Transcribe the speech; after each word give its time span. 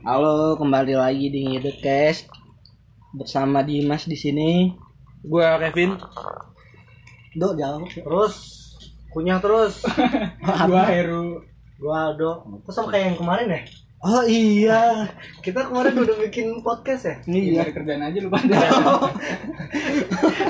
Halo, 0.00 0.56
kembali 0.56 0.96
lagi 0.96 1.28
di 1.28 1.44
Ngidecast 1.44 2.32
bersama 3.12 3.60
Dimas 3.60 4.08
di 4.08 4.16
sini. 4.16 4.72
Gua 5.20 5.60
Kevin. 5.60 6.00
Dok 7.36 7.52
jauh. 7.54 7.84
Terus 7.84 8.34
kunyah 9.12 9.38
terus. 9.38 9.84
Gua 10.68 10.84
Heru. 10.88 11.44
Gua 11.76 12.12
Aldo. 12.12 12.60
Terus 12.64 12.74
sama 12.74 12.88
kayak 12.88 13.12
yang 13.12 13.18
kemarin 13.20 13.48
ya? 13.52 13.62
Oh 14.00 14.24
iya. 14.24 15.04
Kita 15.44 15.68
kemarin 15.68 15.92
udah 15.92 16.16
bikin 16.24 16.64
podcast 16.64 17.04
ya? 17.04 17.16
Iya. 17.28 17.60
Cari 17.60 17.72
kerjaan 17.76 18.00
aja 18.00 18.18
lu 18.24 18.32
pada. 18.32 18.56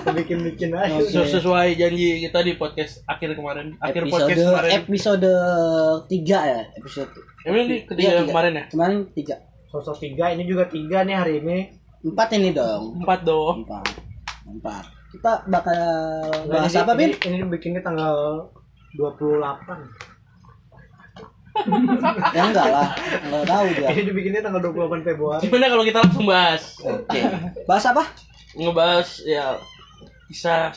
Bikin-bikin 0.14 0.70
aja. 0.70 1.02
Sesu- 1.02 1.42
Sesuai 1.42 1.74
janji 1.74 2.22
kita 2.22 2.46
di 2.46 2.54
podcast 2.54 3.02
akhir 3.10 3.34
kemarin. 3.34 3.74
Akhir 3.82 4.06
episode 4.06 4.14
podcast 4.22 4.38
kemarin. 4.46 4.70
episode 4.78 5.30
3 6.06 6.14
ya, 6.30 6.60
episode. 6.78 7.10
Emang 7.42 7.60
ini 7.64 7.76
ketiga 7.82 8.00
Iya, 8.02 8.12
yang 8.14 8.22
tiga. 8.22 8.32
kemarin 8.32 8.52
ya? 8.52 8.64
Kemarin 8.68 8.98
3. 9.10 9.36
Sosok 9.66 9.96
tiga, 9.98 10.24
ini 10.28 10.42
juga 10.44 10.64
tiga 10.66 10.98
nih 11.02 11.16
hari 11.16 11.32
ini. 11.38 11.58
4 12.02 12.16
ini 12.32 12.50
dong. 12.50 12.98
Empat 12.98 13.20
dong. 13.22 13.64
4. 13.64 14.60
4. 14.60 14.84
Kita 15.10 15.30
bakal 15.44 15.78
bahas 16.46 16.70
Ini- 16.70 16.80
apa, 16.80 16.92
Bin? 16.94 17.10
Ini, 17.12 17.36
ini 17.36 17.46
bikinnya 17.46 17.80
tanggal 17.80 18.46
28. 18.94 19.40
Ya 22.30 22.46
enggak 22.46 22.66
lah. 22.66 22.88
Enggak 23.20 23.44
tahu 23.44 23.66
dia. 23.74 23.88
Ini 23.90 24.02
dibikinnya 24.06 24.40
tanggal 24.40 24.62
28 24.64 25.02
Februari. 25.02 25.42
Gimana 25.42 25.66
kalau 25.68 25.84
kita 25.84 25.98
langsung 26.00 26.24
bahas? 26.24 26.62
Oke. 26.80 27.20
Bahas 27.66 27.84
apa? 27.84 28.02
Ngebahas 28.52 29.08
ya 29.24 29.58
kisah 30.26 30.70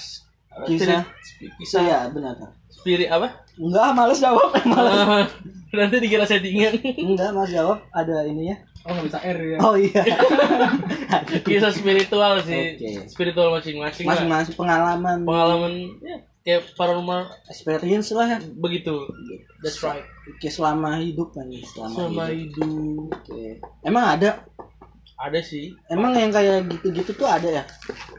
Kisah. 0.65 1.01
spirit- 1.23 1.55
kisah 1.57 1.81
Iya, 1.81 1.99
benar. 2.09 2.35
Spirit 2.73 3.09
apa? 3.09 3.45
Enggak, 3.53 3.93
males 3.93 4.17
jawab. 4.17 4.49
Males. 4.65 5.29
Nanti 5.69 5.97
dikira 5.97 6.25
settingan. 6.25 6.73
Enggak, 6.81 7.33
Mas 7.33 7.49
jawab. 7.49 7.81
Ada 7.89 8.25
ininya. 8.25 8.57
Oh 8.83 8.91
nggak 8.91 9.05
bisa 9.07 9.19
R 9.21 9.37
ya. 9.39 9.57
Oh 9.57 9.73
iya. 9.73 10.03
Kisah 11.47 11.71
spiritual 11.71 12.43
sih. 12.43 12.75
Oke. 12.75 12.89
Spiritual 13.07 13.53
masing-masing. 13.53 14.05
Masing-masing 14.05 14.53
pengalaman. 14.53 15.23
Pengalaman 15.23 15.73
ya, 16.03 16.17
kayak 16.43 16.75
paranormal 16.75 17.31
experience 17.47 18.11
lah 18.11 18.27
ya. 18.27 18.37
begitu. 18.53 19.07
That's 19.63 19.79
right. 19.79 20.03
Oke, 20.27 20.51
selama 20.51 20.99
hidup 20.99 21.31
kan 21.31 21.47
selama, 21.47 21.95
Sama 21.95 22.25
hidup. 22.29 22.59
hidup. 22.59 23.15
Oke. 23.15 23.43
Emang 23.81 24.05
ada? 24.13 24.43
Ada 25.15 25.39
sih. 25.39 25.71
Emang 25.87 26.11
yang 26.13 26.29
kayak 26.29 26.67
gitu-gitu 26.67 27.15
tuh 27.15 27.29
ada 27.29 27.47
ya? 27.47 27.63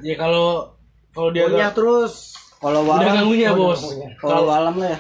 Ya 0.00 0.14
kalau 0.16 0.72
kalau 1.12 1.28
dia 1.28 1.44
nggak- 1.44 1.77
terus. 1.77 2.33
Kalau 2.56 2.80
udah 2.80 2.91
walam, 2.97 3.14
ganggunya 3.14 3.48
Oh, 3.50 3.56
bos. 3.66 3.80
udah 3.84 4.10
kalau 4.16 4.42
walam 4.44 4.74
lah 4.77 4.91
ya. 4.91 4.98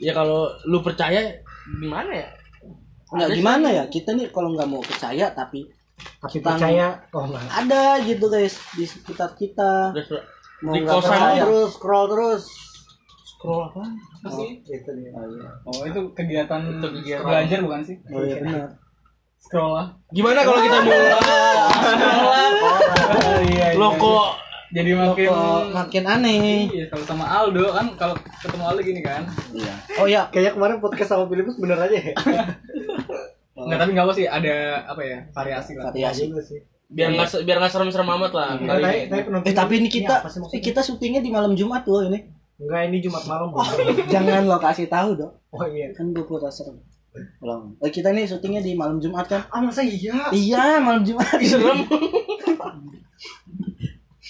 Ya 0.00 0.12
kalau 0.12 0.40
lu 0.64 0.78
percaya 0.78 1.20
gimana 1.74 2.10
ya? 2.12 2.28
Enggak 3.08 3.28
gimana 3.32 3.66
sih. 3.66 3.76
ya? 3.76 3.84
Kita 3.88 4.10
nih 4.12 4.26
kalau 4.28 4.50
nggak 4.50 4.66
mau 4.66 4.80
percaya 4.80 5.30
tapi 5.30 5.68
Tapi 6.18 6.32
Kita- 6.32 6.54
percaya. 6.54 6.86
Oh 7.10 7.22
enggak. 7.24 7.44
ada 7.46 7.82
gitu 8.00 8.26
guys 8.26 8.56
di 8.72 8.84
sekitar 8.84 9.34
kita. 9.34 9.92
Udah 9.92 10.22
Mau 10.60 10.72
Di 10.72 10.80
nggak 10.80 10.94
kosan 10.96 11.10
percaya. 11.12 11.42
Scroll 11.42 11.50
terus, 11.50 11.70
scroll 11.72 12.06
terus. 12.08 12.42
scroll 13.28 13.62
apa? 13.64 13.82
Oh, 14.24 14.46
Gitu 14.46 14.90
dia. 14.92 15.10
oh 15.12 15.26
iya. 15.28 15.50
Oh 15.64 15.82
itu 15.82 16.00
kegiatan 16.12 16.60
Itu 16.72 16.86
kegiatan. 16.92 17.26
belajar 17.26 17.58
bukan 17.60 17.80
sih? 17.82 17.96
Oh 18.08 18.20
iya 18.20 18.36
benar. 18.38 18.70
Scroll 19.40 19.72
lah. 19.72 19.86
Gimana 20.08 20.40
kalau 20.40 20.60
kita 20.60 20.78
mau 20.80 20.94
scroll 20.94 21.10
lah? 21.10 22.50
Oh 23.12 23.40
iya. 23.44 23.66
Lo 23.74 23.88
kok 23.92 24.26
Jadi 24.72 24.90
makin 24.96 25.28
Kok 25.28 25.64
makin 25.76 26.04
aneh. 26.08 26.64
Iya 26.72 26.84
kalau 26.88 27.04
sama 27.04 27.24
Aldo 27.28 27.76
kan 27.76 27.86
kalau 28.00 28.14
ketemu 28.40 28.64
Aldo 28.64 28.80
gini 28.80 29.00
kan. 29.04 29.22
Iya. 29.52 29.74
Oh 30.00 30.06
ya, 30.08 30.32
Kayaknya 30.32 30.52
kemarin 30.56 30.76
podcast 30.80 31.10
sama 31.12 31.28
Filipus 31.28 31.60
bener 31.60 31.76
aja 31.76 31.92
ya. 31.92 32.14
Enggak 33.62 33.78
tapi 33.84 33.90
enggak 33.94 34.06
apa 34.08 34.14
sih 34.16 34.26
ada 34.26 34.56
apa 34.88 35.02
ya 35.04 35.18
variasi 35.30 35.72
lah. 35.76 35.92
variasi. 35.92 36.32
Juga 36.32 36.42
sih. 36.42 36.60
biar 36.92 37.08
nggak 37.08 37.48
biar 37.48 37.56
nggak 37.56 37.72
serem-serem 37.72 38.04
amat 38.04 38.32
lah. 38.36 38.48
Kali 38.60 38.68
tapi, 38.68 38.98
ini. 39.00 39.08
tapi 39.08 39.48
Eh 39.48 39.54
tapi 39.56 39.72
ini 39.80 39.88
kita 39.88 40.14
eh, 40.28 40.60
kita 40.60 40.80
syutingnya 40.84 41.24
di 41.24 41.30
malam 41.32 41.56
Jumat 41.56 41.88
loh 41.88 42.04
ini. 42.04 42.20
Enggak, 42.60 42.80
ini 42.92 42.98
Jumat 43.00 43.24
malam. 43.24 43.48
Oh, 43.54 43.64
jangan 44.12 44.44
lo 44.44 44.60
kasih 44.60 44.92
tahu 44.92 45.16
dong. 45.16 45.32
Oh 45.52 45.64
iya. 45.68 45.88
Kan 45.96 46.12
gue 46.12 46.24
pura 46.24 46.52
serem. 46.52 46.80
Belum. 47.40 47.76
Eh, 47.80 47.88
kita 47.92 48.12
nih 48.12 48.28
syutingnya 48.28 48.60
di 48.60 48.76
malam 48.76 49.00
Jumat 49.00 49.24
kan? 49.24 49.44
Ah 49.48 49.60
masa 49.64 49.80
iya? 49.84 50.32
Iya, 50.32 50.80
malam 50.84 51.04
Jumat. 51.04 51.32
serem. 51.40 51.80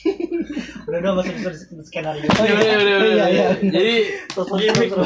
Udah 0.88 0.98
udah 0.98 1.12
masuk 1.14 1.34
ke 1.38 1.50
skenario. 1.86 2.26
Oh, 2.26 2.42
Udah, 2.42 2.54
udah, 2.58 2.76
udah, 2.76 2.96
udah. 2.98 3.10
Iya, 3.14 3.26
iya. 3.30 3.46
Jadi 3.62 3.94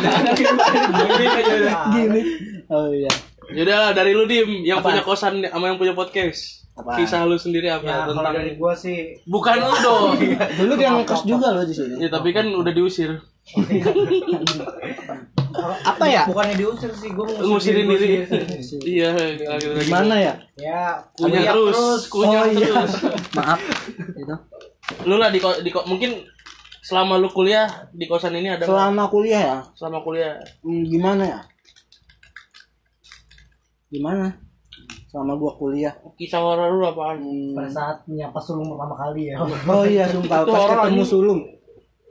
Gimik. 1.92 2.26
Oh 2.66 2.90
iya. 2.90 3.06
Yaudah 3.54 3.76
lah 3.78 3.90
dari 3.94 4.10
lu 4.10 4.26
dim 4.26 4.66
yang 4.66 4.82
Apa? 4.82 4.90
punya 4.90 5.02
kosan 5.06 5.38
sama 5.38 5.70
yang 5.70 5.78
punya 5.78 5.94
podcast. 5.94 6.66
Apa? 6.74 6.98
Kisah 6.98 7.22
lu 7.24 7.38
sendiri 7.38 7.70
apa 7.70 7.86
Ya, 7.86 7.94
kalau 8.02 8.18
tentang 8.18 8.34
dari 8.36 8.52
gua 8.58 8.74
sih 8.74 9.16
Bukan 9.22 9.54
lu 9.62 9.70
dong. 9.78 10.18
Dulu 10.58 10.72
dia 10.74 10.90
ngekos 10.92 11.22
juga 11.22 11.54
loh 11.54 11.62
di 11.62 11.70
sini. 11.72 12.02
Ya 12.02 12.10
tapi 12.10 12.34
kan 12.34 12.50
udah 12.50 12.72
diusir. 12.74 13.22
Apa 15.86 16.04
ya? 16.04 16.26
bukannya 16.28 16.58
diusir 16.58 16.90
sih, 16.92 17.14
gua 17.14 17.24
Ngusirin 17.30 17.86
diri. 17.86 18.26
Iya. 18.82 19.08
Gimana 19.86 20.14
ya? 20.18 20.34
Ya, 20.58 21.00
Kunyah 21.14 21.54
terus, 21.54 22.10
kunyah 22.10 22.42
Oh, 22.44 22.50
iya. 22.50 22.60
terus. 22.66 22.92
Maaf. 23.32 23.60
Gitu. 23.94 24.34
Lu 25.06 25.16
lah 25.22 25.30
di, 25.30 25.38
di 25.38 25.70
mungkin 25.86 26.26
selama 26.82 27.18
lu 27.18 27.30
kuliah 27.30 27.66
di 27.94 28.06
kosan 28.10 28.34
ini 28.34 28.50
ada 28.50 28.66
nggak? 28.66 28.70
Selama 28.70 29.02
kuliah 29.06 29.42
ya, 29.42 29.58
selama 29.78 29.98
kuliah 30.02 30.38
hmm, 30.66 30.82
gimana 30.90 31.22
ya? 31.26 31.40
Gimana? 33.90 34.34
Selama 35.06 35.32
gua 35.38 35.52
kuliah. 35.56 35.94
kisah 36.18 36.42
horor 36.42 36.74
lu 36.74 36.84
apaan? 36.84 37.22
Hmm, 37.22 37.54
Pada 37.54 37.70
saat 37.70 37.96
menyapa 38.10 38.38
sulung 38.42 38.68
pertama 38.74 38.94
kali 38.98 39.30
ya. 39.30 39.36
Oh 39.42 39.86
iya, 39.86 40.04
sumpah 40.10 40.42
pas 40.42 40.58
orang 40.66 40.90
ketemu 40.90 41.02
anjing. 41.02 41.06
sulung. 41.08 41.40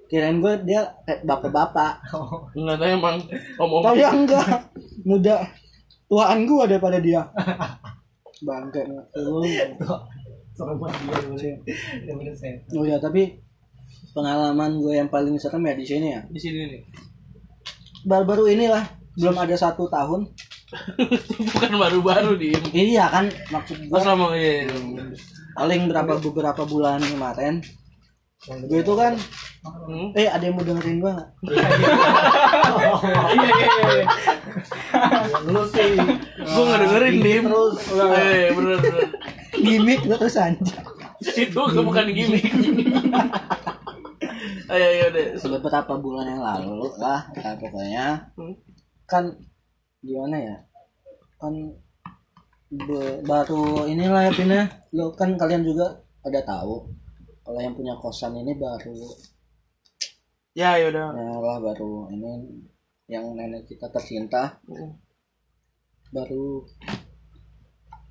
Kirain 0.06 0.38
gue 0.38 0.54
dia 0.64 0.82
kayak 1.04 1.22
bapak-bapak. 1.26 1.94
Enggak 2.58 2.78
tahu 2.78 2.90
emang 2.96 3.16
ngomong. 3.60 3.82
Tahu 3.84 3.96
ya 4.00 4.10
enggak? 4.14 4.46
Muda. 5.04 5.36
Tuaan 6.08 6.40
gua 6.48 6.64
daripada 6.70 6.98
dia. 7.02 7.28
Bangke 8.48 8.82
sulung. 9.14 9.44
Dia 10.56 12.34
saya. 12.36 12.56
Oh 12.74 12.88
ya, 12.88 12.98
tapi 12.98 13.44
pengalaman 14.16 14.80
gue 14.80 14.96
yang 14.96 15.12
paling 15.12 15.36
serem 15.36 15.68
ya 15.68 15.76
di 15.76 15.86
sini 15.86 16.08
ya. 16.16 16.22
Di 16.32 16.40
sini 16.40 16.60
nih. 16.72 16.82
Baru-baru 18.08 18.48
inilah 18.50 18.84
belum 19.20 19.36
ada 19.36 19.56
satu 19.60 19.92
tahun. 19.92 20.32
Bukan 21.56 21.72
baru-baru 21.78 22.36
di 22.40 22.52
Iya 22.74 23.08
kan 23.08 23.30
maksud 23.54 23.86
gue 23.86 24.00
selama 24.02 24.34
iya. 24.34 24.66
paling 25.54 25.88
berapa 25.88 26.18
beberapa 26.20 26.64
bulan 26.66 27.00
kemarin. 27.04 27.60
Gue 28.68 28.80
itu 28.82 28.96
kan 28.96 29.16
Hmm? 29.66 30.14
eh 30.14 30.30
ada 30.30 30.46
yang 30.46 30.54
mau 30.54 30.62
dengerin 30.62 31.02
gue 31.02 31.10
nggak? 31.10 31.30
Iya 33.34 33.50
iya 33.50 33.76
iya. 33.82 34.06
Lu 35.50 35.66
sih 35.74 35.98
Gua 36.46 36.62
enggak 36.70 36.80
dengerin 36.86 37.16
dim. 37.26 37.44
terus 37.50 37.76
Eh, 37.90 38.54
bener 38.54 38.78
bener. 38.78 39.10
Gimik 39.66 40.00
gue 40.04 40.16
terus 40.16 40.38
anjir. 40.38 40.78
Itu 41.44 41.62
bukan 41.76 42.06
gimmick. 42.10 42.46
Ayo 44.66 44.86
ayo 44.88 45.06
deh. 45.10 45.28
beberapa 45.38 45.94
bulan 45.96 46.26
yang 46.28 46.42
lalu 46.42 46.90
lah 46.98 47.22
ya, 47.34 47.54
pokoknya 47.54 48.06
Hmm. 48.34 48.54
kan 49.06 49.24
gimana 50.02 50.38
ya 50.38 50.56
kan 51.38 51.54
be- 52.68 53.22
baru 53.22 53.86
inilah 53.86 54.26
ya 54.26 54.32
Pina 54.34 54.60
lo 54.92 55.14
kan 55.14 55.38
kalian 55.38 55.62
juga 55.62 55.86
pada 56.18 56.42
tahu 56.42 56.82
kalau 57.42 57.60
yang 57.62 57.74
punya 57.74 57.94
kosan 57.96 58.34
ini 58.34 58.58
baru 58.58 58.98
Ya 60.58 60.82
ya 60.82 60.90
udah. 60.90 61.14
ya 61.14 61.36
lah 61.38 61.58
baru 61.62 62.10
ini 62.10 62.66
yang 63.06 63.38
nenek 63.38 63.70
kita 63.70 63.86
tercinta 63.88 64.58
baru 66.10 66.66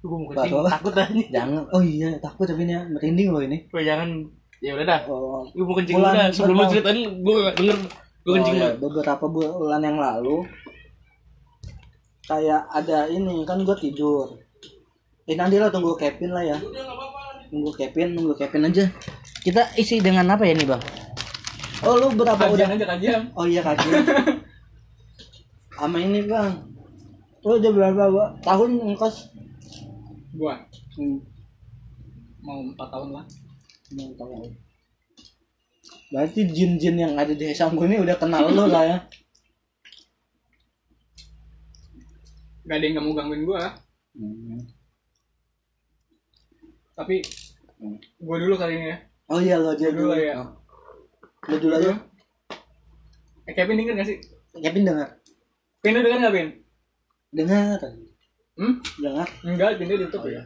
Gua 0.05 0.17
mau 0.21 0.29
kencing. 0.29 0.53
Takut 0.69 0.93
aja. 0.93 1.09
jangan 1.33 1.65
oh 1.73 1.81
iya 1.81 2.13
takut 2.21 2.45
tapi 2.45 2.63
ini 2.63 2.77
merinding 2.93 3.29
loh 3.33 3.41
ini 3.41 3.65
Gua 3.73 3.81
jangan 3.81 4.09
ya 4.61 4.77
udah 4.77 4.85
dah. 4.85 5.01
oh, 5.09 5.49
Gua 5.49 5.65
mau 5.65 5.75
kencing 5.75 5.97
udah. 5.97 6.29
Sebelum 6.29 6.57
lu 6.57 6.65
ceritain 6.69 7.01
gua 7.25 7.35
enggak 7.41 7.55
denger. 7.57 7.79
Kencing 8.23 8.57
Oh, 8.57 8.61
ya, 8.61 8.69
dulu. 8.71 8.81
beberapa 8.85 9.25
bulan 9.27 9.81
yang 9.81 9.97
lalu 9.97 10.45
kayak 12.25 12.65
ada 12.71 13.05
ini 13.07 13.45
kan 13.45 13.61
gue 13.61 13.77
tidur 13.77 14.41
eh 15.25 15.37
nanti 15.37 15.61
lah 15.61 15.69
tunggu 15.69 15.93
Kevin 15.93 16.33
lah 16.33 16.41
ya 16.41 16.57
tunggu 17.49 17.69
Kevin 17.77 18.17
tunggu 18.17 18.33
Kevin 18.33 18.65
aja 18.65 18.89
kita 19.45 19.77
isi 19.77 20.01
dengan 20.01 20.33
apa 20.33 20.49
ya 20.49 20.57
nih 20.57 20.65
bang 20.65 20.81
oh 21.85 22.01
lu 22.01 22.17
berapa 22.17 22.49
udah 22.49 22.65
Kajian 22.65 22.81
aja 22.81 22.87
kajian. 22.97 23.23
oh 23.37 23.45
iya 23.45 23.61
kajian 23.61 24.01
sama 25.77 26.01
ini 26.01 26.25
bang 26.25 26.65
lu 27.45 27.61
udah 27.61 27.73
berapa 27.77 28.03
Bang? 28.09 28.31
tahun 28.41 28.71
ngkos 28.97 29.34
Gua 30.35 30.55
hmm, 30.97 31.19
mau 32.41 32.59
4 32.61 32.75
tahun 32.77 33.09
lah. 33.13 33.25
enam 33.93 34.11
tahun 34.17 34.51
berarti 36.11 36.41
jin-jin 36.47 36.97
yang 36.97 37.15
ada 37.15 37.31
di 37.31 37.45
Hesangku 37.45 37.85
ini 37.85 37.99
udah 37.99 38.17
kenal 38.17 38.49
lu 38.49 38.67
lah 38.67 38.85
ya 38.85 38.99
Gak 42.65 42.77
ada 42.77 42.85
yang 42.85 42.97
gak 42.97 43.05
mau 43.05 43.13
gangguin 43.13 43.45
gua. 43.45 43.77
Hmm. 44.15 44.61
Tapi 46.95 47.21
Hmm. 47.75 47.99
gue 47.99 48.37
dulu 48.39 48.55
kali 48.55 48.79
ini 48.79 48.87
ya. 48.87 48.99
oh 49.29 49.37
iya 49.37 49.59
lo 49.59 49.75
aja 49.75 49.91
Dulu 49.91 50.09
dulu 50.09 50.15
ya. 50.17 50.35
Oh. 50.41 50.49
lo 51.45 51.57
dulu 51.59 51.75
aja 51.75 51.93
Eh, 53.45 53.53
Kevin 53.53 53.77
denger 53.77 53.95
gak 53.95 54.09
sih? 54.09 54.19
Kevin 54.55 54.87
dengar 54.87 55.09
Pin 55.83 55.93
lu 55.93 56.01
denger 56.01 56.21
gak 56.23 56.33
Pin? 56.33 56.49
dengar 57.29 57.77
Hmm? 58.55 58.79
dengar 58.97 59.27
Enggak, 59.43 59.77
Pin 59.77 59.91
dia 59.91 59.99
di 59.99 60.07
YouTube 60.07 60.31
ya. 60.31 60.43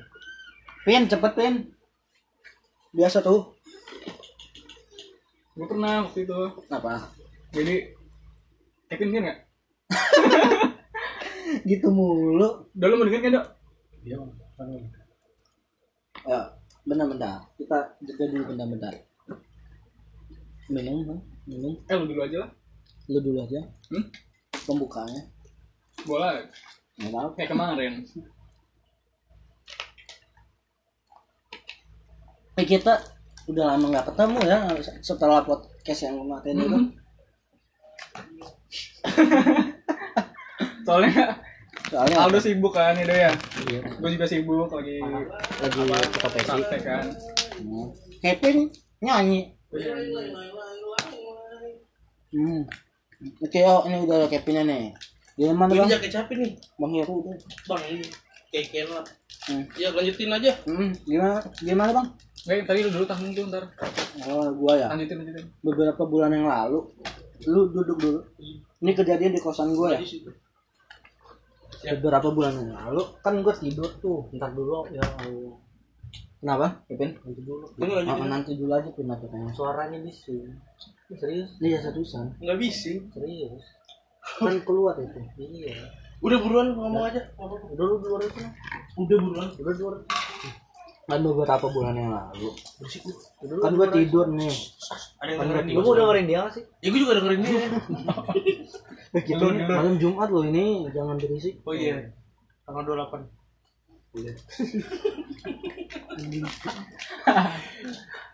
Pin 0.82 1.04
cepet 1.04 1.32
Pin 1.34 1.54
biasa 2.88 3.20
tuh 3.20 3.52
Gue 5.52 5.66
pernah 5.66 6.06
waktu 6.06 6.24
itu. 6.24 6.38
apa 6.70 7.12
Jadi 7.52 7.74
Kevin 8.88 9.12
denger 9.12 9.22
gak? 9.26 9.38
gitu 11.68 11.88
mulu 11.88 12.70
Udah 12.72 12.86
lu 12.88 12.96
mau 12.96 13.04
denger 13.04 13.20
kan, 13.20 13.32
Dok? 13.34 13.46
Kan 14.56 14.68
ya 16.24 16.40
benar-benar 16.82 17.44
kita 17.56 17.78
jaga 18.00 18.24
dulu 18.26 18.42
benar-benar 18.48 18.94
minum 20.66 21.04
Bang. 21.04 21.20
minum 21.44 21.72
Eh, 21.84 21.94
lu 21.94 22.04
dulu 22.04 22.20
aja 22.22 22.36
lah. 22.42 22.50
lu 23.06 23.18
dulu 23.20 23.38
aja 23.40 23.60
Hmm? 23.88 24.04
pembukaannya 24.64 25.22
Boleh. 26.04 26.48
Nggak 26.98 27.12
tahu 27.14 27.28
Kayak 27.38 27.50
kemarin. 27.54 27.92
eh 32.58 32.66
kita 32.66 32.98
udah 33.46 33.64
lama 33.70 33.86
nggak 33.86 34.06
ketemu 34.10 34.38
ya 34.50 34.58
setelah 34.98 35.46
podcast 35.46 36.00
yang 36.04 36.16
kemarin 36.18 36.56
itu 36.58 36.78
Hmm. 36.78 36.90
Soalnya 40.82 41.38
soalnya 41.88 42.18
Aldo 42.18 42.40
sibuk 42.42 42.74
kan, 42.74 42.96
itu 42.98 43.14
ya. 43.14 43.30
Iya, 43.70 43.80
Gue 44.00 44.10
juga 44.18 44.26
sibuk 44.26 44.68
lagi 44.74 44.98
lagi 45.62 45.80
praktek 46.18 46.82
kan. 46.82 47.04
Hmm. 47.62 47.94
Kevin 48.18 48.68
nyanyi 48.98 49.54
hmm. 52.34 52.62
oke 53.38 53.58
oh 53.62 53.80
ini 53.86 53.96
udah 54.02 54.16
ada 54.18 54.26
Kevinnya 54.26 54.62
nih 54.66 54.84
di 55.38 55.46
mana 55.48 55.70
Ini 55.70 55.78
bang 55.78 55.90
jaket 55.94 56.10
siapa 56.10 56.32
nih? 56.34 56.52
bang 56.74 56.92
Heru 56.92 57.14
tuh 57.22 57.34
Bang 57.64 57.82
ini. 57.86 58.02
Keken 58.48 58.86
lah. 58.90 59.04
hmm. 59.46 59.64
Ya 59.76 59.88
lanjutin 59.88 60.28
aja. 60.28 60.52
Hmm. 60.64 60.90
gimana 61.04 61.38
gimana 61.56 61.90
bang 61.94 62.08
Gue 62.40 62.64
tadi 62.64 62.80
lu 62.80 62.90
dulu 62.90 63.04
tahan 63.04 63.30
dulu 63.30 63.46
ntar. 63.46 63.64
oh 64.24 64.48
gua 64.52 64.72
ya 64.74 64.86
Lanjutin, 64.88 65.20
lanjutin. 65.20 65.46
beberapa 65.60 66.02
bulan 66.02 66.30
yang 66.30 66.46
lalu 66.46 66.80
lu 67.44 67.70
duduk 67.70 67.96
dulu 67.96 68.20
ini 68.78 68.92
kejadian 68.92 69.30
di 69.30 69.38
kosan 69.38 69.70
gue 69.70 69.88
ya 69.88 69.98
Di 69.98 70.08
situ. 70.08 70.30
beberapa 71.94 72.28
bulan 72.28 72.56
yang 72.56 72.70
lalu 72.72 73.02
kan 73.20 73.38
gue 73.38 73.54
tidur 73.54 73.86
tuh 73.98 74.26
ntar 74.32 74.50
dulu 74.50 74.86
ya 74.88 75.02
Allah. 75.02 75.54
kenapa 76.38 76.66
Kevin 76.84 77.14
nanti 77.16 77.42
dulu 77.42 77.64
Ini. 77.76 77.94
Ah, 78.04 78.16
nanti 78.24 78.50
dulu 78.54 78.72
aja 78.72 78.88
pun 78.88 79.04
nanti 79.04 79.26
suaranya 79.52 79.98
bising 79.98 80.50
serius 81.10 81.50
iya 81.58 81.78
seriusan 81.78 82.34
Enggak 82.38 82.58
bisa. 82.58 82.90
serius 83.08 83.62
kan 84.36 84.54
keluar 84.62 84.94
itu. 85.00 85.18
Iya. 85.40 85.74
Udah 86.20 86.38
buruan 86.42 86.74
ngomong 86.74 87.04
aja. 87.08 87.22
Ngomong. 87.38 87.72
udah 87.72 87.84
lu 87.88 87.96
dua 88.02 88.18
itu 88.20 88.40
Udah 88.98 89.16
buruan. 89.22 89.48
udah 89.54 89.74
dua 89.78 89.92
kan 91.08 91.24
beberapa 91.24 91.66
bulan 91.72 91.96
yang 91.96 92.12
lalu. 92.12 92.52
Udah 93.40 93.56
kan 93.64 93.72
gue 93.72 93.88
tidur 93.96 94.26
nih. 94.36 94.52
Ada 95.24 95.30
yang 95.32 95.40
dengerin 95.40 95.66
lu 95.72 95.80
mau 95.80 95.96
dengerin 95.96 96.26
dia 96.28 96.42
sih? 96.52 96.64
Ya 96.84 96.88
gue 96.92 97.00
juga 97.00 97.16
dengerin 97.16 97.40
dia. 97.48 97.60
Malam 99.72 99.96
Jumat 99.96 100.28
loh 100.28 100.44
ini. 100.44 100.84
Jangan 100.92 101.16
berisik. 101.16 101.64
Oh 101.64 101.72
iya. 101.72 102.12
Tanggal 102.68 102.84
28. 102.84 103.37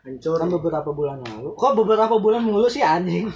hancur. 0.04 0.36
Kan 0.36 0.50
beberapa 0.52 0.90
bulan 0.92 1.19
lalu. 1.25 1.50
Kok 1.56 1.72
beberapa 1.81 2.14
bulan 2.20 2.44
mulu 2.44 2.69
sih 2.69 2.84
anjing? 2.84 3.28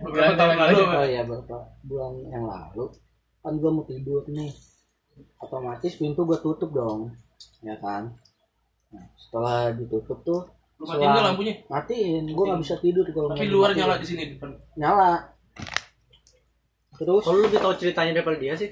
Beberapa 0.00 0.32
tahun 0.34 0.56
lalu. 0.56 0.80
oh 0.80 1.06
iya 1.06 1.22
beberapa 1.24 1.56
bulan 1.84 2.12
yang 2.26 2.44
lalu. 2.44 2.84
Kan 3.40 3.52
gue 3.56 3.70
mau 3.70 3.84
tidur 3.84 4.24
nih. 4.28 4.52
Otomatis 5.36 6.00
pintu 6.00 6.24
gue 6.24 6.38
tutup 6.40 6.72
dong 6.72 7.12
ya 7.60 7.76
kan? 7.76 8.08
Nah, 8.90 9.04
setelah 9.14 9.70
ditutup 9.70 10.18
tuh 10.24 10.40
Lu 10.80 10.88
matiin 10.88 11.12
nggak 11.12 11.24
lampunya? 11.28 11.54
matiin. 11.68 12.24
Gue 12.32 12.44
nggak 12.48 12.60
bisa 12.64 12.74
tidur 12.80 13.04
kalau 13.12 13.36
Tapi 13.36 13.52
luar 13.52 13.76
nyala 13.76 14.00
di 14.00 14.06
sini 14.08 14.32
depan. 14.32 14.48
nyala. 14.80 15.28
Terus? 16.96 17.24
Kalau 17.24 17.36
lu 17.36 17.44
lebih 17.48 17.60
tahu 17.60 17.74
ceritanya 17.76 18.12
daripada 18.16 18.36
dia 18.36 18.56
sih 18.56 18.68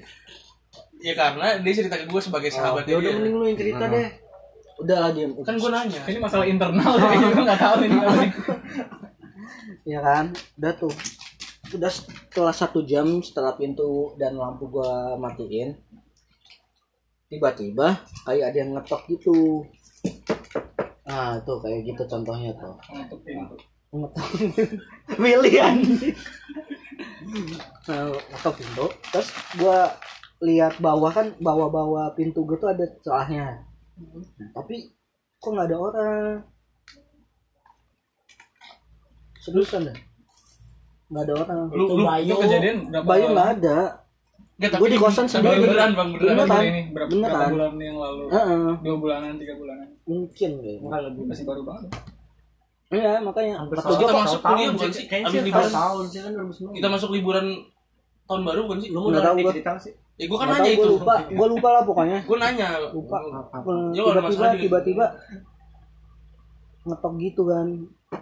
Ya 0.99 1.13
karena 1.13 1.45
dia 1.57 1.73
cerita 1.73 1.95
ke 1.95 2.05
gue 2.05 2.19
sebagai 2.19 2.49
sahabat 2.49 2.83
ya 2.83 2.95
udah 2.95 3.01
dia. 3.05 3.15
mending 3.15 3.33
lu 3.33 3.43
yang 3.45 3.57
cerita 3.57 3.81
Nah. 3.81 3.89
deh 3.89 4.07
udah 4.79 4.97
lagi 5.01 5.19
Kan 5.41 5.53
gue 5.55 5.69
nanya. 5.69 5.99
Ini 6.05 6.19
masalah 6.19 6.45
internal 6.45 6.91
ya, 7.03 7.27
gue 7.29 7.41
nggak 7.41 7.61
tahu 7.61 7.75
ini. 7.83 7.97
ya 9.87 9.99
kan 9.99 10.25
udah 10.55 10.71
tuh 10.75 10.91
udah 11.71 11.87
setelah 11.87 12.51
satu 12.51 12.81
jam 12.81 13.19
setelah 13.19 13.53
pintu 13.53 14.11
dan 14.17 14.33
lampu 14.33 14.65
gua 14.67 15.13
matiin 15.15 15.77
tiba-tiba 17.25 17.97
kayak 18.21 18.49
ada 18.49 18.57
yang 18.57 18.69
ngetok 18.73 19.01
gitu 19.07 19.63
nah 21.05 21.37
tuh 21.41 21.57
kayak 21.57 21.85
gitu 21.85 22.01
contohnya 22.05 22.53
tuh 22.53 22.73
Untuk 22.89 23.19
pintu. 23.23 23.55
ngetok 23.89 24.27
William 25.17 25.77
nah, 27.89 28.13
ngetok 28.13 28.53
pintu 28.57 28.85
terus 29.09 29.29
gua 29.57 29.89
lihat 30.41 30.79
bawah 30.79 31.09
kan 31.09 31.35
bawah-bawah 31.37 32.13
pintu 32.13 32.43
gue 32.43 32.55
tuh 32.55 32.69
ada 32.69 32.85
celahnya 32.99 33.63
Nah, 33.99 34.47
tapi 34.53 34.87
kok 35.37 35.49
nggak 35.49 35.67
ada 35.67 35.77
orang 35.77 36.39
seriusan 39.37 39.81
deh 39.85 39.97
nggak 41.09 41.23
ada 41.25 41.33
orang 41.37 41.57
Lu 41.69 41.83
lu 41.89 42.05
Itu 42.05 42.35
kejadian 42.37 42.77
berapa? 42.87 43.05
Bayu 43.05 43.25
nggak 43.29 43.49
ada 43.57 43.79
Enggak, 44.55 44.75
Gua 44.75 44.87
di 44.87 44.99
kosan 44.99 45.23
sendiri. 45.23 45.63
beneran 45.63 45.95
Bang, 45.95 46.09
beneran. 46.11 46.35
Beneran. 46.35 46.47
Beneran 46.49 46.63
ini 46.65 46.81
berapa, 46.91 47.09
Beneran. 47.09 47.31
berapa 47.31 47.47
bulan 47.49 47.73
yang 47.79 47.95
lalu? 47.97 48.23
Heeh, 48.27 48.63
Dua 48.77 48.95
bulanan, 48.97 49.33
tiga 49.35 49.53
bulanan. 49.55 49.87
mungkin 50.03 50.49
kayaknya 50.53 50.79
enggak 50.81 51.01
lebih 51.01 51.21
Masih 51.25 51.45
baru 51.45 51.61
banget. 51.63 51.89
iya 52.89 53.13
makanya 53.19 53.53
Hampir 53.57 53.75
Kita 53.79 54.13
masuk 54.13 54.39
kuliah 54.41 54.69
bukan 54.69 54.89
sih? 54.89 55.05
kayaknya 55.05 55.27
Abis 55.29 55.43
liburan. 55.45 55.71
tahun 55.71 56.03
sih 56.05 56.19
kan 56.19 56.31
2009 56.35 56.75
Kita 56.75 56.87
masuk 56.89 57.09
liburan 57.09 57.45
tahun 58.29 58.41
baru 58.45 58.59
bukan 58.69 58.77
sih? 58.77 58.89
lu 58.93 58.99
mau 59.01 59.09
Nggak 59.09 59.25
tahu 59.25 59.35
gua. 59.41 59.51
cerita 59.57 59.71
sih? 59.81 59.93
Ya 60.21 60.25
gue 60.29 60.37
kan 60.37 60.45
nggak 60.45 60.59
nanya 60.61 60.69
tahu, 60.69 60.77
itu. 60.77 60.85
gua 60.85 60.89
lupa. 60.93 61.13
Gua 61.33 61.47
lupa 61.49 61.69
lah 61.73 61.83
pokoknya. 61.89 62.19
Gue 62.29 62.37
nanya. 62.37 62.67
lupa. 62.93 63.17
Ya, 63.89 64.01
tiba-tiba 64.05 64.45
tiba-tiba 64.61 65.05
ngetok 66.85 67.13
gitu 67.17 67.41
kan. 67.49 67.67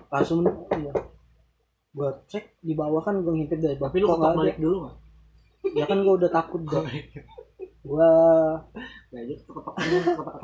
Langsung 0.08 0.40
ya. 0.72 0.94
gua 1.92 2.10
cek 2.30 2.62
di 2.64 2.72
bawah 2.78 3.02
kan 3.04 3.20
gua 3.20 3.34
ngintip 3.36 3.60
dari 3.60 3.76
bawah 3.76 3.90
tapi 3.92 4.00
lu 4.00 4.08
ketok 4.08 4.34
balik 4.38 4.58
dulu 4.62 4.76
nggak? 4.88 4.96
Ya 5.76 5.86
kan 5.90 5.98
gua 6.06 6.14
udah 6.16 6.32
takut 6.32 6.62
gua 6.64 6.82
gua 7.84 8.12
ya 9.12 9.20
aja 9.24 9.34
ketok 9.44 9.64
ketok 9.76 10.16
ketok 10.16 10.44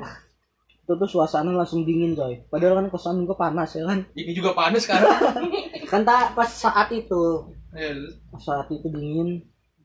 itu 0.83 0.91
tuh 0.99 1.07
suasana 1.07 1.55
langsung 1.55 1.87
dingin 1.87 2.11
coy. 2.11 2.35
Padahal 2.51 2.83
kan 2.83 2.87
kosan 2.91 3.23
gua 3.23 3.39
panas 3.39 3.71
ya 3.71 3.87
kan? 3.87 4.03
Ini 4.11 4.35
juga 4.35 4.51
panas 4.51 4.83
sekarang. 4.83 5.15
kan 5.91 6.01
tak 6.03 6.35
pas 6.35 6.49
saat 6.51 6.91
itu. 6.91 7.47
Ya, 7.71 7.89
Pas 8.29 8.43
saat 8.43 8.67
itu 8.67 8.91
dingin 8.91 9.39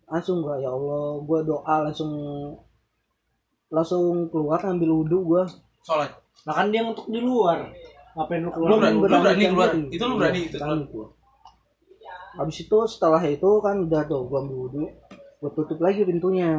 langsung 0.09 0.41
gua 0.41 0.57
ya 0.57 0.69
Allah 0.69 1.21
gua 1.21 1.41
doa 1.43 1.77
langsung 1.83 2.11
langsung 3.69 4.05
keluar 4.29 4.61
ambil 4.63 4.91
wudhu 4.95 5.19
gua 5.25 5.43
sholat. 5.81 6.09
nah 6.43 6.55
kan 6.55 6.69
dia 6.69 6.81
untuk 6.83 7.07
di 7.07 7.21
luar 7.21 7.69
ngapain 8.17 8.41
lu 8.41 8.49
Lu 8.49 8.53
keluar 8.53 8.71
berani, 8.75 8.97
lu 8.97 9.01
berani 9.01 9.23
beranikan 9.23 9.53
keluar. 9.53 9.69
diri. 9.71 9.87
Itu 9.91 10.03
lu 10.03 10.09
Iya, 10.09 10.19
berani 10.19 10.41
itu. 10.43 10.57
berani 10.57 10.85
gua. 10.89 11.07
Habis 12.35 12.57
itu 12.61 12.79
setelah 12.87 13.23
itu 13.23 13.51
kan 13.61 13.77
udah 13.85 14.03
tuh 14.05 14.21
gua 14.25 14.39
ambil 14.41 14.57
wudhu 14.59 14.83
gua 15.39 15.51
tutup 15.53 15.79
lagi 15.79 16.03
pintunya 16.03 16.51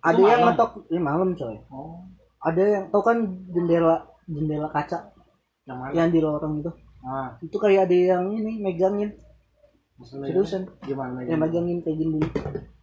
ada 0.00 0.16
Itu 0.16 0.24
yang 0.24 0.40
malam? 0.40 0.48
ngetok 0.56 0.70
ya 0.88 1.00
malam 1.00 1.28
coy 1.32 1.56
oh 1.68 2.00
ada 2.40 2.62
yang 2.64 2.84
tau 2.88 3.04
kan 3.04 3.20
jendela 3.46 4.00
jendela 4.24 4.66
kaca 4.66 5.12
yang 5.62 5.76
mana 5.76 5.92
yang 5.92 6.08
di 6.08 6.18
lorong 6.18 6.58
itu 6.58 6.72
ah 7.04 7.36
itu 7.38 7.52
kayak 7.54 7.84
ada 7.84 7.96
yang 8.16 8.24
ini 8.32 8.58
megangin 8.58 9.12
seriusan? 10.04 10.62
Gimana 10.84 11.24
yang 11.24 11.40
megangin 11.40 11.78
kayak 11.84 11.98
gini. 12.00 12.18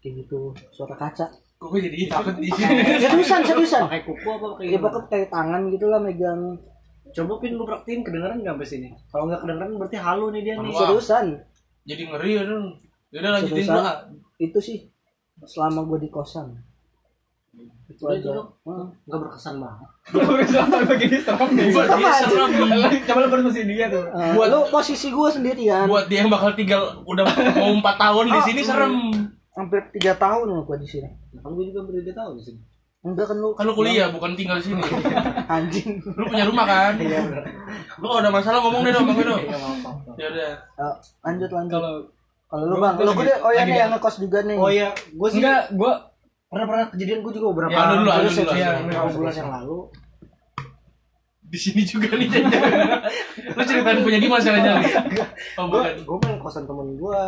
Kayak 0.03 0.13
gitu 0.25 0.53
suara 0.73 0.95
kaca. 0.97 1.27
Kok 1.57 1.67
gue 1.73 1.81
jadi 1.89 2.05
takut 2.05 2.35
di 2.37 2.49
sini. 2.53 3.01
seriusan 3.03 3.41
seriusan? 3.41 3.89
Pakai 3.89 4.05
kuku 4.05 4.27
apa 4.29 4.45
pakai 4.53 4.65
ya 4.69 4.77
pokoknya 4.77 5.07
kayak 5.09 5.29
tangan 5.33 5.61
gitu 5.73 5.85
lah 5.89 5.99
megang. 6.01 6.41
Coba 7.07 7.33
pin 7.39 7.55
lu 7.55 7.63
praktiin 7.65 8.03
kedengeran 8.05 8.43
nggak 8.43 8.53
sampai 8.59 8.67
sini? 8.69 8.89
Kalau 9.09 9.25
nggak 9.25 9.41
kedengeran 9.41 9.71
berarti 9.79 9.97
halu 9.97 10.25
nih 10.35 10.41
dia 10.45 10.53
nih. 10.59 10.73
Seriusan? 10.75 11.25
Jadi 11.87 12.01
ngeri 12.05 12.31
ya 12.35 12.43
dong. 12.45 12.65
Yaudah 13.15 13.31
lanjutin 13.39 13.63
Seriusan? 13.63 13.75
dulu. 13.79 13.87
ah. 13.87 13.97
itu 14.37 14.59
sih 14.61 14.77
selama 15.45 15.85
gue 15.89 16.05
di 16.05 16.09
kosan 16.13 16.53
itu 17.87 18.03
aja 18.03 18.29
nggak 19.07 19.19
berkesan 19.23 19.63
banget 19.63 19.89
Udah 20.07 20.47
sampai 20.47 20.87
begini 20.87 21.19
serem 21.19 21.49
nih. 21.51 21.67
Buat 21.75 21.87
dia 21.99 22.11
serem. 22.23 22.49
Coba 23.03 23.19
lu 23.27 23.51
dia 23.51 23.85
tuh. 23.91 24.03
Eh, 24.07 24.31
Buat- 24.35 24.49
lu 24.51 24.59
posisi 24.71 25.07
gue 25.11 25.27
sendirian 25.31 25.83
Buat 25.87 26.07
dia 26.07 26.23
yang 26.23 26.31
bakal 26.31 26.55
tinggal 26.55 27.03
udah 27.03 27.23
mau 27.27 27.71
4 27.79 27.83
tahun 27.83 28.25
di 28.31 28.39
sini 28.43 28.61
serem. 28.63 28.93
hampir 29.57 29.81
tiga 29.89 30.13
tahun 30.13 30.53
loh 30.53 30.61
gue 30.69 30.77
di 30.77 30.85
sini 30.85 31.09
kan 31.41 31.49
gue 31.49 31.65
juga 31.73 31.81
beda 31.89 32.13
tahu 32.13 32.37
di 32.37 32.43
sini 32.45 32.61
Enggak 33.07 33.25
kan 33.31 33.37
lu. 33.39 33.55
Kan 33.55 33.63
lu 33.69 33.73
kuliah 33.77 34.11
bukan 34.11 34.35
tinggal 34.35 34.59
di 34.59 34.73
sini. 34.73 34.81
Anjing. 35.55 36.01
Lu 36.03 36.27
punya 36.27 36.43
rumah 36.43 36.65
kan? 36.67 36.99
Iya 36.99 37.23
bener. 37.23 37.43
Lu 38.01 38.05
kalau 38.09 38.19
ada 38.19 38.31
masalah 38.33 38.59
ngomong 38.59 38.83
deh 38.83 38.91
dong 38.91 39.05
sama 39.07 39.13
gue 39.15 39.25
dong. 39.31 39.41
Iya 39.47 39.57
apa 39.57 39.89
Ya 40.19 40.27
udah. 40.27 40.51
Lanjut 41.23 41.49
lanjut. 41.53 41.71
Kalau 41.79 41.93
Kalau 42.47 42.63
lu 42.63 42.75
bang, 42.79 42.95
lu 42.99 43.11
gue 43.11 43.27
oh 43.43 43.51
ya 43.51 43.63
lagi 43.63 43.71
nih 43.75 43.79
yang 43.79 43.91
ngekos 43.95 44.15
juga 44.23 44.39
nih. 44.43 44.55
Oh 44.55 44.71
iya, 44.71 44.89
gue 44.95 45.27
sih 45.27 45.43
enggak, 45.43 45.67
gua 45.75 45.99
pernah 46.47 46.65
pernah 46.65 46.85
kejadian 46.95 47.19
gue 47.19 47.31
juga 47.35 47.47
beberapa 47.51 47.71
Ya, 47.71 47.81
lu 47.83 47.95
dulu, 47.99 48.09
dulu, 48.09 48.53
ya, 48.55 48.69
lu 48.71 48.79
dulu. 48.79 48.83
beberapa 48.87 49.09
bulan 49.11 49.33
yang 49.35 49.51
lalu. 49.51 49.77
Di 51.47 51.59
sini 51.59 51.81
juga 51.83 52.07
nih. 52.11 52.27
lu 53.55 53.61
ceritain 53.63 53.99
punya 54.03 54.19
Dimas 54.19 54.43
ya 54.43 54.51
nih. 54.51 54.63
Oh 55.55 55.67
Gue 55.67 55.79
bukan. 55.79 55.95
gue 56.03 56.17
main 56.23 56.37
kosan 56.39 56.63
temen 56.63 56.95
gue. 56.95 57.23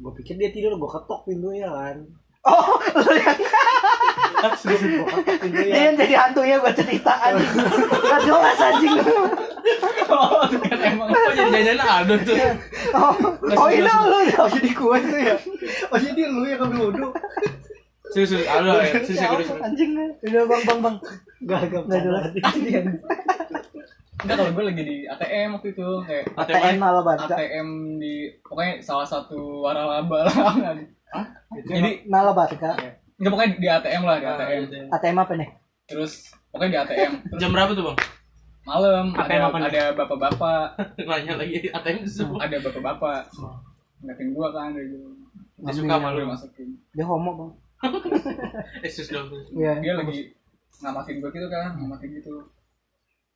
Gue 0.00 0.12
pikir 0.16 0.34
dia 0.38 0.50
tidur, 0.50 0.74
gue 0.74 0.90
ketok 0.90 1.26
pintunya 1.26 1.68
kan. 1.68 1.96
Oh, 2.40 2.72
lu 3.04 3.12
yang 3.20 3.36
Gue 4.40 5.68
dia 5.68 5.92
yang 5.92 5.96
jadi 6.00 6.14
hantunya 6.16 6.56
gua 6.56 6.72
ceritaan. 6.72 7.36
Gak 7.92 8.20
jelas 8.24 8.56
anjing. 8.56 8.96
oh, 10.08 10.48
kan 10.48 10.78
emang 10.80 11.12
Oh 11.12 11.30
jadi 11.36 11.50
jajanan 11.60 11.84
Aldo 11.84 12.14
tuh. 12.24 12.36
Oh, 12.96 13.14
oh 13.60 13.68
ini 13.68 13.84
lu. 13.84 14.18
Oh 14.40 14.48
jadi 14.48 14.70
gue 14.72 14.96
itu 15.04 15.16
ya. 15.20 15.36
Oh 15.92 15.98
jadi 16.00 16.22
lu 16.32 16.42
yang 16.48 16.64
wudhu. 16.72 17.12
Serius. 18.10 18.42
Aldo 18.44 18.72
ya. 18.74 18.84
Serius, 18.98 19.06
serius. 19.08 19.46
serius. 19.46 19.50
Anjing. 19.60 19.90
Udah 20.20 20.42
bang 20.44 20.62
bang 20.64 20.78
bang. 20.80 20.96
Gak 21.42 21.60
gak 21.66 21.82
Nggak 21.86 22.00
jelas. 22.02 22.24
enggak 24.20 24.36
kalau 24.36 24.52
gua 24.52 24.64
lagi 24.66 24.82
di 24.82 24.96
ATM 25.06 25.48
waktu 25.54 25.68
itu 25.72 25.88
kayak 26.04 26.24
ATM 26.36 26.76
ala 26.78 27.00
baca. 27.00 27.24
ATM 27.30 27.68
di 27.96 28.14
pokoknya 28.42 28.74
salah 28.80 29.06
satu 29.06 29.38
waralaba 29.62 30.28
lah 30.28 30.34
kan. 30.60 30.76
Jadi 31.64 32.04
Nala 32.04 32.30
Barca. 32.30 32.76
enggak 33.16 33.30
pokoknya 33.30 33.50
di 33.56 33.68
ATM 33.68 34.02
lah 34.04 34.16
di 34.16 34.26
Ah, 34.26 34.32
ATM. 34.36 34.60
iya. 34.66 34.82
ATM 34.90 35.16
apa 35.18 35.32
nih? 35.34 35.48
Terus 35.86 36.12
pokoknya 36.50 36.70
di 36.70 36.78
ATM. 36.84 37.12
Terus 37.26 37.40
Jam 37.40 37.50
berapa 37.50 37.72
tuh 37.72 37.84
bang? 37.86 37.98
malam 38.60 39.06
ATM 39.16 39.40
ada 39.40 39.46
apa 39.48 39.58
ada 39.64 39.82
bapak-bapak, 39.96 40.64
Nanya 41.00 41.34
lagi 41.34 41.56
ATM 41.66 41.96
itu 42.04 42.10
semua. 42.12 42.44
ada 42.44 42.56
bapak-bapak. 42.60 43.20
Ngeliatin 44.00 44.28
gua 44.30 44.48
kan 44.50 44.70
dari 44.70 44.88
dulu. 44.90 45.16
Dia 45.60 45.72
suka 45.72 45.88
sama 45.90 46.08
Gue 46.10 46.24
lu. 46.24 46.28
masukin. 46.28 46.68
Dia 46.92 47.04
homo 47.04 47.30
bang. 47.34 47.50
Eh 48.78 48.88
serius 48.88 49.10
dong. 49.10 49.28
Iya. 49.52 49.72
Dia 49.78 49.92
lagi 49.94 50.32
ngamatin 50.78 51.16
gua 51.18 51.30
gitu 51.30 51.48
kan, 51.48 51.70
ngamatin 51.74 52.08
gitu. 52.12 52.32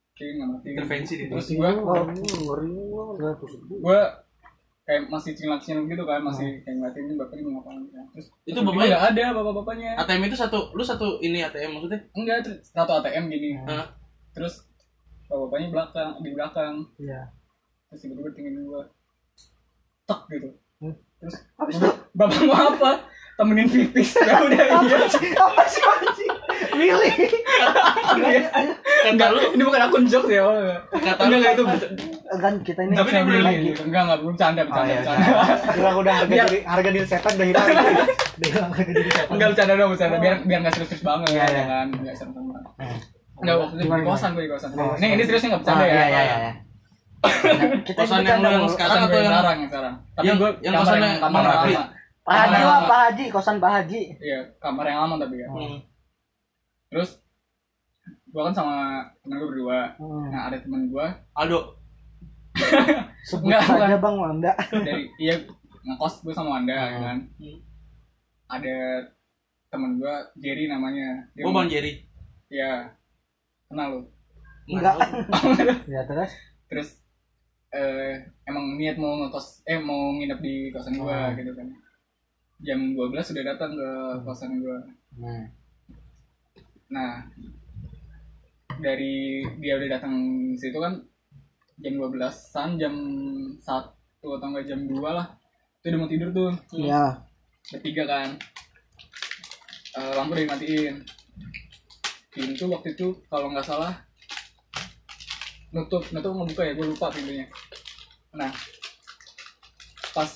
Oke, 0.08 0.24
ngamatin. 0.32 0.70
Intervensi 0.72 1.12
dia. 1.16 1.26
Terus 1.28 1.48
gua 1.52 1.68
Oh, 1.74 2.04
ngeri. 2.06 2.70
Tusuk 3.36 3.60
gue. 3.64 3.78
gue 3.80 4.00
kayak 4.84 5.08
masih 5.08 5.32
cilak-cilak 5.32 5.84
gitu 5.86 6.04
kan 6.04 6.20
masih 6.20 6.60
kayak 6.60 6.76
ngeliatin 6.76 7.02
ini 7.02 7.14
bapak 7.14 7.34
ini 7.34 7.42
mau 7.42 7.52
ngapain 7.58 7.80
kan. 7.88 8.04
terus 8.12 8.26
Itu 8.44 8.60
bapaknya- 8.60 8.88
nggak 8.90 9.04
ada 9.10 9.24
bapak-bapaknya 9.32 9.90
ATM 9.96 10.22
itu 10.22 10.36
satu, 10.36 10.58
lu 10.70 10.84
satu 10.84 11.06
ini 11.18 11.40
ATM 11.40 11.72
maksudnya? 11.72 12.04
enggak 12.12 12.36
satu 12.62 12.92
ATM 12.94 13.24
gini 13.26 13.56
Hah? 13.64 13.88
terus 14.30 14.68
bapak-bapaknya 15.24 15.68
belakang 15.70 16.10
di 16.20 16.30
belakang 16.30 16.74
Iya. 16.98 17.32
terus 17.88 18.00
tiba-tiba 18.02 18.28
tinggalin 18.30 18.60
gue 18.62 18.82
tek 20.04 20.20
gitu 20.28 20.48
Hmm. 20.76 20.94
terus 21.16 21.34
Habis 21.56 21.74
"Bapak- 21.80 22.04
bapak 22.12 22.40
mau 22.44 22.56
apa 22.68 22.90
temenin 23.34 23.66
pipis. 23.66 24.10
Ya 24.24 24.38
udah 24.40 24.64
iya. 24.82 24.98
Apa 25.36 25.62
sih? 25.66 25.82
Anjing? 25.82 26.32
Milih. 26.74 27.14
Kata 29.04 29.26
lu, 29.30 29.40
ini 29.52 29.62
bukan 29.62 29.80
akun 29.80 30.04
jokes 30.04 30.26
ya 30.28 30.42
kata 30.88 31.20
enggak 31.20 31.28
lu. 31.28 31.36
enggak 31.36 31.52
itu 31.52 31.64
Kan 32.34 32.54
kita 32.62 32.80
ini 32.82 32.94
Tapi 32.94 33.10
bener 33.12 33.42
lagi 33.42 33.70
enggak 33.76 34.02
enggak 34.02 34.18
belum 34.18 34.32
bercanda 34.32 34.60
Oh, 34.60 34.66
bercanda 34.66 34.88
iya, 34.88 34.98
bercanda 34.98 35.26
Hilang 35.70 35.96
udah 35.96 36.12
harga 36.14 36.34
diri 36.42 36.58
harga 36.64 36.88
diri 36.90 37.06
setan 37.06 37.32
udah 37.34 37.46
hilang. 37.46 37.66
Udah 38.34 38.48
hilang 38.48 38.70
harga 38.72 38.92
diri 38.92 39.08
setan. 39.08 39.26
enggak 39.30 39.48
bercanda 39.50 39.72
dong 39.74 39.90
bercanda. 39.92 40.16
Biar 40.18 40.34
biar 40.42 40.58
nggak 40.62 40.74
serius 40.74 41.02
banget 41.02 41.28
Iya, 41.28 41.38
ya 41.38 41.46
iya. 41.46 41.64
kan? 41.64 41.86
Enggak 41.92 42.14
serius 42.16 42.34
banget. 42.34 42.62
Enggak 43.34 43.56
waktu 43.60 43.74
di 43.76 43.84
kosan 44.04 44.30
gue 44.34 44.42
di 44.42 44.50
kosan. 44.50 44.68
Oh, 44.74 44.94
ini 44.94 45.06
ini 45.12 45.22
seriusnya 45.22 45.48
nggak 45.52 45.62
bercanda 45.62 45.82
Ah, 45.82 45.86
ya? 45.86 45.94
Iya 45.94 46.06
iya 46.06 46.22
iya. 46.22 46.52
Kita 47.80 48.00
Kosan 48.04 48.20
ini 48.20 48.28
yang 48.28 48.68
sekarang 48.68 48.98
atau 49.00 49.16
yang 49.16 49.32
sekarang. 49.64 49.94
Tapi 50.12 50.24
Yang- 50.26 50.38
gue 50.38 50.50
yang 50.60 50.74
kosannya 50.76 51.08
yang 51.08 51.20
kamar 51.20 51.42
lama 51.42 51.82
Pak 52.24 52.34
Haji 52.34 52.56
lah. 52.58 52.80
Pak 52.84 53.00
Haji, 53.04 53.24
kosan 53.28 53.56
Pak 53.58 53.72
Haji. 53.74 54.00
iya 54.18 54.40
kamar 54.56 54.84
yang 54.84 55.04
lama 55.04 55.20
tapi 55.20 55.36
ya 55.36 55.46
Hmm. 55.46 55.76
terus 56.88 57.20
gue 58.26 58.42
kan 58.42 58.50
sama 58.50 58.76
temen 59.20 59.36
gue 59.36 59.48
berdua 59.48 59.92
Hmm. 59.94 60.28
nah 60.28 60.48
ada 60.48 60.56
temen 60.56 60.88
gue 60.88 61.06
Aldo. 61.32 61.60
Sebut 63.24 63.44
Enggak, 63.46 63.60
aja 63.62 63.74
bukan. 63.90 64.00
Bang 64.00 64.16
Wanda. 64.16 64.52
dari 64.70 65.10
iya 65.16 65.34
ngekos 65.82 66.22
gue 66.22 66.32
sama 66.32 66.56
Wanda 66.56 66.72
ya 66.72 66.98
kan 67.02 67.18
Hmm. 67.34 67.58
ada 68.46 68.76
temen 69.68 69.96
gue 69.96 70.14
Jerry 70.38 70.64
namanya 70.66 71.28
dia 71.32 71.42
Oh 71.42 71.50
Bang 71.50 71.66
Jerry. 71.66 72.06
ya 72.46 72.88
kenal 73.66 73.90
lu 73.90 74.00
Enggak. 74.66 74.96
Ya 75.92 76.00
terus. 76.04 76.32
terus 76.66 76.88
eh 77.68 78.16
emang 78.44 78.74
niat 78.74 78.96
mau 78.96 79.18
ngekos 79.18 79.60
eh 79.64 79.76
mau 79.76 80.14
nginep 80.14 80.38
di 80.38 80.54
kosan 80.70 80.94
gue 80.94 81.04
Hmm. 81.04 81.34
gitu 81.34 81.52
kan 81.52 81.68
jam 82.60 82.94
12 82.94 83.18
sudah 83.22 83.42
datang 83.42 83.74
ke 83.74 83.88
kosan 84.22 84.60
gue 84.60 84.78
Hmm. 85.14 85.46
nah 86.90 87.22
dari 88.82 89.46
dia 89.62 89.78
udah 89.78 89.88
datang 89.94 90.14
situ 90.58 90.74
kan 90.74 90.98
jam 91.78 91.94
12-an 91.98 92.68
jam 92.78 92.94
1 93.58 93.62
atau 93.62 94.46
enggak 94.50 94.66
jam 94.66 94.80
2 94.86 94.98
lah. 95.04 95.26
Itu 95.78 95.92
udah 95.92 95.98
mau 96.00 96.10
tidur 96.10 96.30
tuh. 96.30 96.50
Iya. 96.72 97.22
bertiga 97.70 98.04
kan. 98.04 98.28
Eh, 99.94 100.12
lampu 100.18 100.34
udah 100.34 100.42
dimatiin. 100.44 100.94
Pintu 102.34 102.66
waktu 102.66 102.98
itu 102.98 103.14
kalau 103.30 103.54
nggak 103.54 103.66
salah 103.66 103.94
nutup. 105.70 106.02
Nutup 106.10 106.34
ngebuka 106.34 106.62
ya 106.66 106.72
gue 106.74 106.86
lupa 106.90 107.10
pintunya. 107.14 107.46
Nah 108.34 108.50
pas 110.10 110.30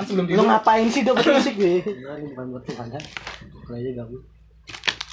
kan 0.00 0.04
sebelum 0.06 0.24
Lu 0.24 0.30
tidur 0.32 0.46
ngapain 0.46 0.86
sih 0.86 1.00
dia 1.00 1.12
berisik 1.18 1.54
gue? 1.54 1.84
Enggak, 1.84 2.14
ini 2.16 2.26
bukan 2.30 2.44
buat 2.48 2.64
Tuhan 2.64 2.86
kan. 2.88 3.02
Bukan 3.54 3.72
aja 3.74 3.90
gabut. 3.94 4.22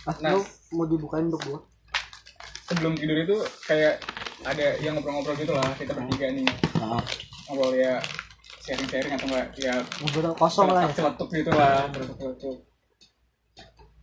Ah, 0.04 0.16
Nah. 0.18 0.32
lu 0.32 0.40
mau 0.72 0.86
dibukain 0.86 1.28
untuk 1.28 1.44
gua? 1.44 1.60
sebelum 2.66 2.94
tidur 2.94 3.16
itu 3.18 3.38
kayak 3.64 3.96
ada 4.44 4.76
yang 4.78 4.92
ngobrol-ngobrol 4.94 5.36
gitu 5.36 5.52
lah 5.52 5.72
kita 5.74 5.92
bertiga 5.94 6.28
nih 6.30 6.44
Nah, 6.78 7.00
ngobrol 7.46 7.72
ya 7.74 7.96
sharing-sharing 8.60 9.08
atau 9.10 9.24
enggak 9.26 9.48
ya 9.56 9.72
ngobrol 9.98 10.36
kosong 10.36 10.68
lah 10.68 10.84
ya. 10.84 10.92
celetuk 10.92 11.32
gitu 11.32 11.48
lah 11.50 11.88
celetuk 11.88 12.68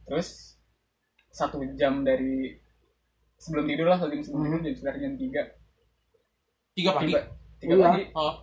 terus 0.03 0.57
satu 1.29 1.61
jam 1.75 2.01
dari 2.03 2.57
sebelum 3.37 3.65
tidur 3.67 3.85
lah 3.85 4.01
satu 4.01 4.09
jam 4.11 4.23
sebelum 4.23 4.43
tidur 4.45 4.61
jam 4.63 4.73
sekitar 4.75 4.97
jam 4.97 5.13
tiga 5.15 5.43
Tiga 6.73 6.91
pagi. 6.91 7.13
tiga 7.59 7.71
Iya. 7.71 7.85
pagi 7.87 8.03
Oh, 8.11 8.35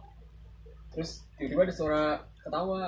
terus 0.91 1.10
tiba-tiba 1.36 1.62
ada 1.65 1.74
suara 1.74 2.03
ketawa 2.41 2.81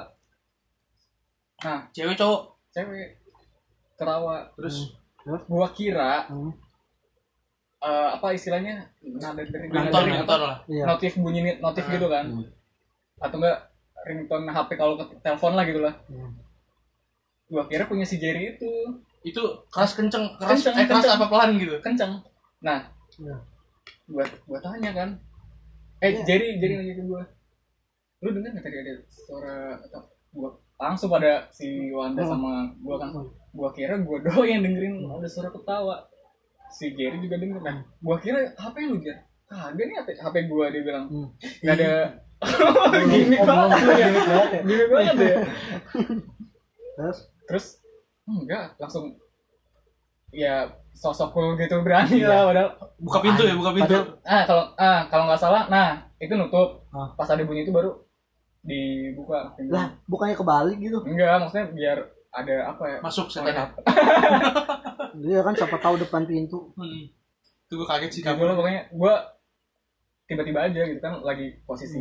nah 1.60 1.80
cewek 1.90 2.14
cowok. 2.14 2.42
cewek 2.70 3.08
ketawa 3.96 4.44
Terus 4.54 4.92
gua 5.48 5.68
kira 5.70 6.28
Hmm. 6.28 6.52
eh, 7.80 8.10
apa 8.12 8.32
istilahnya 8.32 8.84
nada 9.02 9.40
dari 9.42 9.68
nonton 9.68 10.04
nonton 10.10 10.40
lah. 10.42 10.58
Iya. 10.66 10.84
notif 10.86 11.16
bunyi 11.16 11.56
notif 11.58 11.84
gitu 11.86 12.08
kan 12.08 12.26
Hmm. 12.28 12.44
atau 13.20 13.38
enggak 13.38 13.60
ringtone 14.04 14.48
HP 14.48 14.70
kalau 14.74 14.96
ke 14.96 15.16
telepon 15.18 15.54
lah 15.54 15.64
gitu 15.64 15.80
lah 15.80 15.96
Hmm. 16.06 16.36
gua 17.46 17.64
kira 17.66 17.86
punya 17.86 18.04
si 18.04 18.18
Jerry 18.18 18.54
itu 18.54 18.72
Itu 19.24 19.40
keras 19.70 19.96
kenceng, 19.96 20.36
keras 20.36 20.60
Kenceng, 20.60 20.76
eh 20.76 20.84
keras 20.84 21.00
kenceng. 21.02 21.16
apa 21.16 21.26
pelan 21.30 21.50
gitu. 21.56 21.76
kenceng 21.80 22.12
nah 22.60 22.84
Iya. 23.16 23.36
gua 24.06 24.24
gua 24.44 24.60
tanya 24.60 24.92
kan 24.92 25.10
eh 26.02 26.12
Iya. 26.14 26.24
Jerry 26.26 26.48
Jerry 26.58 26.76
nanya 26.78 26.94
ke 26.94 27.04
gua 27.06 27.24
lu 28.24 28.32
dengar 28.32 28.50
nggak 28.52 28.64
tadi 28.64 28.78
ada 28.80 28.94
suara 29.06 29.56
atau 29.78 30.02
gua 30.32 30.50
langsung 30.76 31.10
pada 31.10 31.46
si 31.50 31.68
Wanda 31.90 32.22
Hmm. 32.22 32.32
sama 32.32 32.52
gua 32.80 32.96
kan 32.98 33.10
Hmm. 33.12 33.28
gua 33.52 33.70
kira 33.70 34.00
gua 34.00 34.18
doang 34.24 34.48
yang 34.48 34.62
dengerin 34.62 35.04
ada 35.06 35.28
suara 35.28 35.50
ketawa 35.50 36.08
si 36.70 36.90
Jerry 36.92 37.20
juga 37.20 37.36
denger 37.36 37.60
kan 37.60 37.76
gua 37.98 38.18
kira 38.18 38.40
HP 38.54 38.76
lu 38.86 38.98
Jer 38.98 39.20
kagak 39.46 39.84
nih 39.84 39.96
HP, 39.96 40.10
HP 40.18 40.36
gua 40.48 40.66
dia 40.68 40.82
bilang 40.82 41.06
Hmm. 41.06 41.28
nggak 41.62 41.76
ada 41.78 41.92
gini 43.06 43.36
Oh, 43.38 43.46
ya 43.46 44.08
banget 44.10 44.50
ya. 44.50 44.62
gini 44.62 44.84
banget 44.86 45.16
ya 45.18 45.36
Terus 46.94 47.18
terus 47.44 47.66
enggak 48.24 48.76
langsung 48.78 49.16
ya 50.30 50.66
sosok 50.92 51.30
cool 51.32 51.54
gitu 51.56 51.82
berani 51.82 52.18
Iya. 52.18 52.28
lah 52.28 52.42
padahal 52.46 52.70
Buka 52.96 53.20
pintu 53.20 53.44
ya, 53.44 53.54
buka 53.54 53.72
pintu. 53.72 53.94
Padahal- 53.94 54.16
ah 54.24 54.44
kalau 54.46 54.64
ah 54.78 55.00
kalau 55.08 55.24
nggak 55.28 55.42
salah 55.42 55.64
nah 55.68 55.88
itu 56.18 56.34
nutup 56.34 56.88
Ah. 56.90 57.12
pas 57.14 57.28
ada 57.28 57.42
bunyi 57.42 57.64
itu 57.64 57.72
baru 57.72 57.92
dibuka 58.64 59.54
pintu. 59.54 59.70
lah 59.70 59.92
bukannya 60.06 60.34
kebalik 60.34 60.78
gitu. 60.78 60.98
enggak 61.04 61.36
maksudnya 61.38 61.68
biar 61.70 61.98
ada 62.32 62.56
apa 62.68 62.84
ya 62.88 62.98
Masuk 63.00 63.28
setan. 63.28 63.70
Dia 65.20 65.40
kan 65.46 65.54
siapa 65.54 65.78
tahu 65.78 65.96
depan 65.98 66.24
pintu. 66.24 66.74
Hmm. 66.74 67.12
Itu 67.64 67.74
gue 67.76 67.86
kaget 67.86 68.10
sih 68.10 68.22
gitu 68.22 68.32
kamu. 68.32 68.42
lah 68.44 68.56
pokoknya 68.56 68.82
gua 68.92 69.14
tiba-tiba 70.24 70.60
aja 70.64 70.82
gitu 70.82 70.98
kan 70.98 71.20
lagi 71.20 71.60
posisi 71.62 72.00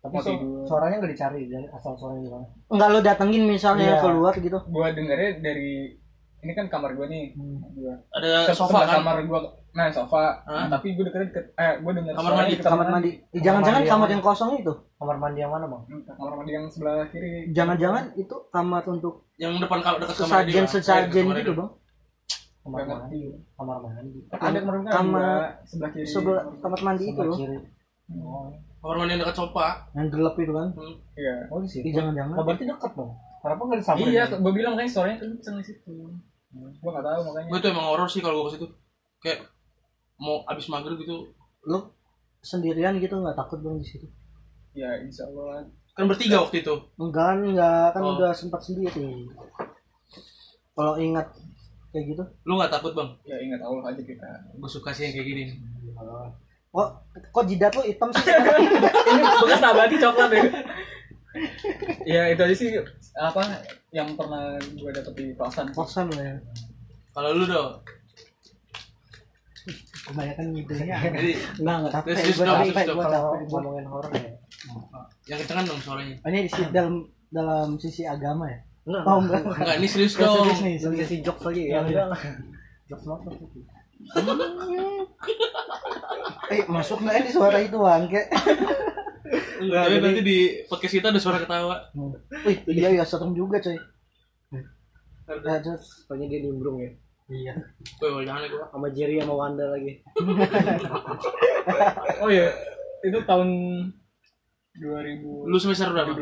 Tapi 0.00 0.10
Mau 0.10 0.18
su- 0.18 0.34
tidur. 0.34 0.66
suaranya 0.66 0.98
nggak 0.98 1.12
dicari 1.12 1.40
dari 1.46 1.66
asal 1.68 1.94
suaranya 1.94 2.22
gimana. 2.24 2.46
Enggak 2.68 2.88
lu 2.88 2.98
datengin 3.00 3.44
misalnya 3.46 3.86
Iya. 3.88 4.02
keluar 4.02 4.34
gitu. 4.34 4.58
gua 4.66 4.90
dengernya 4.90 5.30
dari 5.38 5.94
ini 6.40 6.52
kan 6.52 6.66
kamar 6.66 6.90
gue 6.92 7.06
nih 7.06 7.24
Hmm. 7.32 7.62
gua 7.70 7.94
Ada 8.12 8.30
ke 8.42 8.52
sofa 8.52 8.82
kan? 8.82 8.98
kamar 8.98 9.22
gue 9.22 9.40
nah 9.72 9.88
sofa. 9.88 10.44
Hah? 10.44 10.68
Nah, 10.68 10.76
tapi 10.76 10.92
gue 10.92 11.04
deket 11.04 11.32
deket 11.32 11.44
eh 11.56 11.80
gue 11.80 11.92
denger 11.96 12.12
Kamar 12.12 12.32
mandi, 12.36 12.52
di 12.52 12.60
kamar 12.60 12.86
mandi. 12.92 13.10
Eh, 13.32 13.40
jangan-jangan 13.40 13.80
mandi 13.80 13.88
kamar 13.88 14.08
yang 14.08 14.20
yang 14.20 14.22
kosong 14.22 14.50
itu? 14.54 14.72
Kamar 14.94 15.16
mandi 15.16 15.38
yang 15.40 15.52
mana 15.52 15.64
bang? 15.64 15.82
Hmm, 15.88 16.02
kamar 16.12 16.32
mandi 16.36 16.52
yang 16.52 16.66
sebelah 16.68 17.08
kiri. 17.08 17.48
Jangan-jangan 17.50 18.04
itu 18.14 18.36
kamar 18.48 18.82
untuk 18.84 19.14
Yang 19.36 19.52
depan 19.64 19.78
kalau 19.80 19.98
dekat 19.98 20.16
kamar 20.20 20.28
sesajen 20.28 20.46
dia, 20.46 20.60
Bang. 20.60 20.68
Eh, 20.68 20.72
sesajen 20.76 21.24
kamar 21.24 21.36
gitu 21.40 21.52
bang. 21.54 21.70
kamar 22.62 22.80
mandi. 22.86 23.20
kamar 23.56 23.76
mandi. 23.80 24.18
Ada 24.30 24.58
kamar 24.60 24.74
mandi 24.76 24.90
Kamar- 24.92 25.50
sebelah 25.64 25.90
kiri. 25.90 26.06
sebelah 26.06 26.42
kamar 26.60 26.80
mandi 26.84 27.04
itu 27.04 27.12
sebelah 27.16 27.26
loh. 27.26 27.38
kiri. 27.40 27.58
Oh. 28.12 28.46
Kamar 28.78 28.96
mandi 29.00 29.10
yang 29.16 29.22
dekat 29.24 29.36
sofa. 29.36 29.66
yang 29.96 30.08
gelap 30.08 30.34
itu 30.36 30.52
kan? 30.52 30.68
Hmm. 30.76 30.94
iya. 31.16 31.34
Oh 31.48 31.58
di 31.58 31.68
situ. 31.68 31.88
Jangan-jangan. 31.90 32.36
Oh, 32.36 32.44
berarti 32.44 32.64
dekat 32.68 32.92
bang? 32.92 33.10
Kenapa 33.42 33.60
nggak 33.66 33.80
disamperin? 33.82 34.12
Iya 34.14 34.22
gue 34.30 34.52
bilang 34.54 34.72
kan 34.78 34.86
suaranya 34.86 35.16
kenceng 35.18 35.56
di 35.58 35.64
situ. 35.66 35.94
Gue 36.52 36.90
nggak 36.92 37.02
tahu 37.02 37.20
makanya. 37.26 37.48
Gue 37.50 37.58
tuh 37.58 37.70
emang 37.74 37.86
horor 37.90 38.06
sih 38.06 38.20
kalau 38.22 38.44
gue 38.44 38.46
ke 38.46 38.60
situ. 38.60 38.66
Kayak 39.18 39.38
mau 40.16 40.44
abis 40.46 40.66
maghrib 40.66 40.96
gitu. 40.96 41.30
lu 41.62 41.78
sendirian 42.40 42.96
gitu 42.96 43.14
nggak 43.14 43.34
takut 43.34 43.58
bang 43.58 43.76
di 43.76 43.86
situ 43.86 44.06
ya 44.72 44.88
insya 44.98 45.24
Allah 45.26 45.66
Kan 45.92 46.08
bertiga 46.08 46.40
waktu 46.40 46.64
itu. 46.64 46.74
enggak 46.96 47.20
kan 47.26 47.38
enggak 47.44 47.86
kan 47.92 48.00
Oh. 48.00 48.16
udah 48.16 48.32
sempat 48.32 48.60
sendiri 48.60 49.28
kalau 50.72 50.96
ingat 50.96 51.28
kayak 51.90 52.04
gitu 52.08 52.24
Lu 52.42 52.56
nggak 52.56 52.72
takut 52.72 52.92
bang? 52.92 53.08
ya 53.22 53.36
ingat 53.38 53.60
Allah 53.60 53.84
aja 53.86 54.00
kita 54.00 54.28
Gue 54.56 54.66
suka 54.66 54.88
sih 54.90 55.04
yang 55.04 55.14
kayak 55.14 55.26
gini. 55.26 55.44
kok 56.72 56.88
kok 57.28 57.44
jidat 57.44 57.68
lu 57.70 57.84
hitam 57.84 58.08
sih 58.10 58.24
ini 59.12 59.20
bekas 59.38 59.60
nabati 59.60 59.96
coklat 59.98 60.30
ya 60.32 60.44
ya 62.02 62.22
itu 62.28 62.40
aja 62.40 62.54
sih 62.54 62.68
apa 63.14 63.44
yang 63.90 64.08
pernah 64.12 64.56
gue 64.56 64.90
dapet 64.90 65.12
di 65.14 65.24
kosan 65.34 65.68
kosan 65.70 66.08
lah 66.08 66.24
ya 66.24 66.36
Kalau 67.12 67.36
lu 67.36 67.44
dong. 67.44 67.76
Kebanyakan 70.02 70.46
ngidenya 70.50 70.96
Jadi 71.16 71.32
enggak 71.56 71.76
enggak 71.78 71.92
capek 71.92 72.08
Terus, 72.08 72.22
terus, 72.22 72.36
gue 72.36 72.44
capek 72.44 72.72
terus, 72.74 72.86
gue 72.88 73.04
kalau 73.04 73.20
capek 73.32 73.46
ngomongin 73.48 73.86
horor 73.86 74.10
ya 74.12 74.30
yang 75.24 75.38
kencengan 75.38 75.64
dong 75.64 75.80
suaranya. 75.80 76.14
ini 76.24 76.38
di 76.40 76.50
sisi- 76.50 76.70
dalam 76.70 76.94
dalam 77.28 77.68
sisi 77.76 78.02
agama 78.04 78.44
ya 78.46 78.58
enggak 78.82 79.02
oh 79.04 79.18
enggak 79.20 79.40
Enggak, 79.44 79.76
ini 79.76 79.86
serius 79.86 80.12
Enggak, 80.12 80.28
dong. 80.28 80.36
serius 80.42 80.60
nih 80.60 80.74
serius. 80.76 81.00
kasih 81.00 81.18
jokes 81.22 81.44
lagi 81.44 81.62
Iya, 81.62 81.70
ya 81.72 81.80
iya. 81.84 82.02
enggak 82.04 82.20
jokes 82.84 83.04
apa 83.06 83.28
eh 86.48 86.62
masuk 86.66 86.98
nggak 87.00 87.16
ini 87.16 87.30
suara 87.30 87.58
itu 87.58 87.76
bangke 87.76 88.22
Enggak, 89.62 89.80
Tapi 89.80 89.94
jadi- 89.94 90.04
nanti 90.04 90.20
di 90.20 90.38
podcast 90.66 90.92
kita 90.92 91.08
ada 91.08 91.16
suara 91.16 91.38
ketawa. 91.38 91.76
wih 92.42 92.58
iya 92.68 92.88
ya 92.92 93.04
serem 93.04 93.32
juga 93.32 93.56
coy 93.58 93.78
Ya, 95.24 95.56
terus. 95.56 96.04
pokoknya 96.04 96.26
dia 96.28 96.40
nimbrung 96.42 96.76
ya 96.76 96.90
iya. 97.32 97.54
Woi, 97.98 98.22
jangan 98.22 98.42
ya 98.42 98.48
gua. 98.48 98.64
sama 98.68 98.88
Jerry 98.90 99.16
sama 99.18 99.34
Wanda 99.34 99.64
lagi. 99.68 99.92
Oh 102.18 102.28
iya. 102.28 102.50
Itu 103.00 103.18
tahun 103.22 103.48
2012 104.74 105.46
Lu 105.46 105.56
semester 105.56 105.90
berapa? 105.90 106.14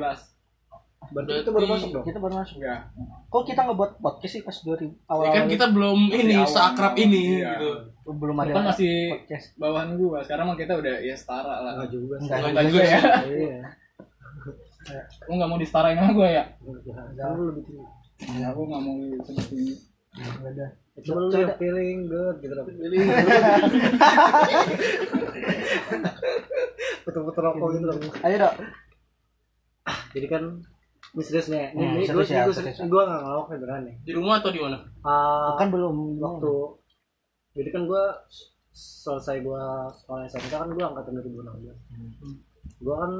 berarti 1.11 1.43
itu 1.43 1.51
baru 1.51 1.67
masuk 1.67 1.89
dong? 1.91 2.05
Kita 2.05 2.19
baru 2.19 2.35
masuk 2.39 2.59
ya. 2.61 2.87
Kok 3.27 3.43
kita 3.43 3.61
ngebuat 3.65 3.99
podcast 3.99 4.31
sih 4.31 4.43
pas 4.45 4.55
2000 4.55 4.95
awal 5.09 5.23
Ya 5.27 5.31
kan 5.33 5.45
kita 5.49 5.67
belum 5.69 5.99
ini 6.09 6.35
awal. 6.39 6.47
seakrab 6.47 6.95
ini 6.95 7.41
Iya. 7.41 7.57
gitu. 7.57 7.71
belum 8.13 8.37
Lu 8.37 8.43
ada 8.45 8.53
kan 8.53 8.65
masih 8.71 8.95
podcast. 9.11 9.47
bawahan 9.57 9.91
gua. 9.97 10.19
Sekarang 10.23 10.47
mah 10.47 10.57
kita 10.57 10.73
udah 10.77 10.95
ya 11.01 11.15
setara 11.17 11.57
lah. 11.59 11.73
Enggak 11.75 11.91
juga 11.91 12.15
sih. 12.17 12.29
Enggak. 12.29 12.47
Enggak 12.47 12.65
juga 12.69 12.83
ya. 12.85 13.01
iya. 13.27 13.59
Lu 15.27 15.33
nggak 15.35 15.51
mau 15.51 15.59
disetarain 15.59 15.97
sama 15.97 16.13
gua 16.13 16.29
ya. 16.31 16.45
Kan 17.17 17.31
lu 17.33 17.43
lebih 17.49 17.63
tinggi 17.65 18.45
aku 18.45 18.61
nggak 18.63 18.83
mau 18.85 18.95
disebut 19.17 19.45
tinggi 19.49 19.75
Nggak 20.11 20.53
ada 20.53 20.67
Cuma 21.05 21.19
lu 21.27 21.33
yang 21.33 21.57
feeling 21.57 21.99
good 22.09 22.37
gitu 22.41 22.53
dong. 22.53 22.69
Puter-puter 27.05 27.43
rokok 27.43 27.69
gitu 27.75 27.85
dong. 27.89 28.01
ayo 28.23 28.37
dok 28.39 28.55
Jadi 30.13 30.27
kan 30.27 30.43
ini 31.11 31.23
serius 31.27 31.51
nih. 31.51 31.75
Hmm, 31.75 31.99
Ini 31.99 32.07
gue 32.07 32.25
ya, 32.29 32.47
gue 32.47 32.55
serius 32.55 32.79
gue 32.79 33.03
nggak 33.03 33.21
ngelawak 33.21 33.47
nih 33.51 33.59
beneran 33.59 33.83
nih. 33.83 33.97
Di 34.07 34.13
rumah 34.15 34.39
atau 34.39 34.51
di 34.55 34.61
mana? 34.63 34.79
Ah, 35.03 35.59
kan 35.59 35.75
belum 35.75 36.23
waktu 36.23 36.55
jadi 37.51 37.69
kan 37.75 37.83
gue 37.91 38.05
selesai 38.71 39.43
gue 39.43 39.63
sekolah 39.91 40.23
SMK 40.31 40.55
kan 40.55 40.71
gue 40.71 40.85
angkatan 40.87 41.19
2016 41.19 41.75
gue 42.81 42.95
kan 42.95 43.13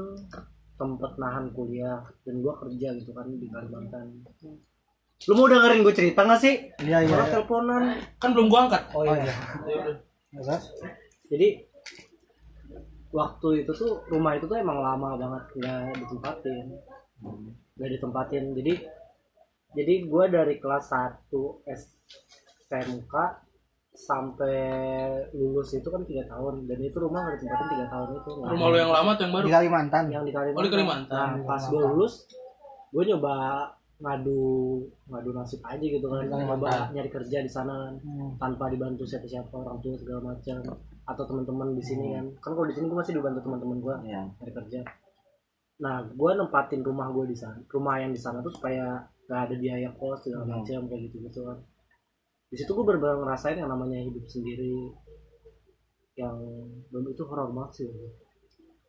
tempat 0.79 1.11
nahan 1.19 1.51
kuliah 1.51 1.99
dan 2.23 2.39
gue 2.39 2.53
kerja 2.55 2.87
gitu 2.95 3.11
kan 3.11 3.27
di 3.27 3.47
Kalimantan 3.51 4.23
lu 5.21 5.33
mau 5.33 5.45
dengerin 5.45 5.81
gue 5.81 5.93
cerita 5.93 6.23
gak 6.23 6.39
sih? 6.39 6.53
iya 6.81 6.97
iya 7.01 7.13
Orang 7.13 7.29
teleponan 7.29 7.83
Kan 8.17 8.33
belum 8.33 8.47
gua 8.47 8.65
angkat. 8.65 8.83
oh 8.91 9.01
oh 9.01 9.13
iya 9.13 9.33
iya 9.67 9.93
Terus? 10.33 10.63
jadi 11.27 11.47
waktu 13.11 13.47
itu 13.61 13.71
tuh 13.71 14.07
rumah 14.07 14.33
itu 14.33 14.47
tuh 14.47 14.55
emang 14.55 14.79
lama 14.79 15.19
banget 15.19 15.43
nggak 15.53 15.99
ditempatin 15.99 16.65
nggak 17.75 17.89
ditempatin 17.91 18.43
jadi 18.55 18.73
jadi 19.71 19.93
gue 20.03 20.23
dari 20.27 20.55
kelas 20.57 20.85
1 20.89 21.27
SMK 21.67 23.13
sampai 23.91 24.59
lulus 25.35 25.75
itu 25.75 25.83
kan 25.85 26.07
tiga 26.07 26.23
tahun 26.25 26.63
dan 26.63 26.79
itu 26.79 26.95
rumah 26.95 27.27
nggak 27.27 27.35
ditempatin 27.37 27.67
tiga 27.69 27.87
tahun 27.91 28.07
itu 28.15 28.29
Rumah 28.47 28.67
lu 28.71 28.77
yang 28.79 28.91
lama 28.91 29.09
atau 29.11 29.23
yang 29.27 29.33
baru? 29.35 29.43
di 29.43 29.51
Kalimantan 29.51 30.03
yang 30.07 30.23
di 30.23 30.31
Kalimantan. 30.31 30.55
Oh, 30.55 30.63
di 30.63 30.71
Kalimantan. 30.71 31.27
Nah, 31.35 31.43
pas 31.43 31.63
gue 31.67 31.81
lulus, 31.83 32.13
gue 32.89 33.03
nyoba 33.05 33.35
ngadu 34.01 34.41
ngadu 35.05 35.29
nasib 35.31 35.61
aja 35.61 35.79
gitu 35.79 36.03
kan, 36.03 36.25
nyoba 36.25 36.57
Kalimantan. 36.57 36.89
nyari 36.91 37.09
kerja 37.11 37.37
di 37.39 37.47
sana 37.47 37.93
Hmm. 37.95 38.33
tanpa 38.35 38.65
dibantu 38.67 39.05
siapa-siapa 39.05 39.53
orang 39.53 39.77
tua 39.79 39.93
segala 39.93 40.21
macam 40.27 40.57
atau 41.03 41.23
teman-teman 41.23 41.69
di 41.71 41.83
sini 41.83 42.07
kan, 42.11 42.25
kan 42.39 42.51
kalau 42.51 42.65
di 42.65 42.73
sini 42.73 42.85
gue 42.85 42.97
masih 42.97 43.13
dibantu 43.15 43.39
teman-teman 43.41 43.77
gue 43.77 43.95
Iya. 44.03 44.21
nyari 44.33 44.53
kerja. 44.55 44.79
Nah, 45.79 45.97
gue 46.07 46.31
nempatin 46.35 46.81
rumah 46.81 47.09
gue 47.09 47.25
di 47.25 47.33
sana, 47.33 47.57
rumah 47.67 47.95
yang 47.97 48.09
di 48.09 48.17
sana 48.17 48.37
tuh 48.39 48.49
supaya 48.49 49.01
gak 49.25 49.47
ada 49.47 49.55
biaya 49.55 49.89
kos 49.91 50.19
segala 50.19 50.43
Hmm. 50.43 50.53
macam 50.57 50.79
kayak 50.85 51.01
gitu 51.05 51.17
gitu 51.21 51.39
kan. 51.43 51.57
Di 52.47 52.55
situ 52.55 52.69
gue 52.69 52.83
benar-benar 52.83 53.17
ngerasain 53.19 53.55
yang 53.55 53.69
namanya 53.69 53.97
hidup 53.97 54.25
sendiri, 54.25 54.91
yang 56.13 56.35
belum 56.87 57.05
itu 57.07 57.23
horor 57.23 57.49
banget 57.49 57.71
sih. 57.77 57.89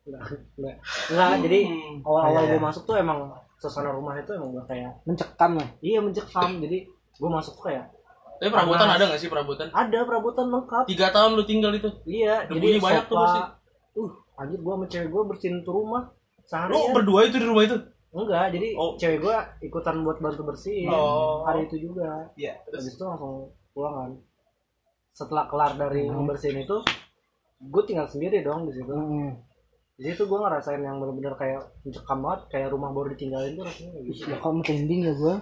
Enggak, 0.03 0.21
enggak, 0.53 0.75
enggak. 1.09 1.31
Jadi 1.41 1.59
Hmm. 1.63 1.97
awal-awal 2.03 2.43
Iya, 2.43 2.49
gue 2.49 2.59
iya. 2.59 2.65
masuk 2.65 2.83
tuh 2.83 2.95
emang 2.95 3.19
suasana 3.63 3.89
rumah 3.89 4.19
itu 4.19 4.35
emang 4.35 4.51
udah 4.51 4.67
kayak 4.67 4.91
mencekam 5.07 5.55
lah 5.55 5.69
iya 5.79 6.03
mencekam. 6.03 6.59
Jadi 6.59 6.77
gue 6.91 7.29
masuk 7.31 7.55
tuh 7.55 7.63
kayak 7.63 7.87
Tapi 8.33 8.51
perabotan 8.51 8.83
Panas. 8.83 8.97
ada 8.97 9.03
gak 9.07 9.21
sih 9.23 9.29
perabotan? 9.31 9.67
ada 9.71 9.99
perabotan 10.03 10.45
lengkap. 10.51 10.83
Tiga 10.83 11.07
tahun 11.09 11.31
lu 11.33 11.43
tinggal 11.43 11.71
itu. 11.71 11.87
Iya, 12.03 12.43
Debunya 12.43 12.75
jadi 12.75 12.79
banyak 12.83 13.05
tuh 13.07 13.15
pasti. 13.15 13.39
Uh, 13.95 14.11
anjir 14.35 14.59
gue 14.59 14.73
sama 14.73 14.85
cewek 14.85 15.07
gue 15.07 15.21
bersihin 15.23 15.55
tuh 15.63 15.73
rumah 15.73 16.03
Lu 16.67 16.91
berdua 16.91 17.23
itu 17.23 17.39
di 17.39 17.47
rumah 17.47 17.63
itu? 17.63 17.77
Enggak, 18.11 18.51
jadi 18.51 18.67
Oh. 18.75 18.93
cewek 18.93 19.23
gue 19.23 19.35
ikutan 19.63 20.03
buat 20.03 20.19
bantu 20.19 20.43
bersihin 20.43 20.91
Oh. 20.91 21.47
hari 21.47 21.65
itu 21.65 21.79
juga. 21.79 22.27
Iya. 22.35 22.59
Habis 22.67 22.93
itu 22.93 23.01
langsung 23.01 23.47
pulang 23.71 23.95
kan. 23.95 24.11
Setelah 25.13 25.45
kelar 25.47 25.71
dari 25.73 26.03
Hmm. 26.05 26.25
bersihin 26.25 26.61
itu, 26.61 26.77
gue 27.63 27.83
tinggal 27.85 28.05
sendiri 28.05 28.41
dong 28.41 28.67
di 28.67 28.75
situ. 28.75 28.91
Hmm. 28.91 29.33
Di 29.93 30.09
situ 30.09 30.25
gue 30.25 30.39
ngerasain 30.41 30.81
yang 30.81 30.97
bener-bener 30.97 31.37
kayak 31.37 31.61
mencekam 31.85 32.19
banget, 32.25 32.41
kayak 32.49 32.67
rumah 32.73 32.89
baru 32.89 33.13
ditinggalin 33.13 33.53
tuh 33.53 33.65
rasanya 33.69 33.89
kayak 33.93 34.05
gitu. 34.09 34.21
ya 34.25 34.37
kok 34.41 34.53
merinding 34.53 35.01
ya 35.05 35.13
gue 35.13 35.35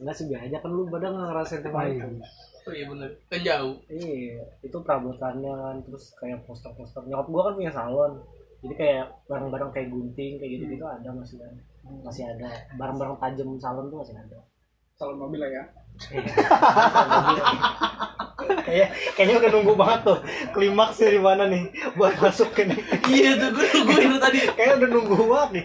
Enggak 0.00 0.16
sih 0.16 0.32
aja 0.32 0.56
kan 0.64 0.70
lu 0.72 0.88
pada 0.88 1.12
nggak 1.12 1.28
ngerasain 1.28 1.60
Oh, 1.60 1.84
itu. 1.84 2.08
Oh 2.68 2.72
iya 2.72 2.84
bener. 2.88 3.08
Kan 3.28 3.40
jauh. 3.44 3.74
Iya, 3.88 4.44
itu 4.64 4.76
perabotannya 4.80 5.52
kan, 5.52 5.76
terus 5.84 6.16
kayak 6.16 6.40
poster-poster. 6.48 7.04
Nyokap 7.04 7.28
gue 7.28 7.42
kan 7.44 7.54
punya 7.56 7.72
salon, 7.72 8.12
jadi 8.60 8.74
kayak 8.76 9.04
barang-barang 9.28 9.70
kayak 9.72 9.88
gunting 9.88 10.36
kayak 10.36 10.50
gitu-gitu 10.60 10.84
ada 10.84 11.08
masih 11.12 11.40
ada, 11.40 11.60
masih 12.04 12.24
ada. 12.28 12.48
Barang-barang 12.76 13.16
tajam 13.16 13.48
salon 13.56 13.88
tuh 13.88 13.98
masih 14.04 14.16
ada. 14.16 14.38
salon 15.00 15.16
mobil 15.16 15.40
lah 15.40 15.48
ya 15.48 15.64
Kayak 18.46 18.88
kayaknya 19.16 19.36
udah 19.40 19.50
nunggu 19.54 19.74
banget 19.76 20.00
tuh 20.06 20.18
klimaksnya 20.54 21.08
di 21.12 21.20
mana 21.20 21.42
nih 21.48 21.64
buat 21.96 22.14
masuk 22.20 22.50
ke 22.54 22.62
nih. 22.68 22.80
Iya 23.10 23.30
tuh 23.38 23.48
gue 23.54 23.66
gue 23.66 23.98
itu 24.06 24.18
tadi. 24.20 24.38
Kayak 24.54 24.72
udah 24.80 24.88
nunggu 24.88 25.16
banget 25.26 25.50
nih. 25.54 25.64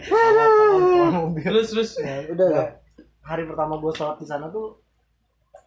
Terus 1.43 1.67
terus. 1.71 1.89
ya 1.99 2.27
udah 2.31 2.47
Nah, 2.47 2.57
lah 2.61 2.67
hari 3.25 3.43
pertama 3.49 3.81
gue 3.81 3.91
sholat 3.93 4.17
di 4.21 4.27
sana 4.29 4.49
tuh 4.53 4.77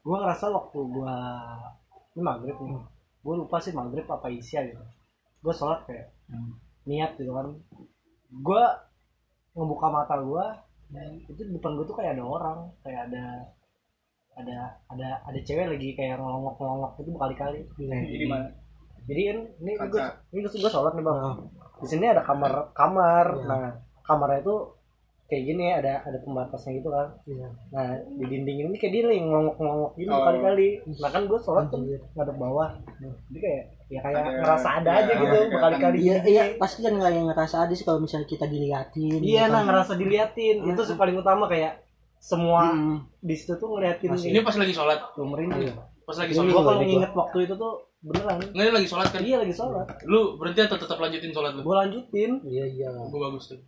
gue 0.07 0.16
ngerasa 0.16 0.47
waktu 0.51 0.79
gue 0.79 1.16
ini 2.16 2.23
maghrib 2.23 2.57
nih. 2.59 2.83
Gue 3.25 3.35
lupa 3.35 3.59
sih 3.59 3.75
maghrib 3.75 4.07
apa 4.07 4.31
isya 4.31 4.62
gitu. 4.66 4.85
Gue 5.42 5.55
sholat 5.55 5.85
kayak 5.87 6.14
niat 6.87 7.18
gitu 7.18 7.35
kan. 7.35 7.55
Gue 8.31 8.62
ngebuka 9.59 9.87
mata 9.90 10.16
gue 10.23 10.44
itu 11.29 11.40
di 11.44 11.53
depan 11.53 11.77
gue 11.77 11.85
tuh 11.85 11.97
kayak 11.99 12.16
ada 12.16 12.25
orang 12.25 12.59
kayak 12.81 13.12
ada 13.12 13.44
ada 14.38 14.59
ada 14.87 15.09
ada 15.20 15.38
cewek 15.40 15.66
lagi 15.66 15.88
kayak 15.92 16.16
ngelongok 16.16 16.55
ngelongok 16.57 16.90
itu 16.96 17.11
berkali-kali. 17.11 17.61
Di 17.74 18.27
mana 18.27 18.46
jadi 19.05 19.22
kan 19.27 19.38
ini 19.59 19.70
gue 19.74 20.03
ini 20.31 20.40
gue 20.44 20.70
sholat 20.70 20.92
nih 20.94 21.03
bang. 21.03 21.18
Di 21.81 21.87
sini 21.87 22.07
ada 22.07 22.22
kamar 22.22 22.70
kamar. 22.72 23.27
Iya. 23.35 23.44
nah 23.44 23.62
kamarnya 24.05 24.40
itu 24.40 24.57
kayak 25.29 25.44
gini 25.44 25.64
ada 25.70 26.01
ada 26.01 26.18
pembatasnya 26.20 26.72
gitu 26.77 26.88
kan. 26.88 27.09
Iya. 27.24 27.48
nah 27.68 27.87
di 27.98 28.24
dinding 28.24 28.59
ini 28.64 28.77
kayak 28.77 28.92
dia 28.94 29.03
lagi 29.05 29.20
ngongok-ngongok 29.22 29.92
gitu 29.96 30.09
Oh. 30.09 30.22
kali-kali 30.22 30.68
nah 30.96 31.11
kan 31.11 31.22
gue 31.24 31.38
sholat 31.38 31.64
tuh 31.68 31.81
ngadep 32.14 32.37
bawah. 32.37 32.68
Jadi 33.29 33.38
kayak 33.38 33.62
ya 33.88 34.01
kayak 34.05 34.20
Ada- 34.20 34.37
ngerasa 34.38 34.68
ada 34.68 34.90
iya, 34.92 35.01
aja 35.01 35.12
gitu 35.16 35.33
kayak 35.33 35.48
berkali-kali 35.51 35.96
Iya, 35.98 36.16
iya, 36.29 36.42
pasti 36.57 36.79
kan 36.81 36.92
nggak 36.92 37.09
yang 37.11 37.27
ngerasa 37.27 37.57
ada 37.64 37.72
sih 37.72 37.83
kalau 37.83 37.98
misalnya 37.98 38.29
kita 38.29 38.44
diliatin. 38.44 39.20
iya 39.24 39.48
gitu 39.48 39.53
nah 39.53 39.61
kan. 39.61 39.66
ngerasa 39.72 39.92
diliatin. 39.96 40.57
Itu 40.62 40.83
sih 40.85 40.94
paling 40.94 41.16
utama 41.16 41.48
kayak 41.48 41.88
semua 42.19 42.63
Mm. 42.69 42.99
di 43.21 43.35
situ 43.35 43.55
tuh 43.55 43.69
ngeliatin 43.71 44.11
Masih. 44.11 44.29
Ini 44.29 44.41
pas 44.41 44.55
lagi 44.55 44.71
sholat. 44.71 44.99
tuh 45.11 45.25
merinding 45.25 45.71
Pas 46.03 46.17
lagi 46.17 46.33
sholat. 46.33 46.47
Iya. 46.47 46.57
kalau 46.57 46.73
gua. 46.73 46.83
nginget 46.83 47.13
waktu 47.13 47.39
itu 47.43 47.55
tuh 47.55 47.73
beneran 48.01 48.37
Nggak 48.49 48.65
ini 48.65 48.73
lagi 48.73 48.89
sholat 48.89 49.09
kan? 49.09 49.21
dia 49.21 49.37
lagi 49.37 49.53
sholat 49.53 49.87
Lu 50.05 50.21
berhenti 50.35 50.61
atau 50.63 50.77
tetap 50.77 50.99
lanjutin 50.99 51.31
sholat 51.31 51.53
lu? 51.53 51.61
gue 51.61 51.77
lanjutin 51.77 52.31
Iya, 52.43 52.65
iya. 52.67 52.89
Gue 53.05 53.21
bagus 53.21 53.45
tuh. 53.49 53.61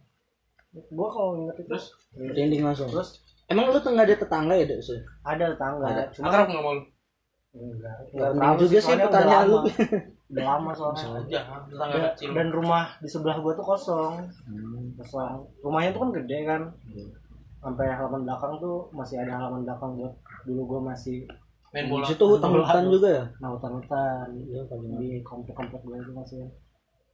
gue 0.72 1.08
kalau 1.08 1.34
inget 1.36 1.56
itu 1.56 1.66
Terus 1.66 1.86
Merinding 2.12 2.62
langsung. 2.62 2.88
terus 2.88 3.18
Emang 3.46 3.66
lu 3.66 3.76
tuh 3.76 3.90
nggak 3.90 4.04
ada 4.04 4.16
tetangga 4.16 4.54
ya, 4.54 4.64
Dek? 4.64 4.78
Sih? 4.80 4.98
ada 5.20 5.44
tetangga 5.48 5.84
Ada. 5.84 6.02
cuma 6.10 6.26
akrab 6.28 6.46
nggak 6.48 6.62
mau 6.62 6.72
lu? 6.72 6.82
enggak 7.52 7.94
Nggak 8.08 8.28
enggak 8.30 8.46
tahu 8.46 8.54
juga 8.60 8.78
sih 8.78 8.94
pertanyaan 8.96 9.44
lu. 9.44 9.56
lama. 9.56 9.70
udah 10.30 10.44
lama 10.46 10.70
soalnya 10.70 11.02
Aja, 11.18 11.40
tetangga 11.64 11.90
dan, 11.92 12.06
kecil. 12.08 12.28
dan 12.30 12.48
rumah 12.48 12.84
di 12.96 13.08
sebelah 13.08 13.36
gua 13.36 13.52
tuh 13.52 13.66
kosong 13.66 14.14
Hmm. 14.46 14.86
kosong 14.94 15.42
rumahnya 15.58 15.90
tuh 15.90 16.00
kan 16.00 16.10
gede 16.14 16.38
kan 16.44 16.62
sampai 17.60 17.86
halaman 17.86 18.24
belakang 18.24 18.56
tuh 18.56 18.88
masih 18.90 19.20
ada 19.20 19.36
halaman 19.36 19.62
belakang 19.62 19.90
buat 19.94 20.14
dulu 20.42 20.62
gua 20.66 20.80
masih 20.90 21.28
Main 21.70 21.86
Di 21.86 21.90
bola. 21.92 22.02
situ 22.02 22.24
hutan-hutan 22.26 22.82
juga 22.90 23.08
ya? 23.08 23.24
nah 23.38 23.48
hutan-hutan 23.52 24.26
Iya, 24.34 24.60
kali 24.66 24.86
di 24.96 25.08
komplek-komplek 25.22 25.80
gua 25.80 25.96
itu 25.96 26.10
masih 26.10 26.40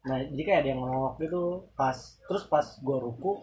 nah 0.03 0.17
jadi 0.17 0.43
kayak 0.43 0.61
ada 0.63 0.69
yang 0.71 0.81
ngomong 0.81 1.19
gitu 1.19 1.43
pas 1.75 1.99
terus 2.25 2.47
pas 2.47 2.63
gua 2.81 2.99
ruku 2.99 3.43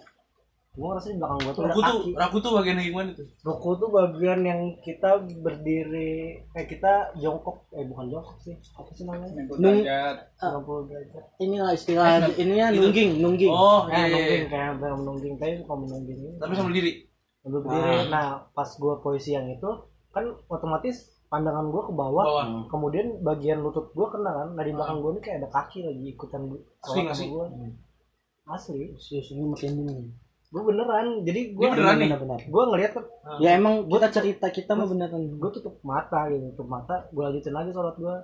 gua 0.74 0.88
ngerasa 0.90 1.08
di 1.08 1.18
belakang 1.18 1.40
gua 1.40 1.52
tuh 1.52 1.62
ada 1.62 1.68
Raku 1.68 1.80
tuh, 1.80 1.94
kaki 1.96 2.12
raku 2.16 2.38
tuh 2.40 2.52
bagian 2.52 2.76
yang 2.76 2.88
gimana 2.88 3.10
tuh? 3.14 3.28
ruku 3.42 3.70
tuh 3.76 3.90
bagian 3.90 4.40
yang 4.42 4.62
kita 4.80 5.10
berdiri 5.38 6.14
eh 6.50 6.66
kita 6.66 6.92
jongkok 7.16 7.58
eh 7.72 7.86
bukan 7.86 8.06
jongkok 8.10 8.38
sih 8.40 8.56
apa 8.74 8.90
sih 8.90 9.04
namanya 9.04 9.30
90 9.40 9.60
Nung- 9.60 9.80
derajat 9.80 10.18
90 10.36 10.90
derajat 10.90 11.24
Inilah 11.40 11.72
istilah 11.72 12.06
ininya 12.34 12.68
Itu- 12.68 12.80
nungging, 12.84 13.12
nungging. 13.20 13.52
Oh, 13.52 13.86
eh 13.86 13.94
iya, 13.94 14.02
iya. 14.02 14.10
menungging 14.10 14.44
kayak 14.48 14.66
hampir 14.68 14.90
menungging 14.96 15.34
tapi 15.36 15.54
bukan 15.60 15.78
menungging 15.80 16.20
Tapi 16.36 16.54
sambil 16.54 16.74
diri. 16.74 16.92
sambil 17.40 17.60
berdiri 17.62 17.94
nah 18.10 18.26
pas 18.50 18.70
gua 18.76 18.94
posisi 18.98 19.30
yang 19.32 19.46
itu 19.48 19.70
kan 20.10 20.26
otomatis 20.48 20.96
pandangan 21.28 21.66
gua 21.68 21.84
ke 21.84 21.94
bawah 21.94 22.24
Bawah. 22.24 22.46
Hmm. 22.46 22.64
kemudian 22.68 23.20
bagian 23.20 23.60
lutut 23.60 23.90
gua 23.92 24.08
kena 24.08 24.32
kan 24.32 24.48
nah 24.52 24.62
di 24.62 24.72
belakang 24.72 24.98
gua 25.00 25.12
ini 25.12 25.22
kayak 25.22 25.38
ada 25.40 25.50
kaki 25.52 25.80
lagi 25.82 26.06
ikutan 26.10 26.42
Asli 26.80 27.00
nggak 27.00 27.12
sama 27.12 27.20
sih? 27.20 27.28
gua 27.28 27.46
asli 28.46 28.82
Serius 28.96 29.28
ini 29.30 29.44
merinding. 29.46 30.02
Gua 30.54 30.62
beneran 30.64 31.26
jadi 31.26 31.42
gua 31.52 31.74
beneran 31.74 31.96
nih? 31.98 32.08
Benar-benar. 32.08 32.40
gua 32.46 32.64
ngeliat 32.70 32.92
kan. 32.94 33.06
Ya 33.42 33.50
emang 33.54 33.90
kita 33.90 34.08
cerita 34.08 34.46
kita 34.48 34.72
mah 34.72 34.86
beneran. 34.86 35.22
gue 35.34 35.50
tutup 35.52 35.82
mata 35.82 36.30
gitu 36.30 36.46
tutup 36.54 36.70
mata 36.70 37.10
gue 37.10 37.20
lanjutin 37.20 37.50
lagi 37.52 37.74
sholat 37.74 37.96
gue 37.96 38.16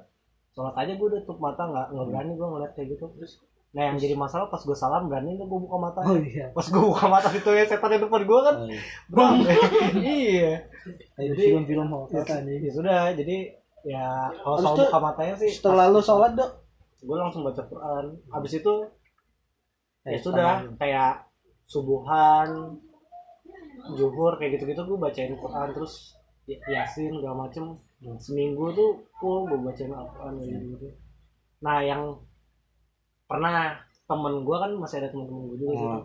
sholat 0.52 0.76
aja 0.76 0.94
gue 0.94 1.08
udah 1.10 1.22
tutup 1.24 1.39
mata 1.39 1.65
nggak 1.65 1.88
nggak 1.89 2.06
berani 2.08 2.32
gue 2.32 2.48
ngeliat 2.48 2.72
kayak 2.72 2.88
gitu. 2.94 3.06
Terus? 3.15 3.34
Nah 3.70 3.82
yang 3.84 3.98
jadi 3.98 4.13
masalah 4.13 4.46
pas 4.46 4.58
gue 4.60 4.74
salam 4.74 5.06
berani 5.06 5.34
gue 5.36 5.46
buka 5.46 5.78
mata? 5.78 6.00
Oh 6.02 6.18
iya. 6.18 6.50
pas 6.52 6.63
gue 6.63 6.78
buka 6.80 7.06
mata 7.06 7.30
itu 7.30 7.50
ya 7.50 7.65
setan 7.65 7.89
di 7.89 7.98
depan 7.98 8.22
gue 8.24 8.39
kan. 8.39 8.56
Oh, 8.56 8.68
iya. 8.68 8.82
bang. 9.10 9.36
Iya. 10.22 10.52
Kayak 11.12 11.28
Jadi- 11.34 11.46
film-film 11.50 11.88
horor 11.88 12.22
kan 12.24 12.42
ya 12.46 12.72
sudah 12.72 13.00
jadi 13.12 13.38
ya 13.80 14.06
kalau 14.36 14.58
soal 14.60 14.76
itu, 14.76 14.84
buka 14.86 15.00
matanya 15.00 15.36
sih 15.36 15.50
Setelah 15.50 15.88
lu 15.88 15.98
sholat, 16.00 16.36
Dok. 16.36 16.52
gue 17.00 17.15
langsung 17.15 17.42
baca 17.42 17.63
Quran. 17.63 18.06
Abis 18.30 18.54
itu 18.56 18.74
ya 20.02 20.12
Eh, 20.12 20.20
sudah 20.20 20.65
kayak 20.76 21.29
subuhan 21.70 22.50
zuhur 23.92 24.34
kayak 24.36 24.58
gitu-gitu 24.58 24.82
gue 24.84 25.00
bacain 25.00 25.34
Quran 25.34 25.68
terus 25.72 26.18
y- 26.46 26.60
yasin 26.68 27.14
segala 27.14 27.46
macem 27.46 27.78
seminggu 28.18 28.74
tuh 28.74 28.90
full 29.16 29.46
gue 29.46 29.60
bacain 29.62 29.92
Al-Quran 29.92 30.34
kayak 30.36 30.62
gitu 30.68 30.88
nah 31.60 31.80
yang 31.80 32.18
pernah 33.26 33.78
temen 34.04 34.42
gue 34.42 34.58
kan 34.58 34.72
masih 34.74 34.98
ada 35.00 35.10
temen-temen 35.10 35.44
gue 35.48 35.58
juga 35.60 35.72
gitu. 35.72 35.86
Hmm. 35.88 36.04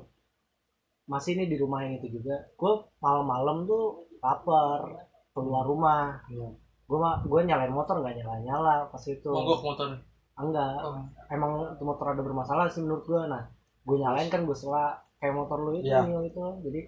masih 1.06 1.32
nih 1.34 1.48
di 1.48 1.56
rumah 1.56 1.80
yang 1.80 1.96
itu 1.96 2.08
juga 2.14 2.36
gue 2.50 2.72
malam-malam 2.98 3.64
tuh 3.64 3.84
lapar 4.20 4.84
keluar 5.32 5.64
rumah 5.64 6.20
Iya. 6.26 6.48
gue 6.84 6.98
gue 7.24 7.40
nyalain 7.42 7.72
motor 7.72 7.96
nggak 7.98 8.14
nyala 8.14 8.36
nyala 8.42 8.74
pas 8.86 9.00
itu 9.02 9.24
Mogok 9.26 9.60
motor. 9.62 9.88
enggak 10.34 10.76
Oh. 10.78 11.00
emang 11.28 11.52
itu 11.70 11.82
motor 11.82 12.06
ada 12.06 12.20
bermasalah 12.20 12.68
sih 12.68 12.80
menurut 12.80 13.02
gue 13.02 13.22
nah 13.24 13.48
gue 13.82 13.96
nyalain 13.98 14.28
kan 14.28 14.42
gue 14.42 14.52
sela 14.54 15.00
kayak 15.24 15.32
motor 15.40 15.56
lu 15.56 15.80
itu. 15.80 15.88
Nil, 15.88 16.28
itu 16.28 16.44
jadi 16.68 16.80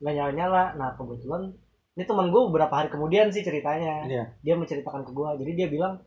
nggak 0.00 0.14
nyala 0.16 0.32
nyala 0.32 0.62
nah 0.80 0.88
kebetulan 0.96 1.52
ini 1.94 2.04
teman 2.08 2.32
gue 2.32 2.40
beberapa 2.48 2.72
hari 2.72 2.88
kemudian 2.88 3.28
sih 3.28 3.44
ceritanya. 3.44 4.08
Iya. 4.08 4.24
dia 4.40 4.54
menceritakan 4.56 5.04
ke 5.04 5.12
gue 5.12 5.28
jadi 5.44 5.52
dia 5.52 5.68
bilang 5.68 6.00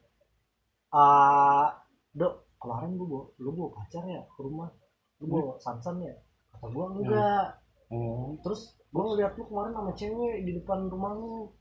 ah 0.90 1.70
dok 2.18 2.50
kemarin 2.58 2.98
gue 2.98 3.06
bawa 3.06 3.26
lu 3.38 3.50
bawa 3.54 3.70
pacar 3.78 4.02
ya 4.10 4.26
ke 4.26 4.42
rumah? 4.42 4.74
Lu 5.22 5.26
bawa 5.30 5.54
sansan 5.62 6.02
ya? 6.02 6.18
Kata 6.58 6.66
gue 6.74 6.86
enggak. 6.98 7.46
Oh. 7.94 8.34
terus 8.42 8.74
gue 8.90 9.04
ngeliat 9.06 9.38
lu 9.38 9.46
kemarin 9.46 9.72
sama 9.78 9.92
cewek 9.94 10.36
di 10.42 10.52
depan 10.58 10.90
rumah 10.90 11.13
lu. 11.13 11.54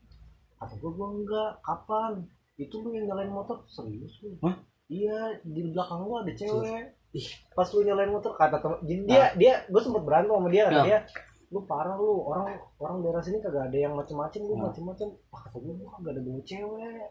Kata 0.57 0.73
gue 0.73 0.91
gue 0.97 1.07
enggak. 1.21 1.51
Kapan? 1.61 2.25
Itu 2.57 2.81
lu 2.81 2.89
yang 2.97 3.05
nyalain 3.13 3.29
motor. 3.29 3.61
Serius 3.69 4.17
lu? 4.25 4.33
Hah? 4.41 4.57
iya 4.87 5.35
di 5.43 5.61
belakang 5.71 6.07
lu 6.07 6.15
ada 6.15 6.31
cewek 6.31 6.95
Ih. 7.09 7.27
pas 7.51 7.67
lu 7.67 7.81
nyalain 7.81 8.09
motor 8.09 8.31
kata 8.31 8.57
temen 8.57 8.77
jadi 8.81 9.01
dia 9.03 9.23
dia 9.33 9.53
gue 9.65 9.79
sempet 9.79 10.01
berantem 10.01 10.31
sama 10.31 10.47
dia 10.47 10.63
kata 10.65 10.75
Ya. 10.75 10.83
dia 10.83 10.99
lu 11.47 11.63
parah 11.63 11.95
lu 11.95 12.19
orang 12.21 12.51
orang 12.75 12.99
daerah 12.99 13.19
sini 13.19 13.39
kagak 13.39 13.65
ada 13.65 13.77
yang 13.79 13.93
macem-macem 13.93 14.41
lu 14.41 14.53
Nah. 14.53 14.67
macem-macem 14.67 15.07
ah, 15.29 15.39
kata 15.41 15.57
gue 15.57 15.73
gua 15.73 15.89
kagak 15.93 16.11
ada 16.11 16.21
bawa 16.21 16.41
cewek 16.41 17.07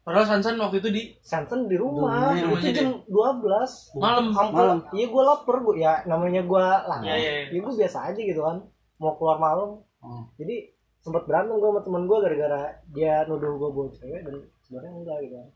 Padahal 0.00 0.26
Sansan 0.26 0.54
waktu 0.56 0.76
itu 0.78 0.88
di 0.90 1.02
Sansen 1.20 1.64
di 1.64 1.76
rumah, 1.76 2.32
Di 2.32 2.44
itu 2.44 2.76
jam 2.76 3.00
12 3.04 3.96
malam. 3.96 4.24
Hampir, 4.30 4.60
Malam. 4.60 4.78
iya 4.90 5.06
gue 5.06 5.22
lapar 5.22 5.56
gue 5.58 5.74
ya 5.78 5.92
namanya 6.04 6.42
gue 6.42 6.60
lapar 6.60 7.00
Iya, 7.02 7.14
iya, 7.14 7.30
iya. 7.40 7.44
ya 7.48 7.58
gue 7.58 7.72
biasa 7.74 7.98
aja 8.06 8.20
gitu 8.20 8.40
kan 8.40 8.56
mau 8.96 9.16
keluar 9.16 9.38
malam 9.38 9.80
Oh. 10.00 10.24
jadi 10.34 10.64
sempat 10.98 11.24
berantem 11.24 11.56
gue 11.56 11.64
sama 11.66 11.80
temen 11.80 12.04
gue 12.04 12.18
gara-gara 12.18 12.60
dia 12.90 13.24
nuduh 13.24 13.52
gue 13.54 13.70
bawa 13.70 13.88
cewek 13.90 14.20
dan 14.22 14.34
sebenarnya 14.60 14.90
enggak 14.94 15.18
gitu 15.22 15.34
kan 15.34 15.48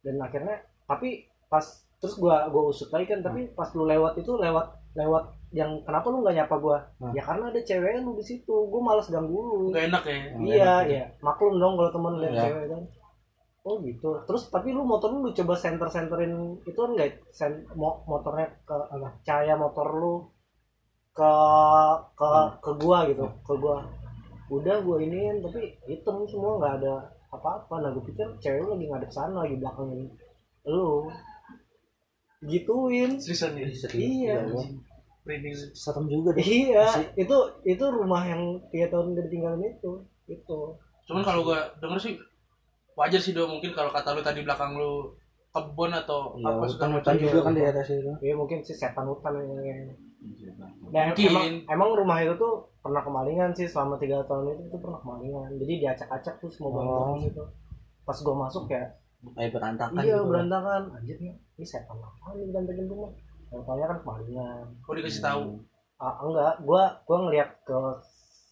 dan 0.00 0.14
akhirnya 0.20 0.56
tapi 0.84 1.08
pas 1.46 1.66
terus 1.98 2.14
gue 2.14 2.30
gue 2.30 2.62
usut 2.64 2.88
lagi 2.88 3.06
kan 3.06 3.20
tapi 3.20 3.50
pas 3.52 3.66
lu 3.72 3.84
lewat 3.84 4.14
itu 4.16 4.32
lewat 4.32 4.66
lewat 4.94 5.24
yang 5.50 5.80
kenapa 5.82 6.06
lu 6.06 6.20
nggak 6.20 6.36
nyapa 6.36 6.54
gue 6.56 6.78
Hmm. 6.98 7.12
ya 7.12 7.22
karena 7.22 7.48
ada 7.48 7.60
cewek 7.60 7.98
lu 7.98 8.12
di 8.12 8.22
situ 8.22 8.54
gue 8.64 8.80
males 8.80 9.06
ganggu 9.06 9.34
lu. 9.34 9.70
Gak 9.70 9.88
enak 9.88 10.02
ya. 10.04 10.16
iya 10.38 10.72
iya. 10.84 11.04
Maklum 11.18 11.56
dong 11.56 11.74
kalau 11.74 11.90
temen 11.90 12.14
lihat 12.18 12.32
Iya. 12.32 12.42
cewek 12.44 12.66
kan. 12.68 12.82
Oh 13.62 13.76
gitu. 13.80 14.10
Terus 14.24 14.42
tapi 14.48 14.70
lu 14.70 14.80
motor 14.80 15.10
lu, 15.10 15.28
coba 15.30 15.52
center 15.54 15.84
centerin 15.86 16.32
itu 16.62 16.74
kan 16.74 16.90
nggak? 16.90 17.20
Sen, 17.28 17.52
mo- 17.74 18.00
motornya 18.04 18.48
ke 18.62 18.72
Apa? 18.72 19.08
cahaya 19.22 19.54
motor 19.54 19.88
lu 19.92 20.14
ke 21.10 21.32
ke 22.14 22.28
Hmm. 22.28 22.50
ke 22.58 22.70
gua 22.78 22.98
gitu 23.04 23.26
ke 23.42 23.52
gua. 23.54 23.82
Udah 24.48 24.80
gua 24.80 24.96
iniin 24.98 25.40
tapi 25.40 25.60
hitam 25.84 26.22
semua 26.24 26.56
nggak 26.56 26.74
ada 26.78 26.94
apa-apa. 27.28 27.74
Nah 27.78 27.90
gue 27.90 28.04
pikir 28.04 28.24
cewek 28.38 28.62
lu 28.62 28.72
lagi 28.72 28.86
ngadep 28.86 29.10
sana 29.10 29.42
lagi 29.42 29.56
belakangin 29.56 30.08
lu 30.64 31.08
gituin 32.40 33.10
Seriusan 33.16 33.54
ya. 33.54 33.66
Iya. 33.90 34.36
Merinding. 35.22 35.54
Serem 35.72 36.06
juga 36.06 36.32
deh. 36.32 36.40
iya 36.40 36.86
Masih. 36.86 37.04
itu 37.18 37.36
itu 37.66 37.84
rumah 37.84 38.22
yang 38.22 38.40
tiga 38.68 38.88
tahun 38.88 39.12
gak 39.12 39.24
ditinggalin 39.26 39.62
itu 39.68 39.92
itu 40.26 40.58
Cuman 41.04 41.22
kalau 41.22 41.40
gua 41.42 41.60
denger 41.78 41.98
sih 41.98 42.14
wajar 42.94 43.16
sih 43.16 43.32
do 43.32 43.44
mungkin 43.44 43.70
kalau 43.70 43.88
kata 43.88 44.12
lu 44.12 44.20
tadi 44.20 44.40
belakang 44.40 44.74
lu 44.74 45.08
kebun 45.48 45.90
atau 45.90 46.36
Ya, 46.36 46.46
apa 46.46 46.64
hutan-hutan 46.66 47.14
macam. 47.14 47.24
juga 47.24 47.38
kan 47.40 47.52
di 47.52 47.60
daerah 47.60 47.80
situ. 47.82 48.12
ya 48.20 48.34
mungkin 48.34 48.60
sih 48.60 48.74
setan 48.74 49.04
hutan 49.04 49.32
yang 49.34 49.88
Dan 50.88 51.04
Mungkin. 51.08 51.30
emang, 51.30 51.46
emang 51.68 51.88
rumah 51.94 52.18
itu 52.18 52.34
tuh 52.34 52.52
pernah 52.78 53.00
kemalingan 53.00 53.50
sih 53.52 53.64
selama 53.64 53.96
tiga 53.96 54.20
tahun 54.24 54.50
itu 54.50 54.62
tuh 54.68 54.78
pernah 54.78 54.98
kemalingan. 54.98 55.56
Jadi 55.56 55.72
diacak-acak 55.78 56.34
tuh 56.36 56.50
semua 56.50 56.70
barang-barang 56.74 57.14
Oh. 57.14 57.22
situ. 57.22 57.44
Pas 58.02 58.18
gua 58.18 58.36
masuk 58.40 58.64
ya, 58.66 58.82
Kayak 59.18 59.50
berantakan 59.58 60.02
iya 60.06 60.16
gitu. 60.22 60.28
berantakan. 60.30 60.82
Anjir 60.94 61.16
nih, 61.18 61.34
ini 61.58 61.66
setan 61.66 61.98
apa 61.98 62.26
nih 62.38 62.46
berantakin 62.54 62.86
rumah? 62.86 63.10
Yang 63.50 63.62
tanya 63.66 63.84
kan 63.90 63.98
kemalingan. 64.04 64.66
Kau 64.84 64.94
dikasih 64.94 65.22
tahu. 65.24 65.42
Ah, 65.98 66.14
enggak, 66.22 66.54
gua 66.62 66.82
gua 67.02 67.18
ngeliat 67.26 67.50
ke 67.66 67.78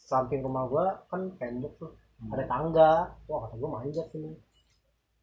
samping 0.07 0.43
rumah 0.43 0.67
gua 0.67 0.87
kan 1.07 1.31
tembok 1.39 1.73
tuh. 1.79 1.91
Hmm. 2.19 2.35
Ada 2.35 2.45
tangga. 2.51 2.93
Wah, 3.31 3.39
kata 3.47 3.55
gua 3.61 3.71
manjat 3.79 4.07
sini. 4.11 4.35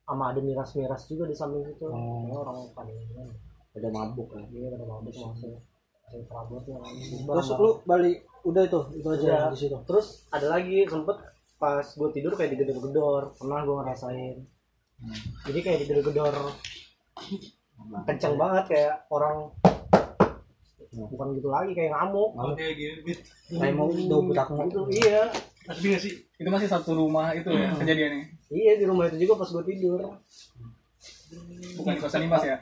Sama 0.03 0.31
ada 0.31 0.39
miras-miras 0.39 1.03
juga 1.11 1.27
di 1.27 1.35
samping 1.35 1.63
situ. 1.67 1.87
Oh. 1.87 1.95
Kayaknya 1.95 2.37
orang 2.39 2.57
palingan. 2.71 3.27
Ada 3.75 3.87
mabuk 3.91 4.27
kan. 4.31 4.43
Iya, 4.47 4.71
ada 4.71 4.85
mabuk 4.87 5.11
masuk. 5.11 5.59
Masih 6.03 6.27
perabot 6.27 6.63
yang 6.67 6.83
Terus 7.25 7.47
lu 7.57 7.71
balik 7.87 8.17
udah 8.43 8.63
itu, 8.67 8.79
itu 8.99 9.07
aja 9.07 9.23
Udah. 9.23 9.51
di 9.55 9.59
situ. 9.65 9.77
terus 9.87 10.27
ada 10.27 10.51
lagi 10.51 10.83
sempet 10.83 11.15
pas 11.55 11.79
gue 11.87 12.09
tidur 12.11 12.35
kayak 12.35 12.59
digedor-gedor 12.59 13.31
pernah 13.39 13.63
gue 13.63 13.75
ngerasain 13.79 14.35
jadi 15.47 15.59
kayak 15.59 15.77
digedor-gedor 15.83 16.35
kenceng 18.07 18.35
banget 18.39 18.65
kayak 18.71 18.93
orang 19.11 19.51
bukan 20.93 21.27
gitu 21.33 21.49
lagi 21.49 21.71
kayak 21.73 21.91
ngamuk. 21.93 22.31
Oke 22.37 22.65
gitu. 22.77 23.17
kayak 23.57 23.73
mau 23.73 23.89
mau 23.89 24.21
gitu 24.69 24.81
iya. 24.93 25.29
Tapi 25.63 25.95
nggak 25.95 26.01
sih? 26.03 26.13
itu 26.43 26.49
masih 26.51 26.67
satu 26.67 26.91
rumah 26.91 27.31
itu 27.31 27.47
ya 27.55 27.71
kejadiannya? 27.79 28.25
Iya 28.51 28.71
di 28.83 28.85
rumah 28.85 29.07
itu 29.07 29.23
juga 29.23 29.39
pas 29.39 29.49
gue 29.49 29.63
tidur 29.63 30.01
bukan 31.73 31.93
kosan 31.97 32.21
Imas 32.23 32.43
ya? 32.43 32.57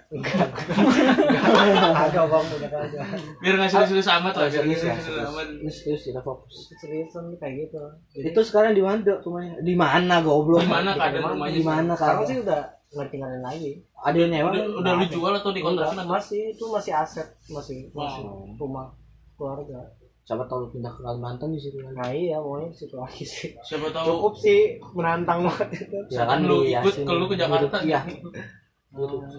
Agak 1.94 2.26
bang 2.26 2.46
udah 2.48 2.70
kagak 2.70 3.06
Biar 3.40 3.54
nggak 3.56 3.70
serius-serius 3.70 4.10
amat 4.12 4.34
lah. 4.34 4.48
Biar 4.48 4.64
nggak 4.64 4.80
serius-serius 4.80 5.28
amat. 5.28 5.46
ini 5.54 5.72
serius 5.72 6.02
kita 6.04 6.22
fokus. 6.22 6.56
Seriusan 6.76 7.24
kayak 7.36 7.54
gitu. 7.64 7.78
Itu 8.18 8.40
sekarang 8.42 8.72
di 8.72 8.82
mana 8.82 9.02
rumahnya? 9.18 9.54
Di 9.60 9.74
mana 9.74 10.16
goblok? 10.20 10.62
Di 10.62 10.70
mana 10.70 10.90
keadaan 10.94 11.18
Di 11.18 11.30
rumahnya? 11.30 11.56
di 11.56 11.64
mana 11.64 11.92
sekarang 11.94 12.24
sih 12.26 12.38
udah 12.40 12.62
nggak 12.92 13.08
tinggalin 13.10 13.42
lagi. 13.42 13.72
Ada 13.98 14.18
yang 14.18 14.30
nyewa? 14.32 14.50
Udah, 14.50 14.64
udah 14.82 14.94
lu 14.96 15.06
jual 15.08 15.34
atau 15.34 15.52
di 15.52 15.62
kontrakan 15.62 15.94
Enggak, 15.94 16.04
atau? 16.04 16.16
masih 16.18 16.42
itu 16.50 16.66
masih 16.68 16.92
aset 16.92 17.28
masih 17.48 17.78
masih 17.92 18.24
Wow. 18.24 18.58
rumah 18.58 18.88
keluarga. 19.36 19.80
Siapa 20.22 20.46
tahu 20.46 20.70
pindah 20.70 20.90
ke 20.90 21.02
Kalimantan 21.02 21.50
di 21.50 21.58
situ 21.58 21.78
kan? 21.78 21.92
Nah 21.94 22.10
iya 22.10 22.38
maunya 22.38 22.70
di 22.70 22.78
situ 22.78 22.94
lagi 22.94 23.24
sih. 23.24 23.52
Siapa 23.62 23.90
tahu. 23.90 24.06
Cukup 24.08 24.34
sih 24.38 24.60
menantang 24.92 25.44
banget 25.44 25.82
itu. 25.82 25.98
Ya 26.10 26.24
kan 26.26 26.40
lu 26.42 26.62
di 26.62 26.72
ikut 26.72 26.96
ke 27.02 27.12
lu 27.12 27.26
ke 27.26 27.36
Jakarta. 27.36 27.78
iya 27.82 28.02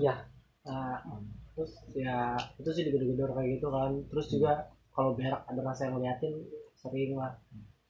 iya 0.00 0.14
nah, 0.62 0.96
terus 1.52 1.72
ya 1.92 2.32
itu 2.56 2.70
sih 2.72 2.82
digedor-gedor 2.86 3.34
kayak 3.36 3.60
gitu 3.60 3.68
kan. 3.68 3.90
Terus 4.08 4.26
juga 4.32 4.52
kalau 4.94 5.12
berak 5.12 5.42
ada 5.44 5.60
rasa 5.60 5.88
yang 5.90 5.98
ngeliatin 6.00 6.32
sering 6.78 7.12
lah. 7.18 7.36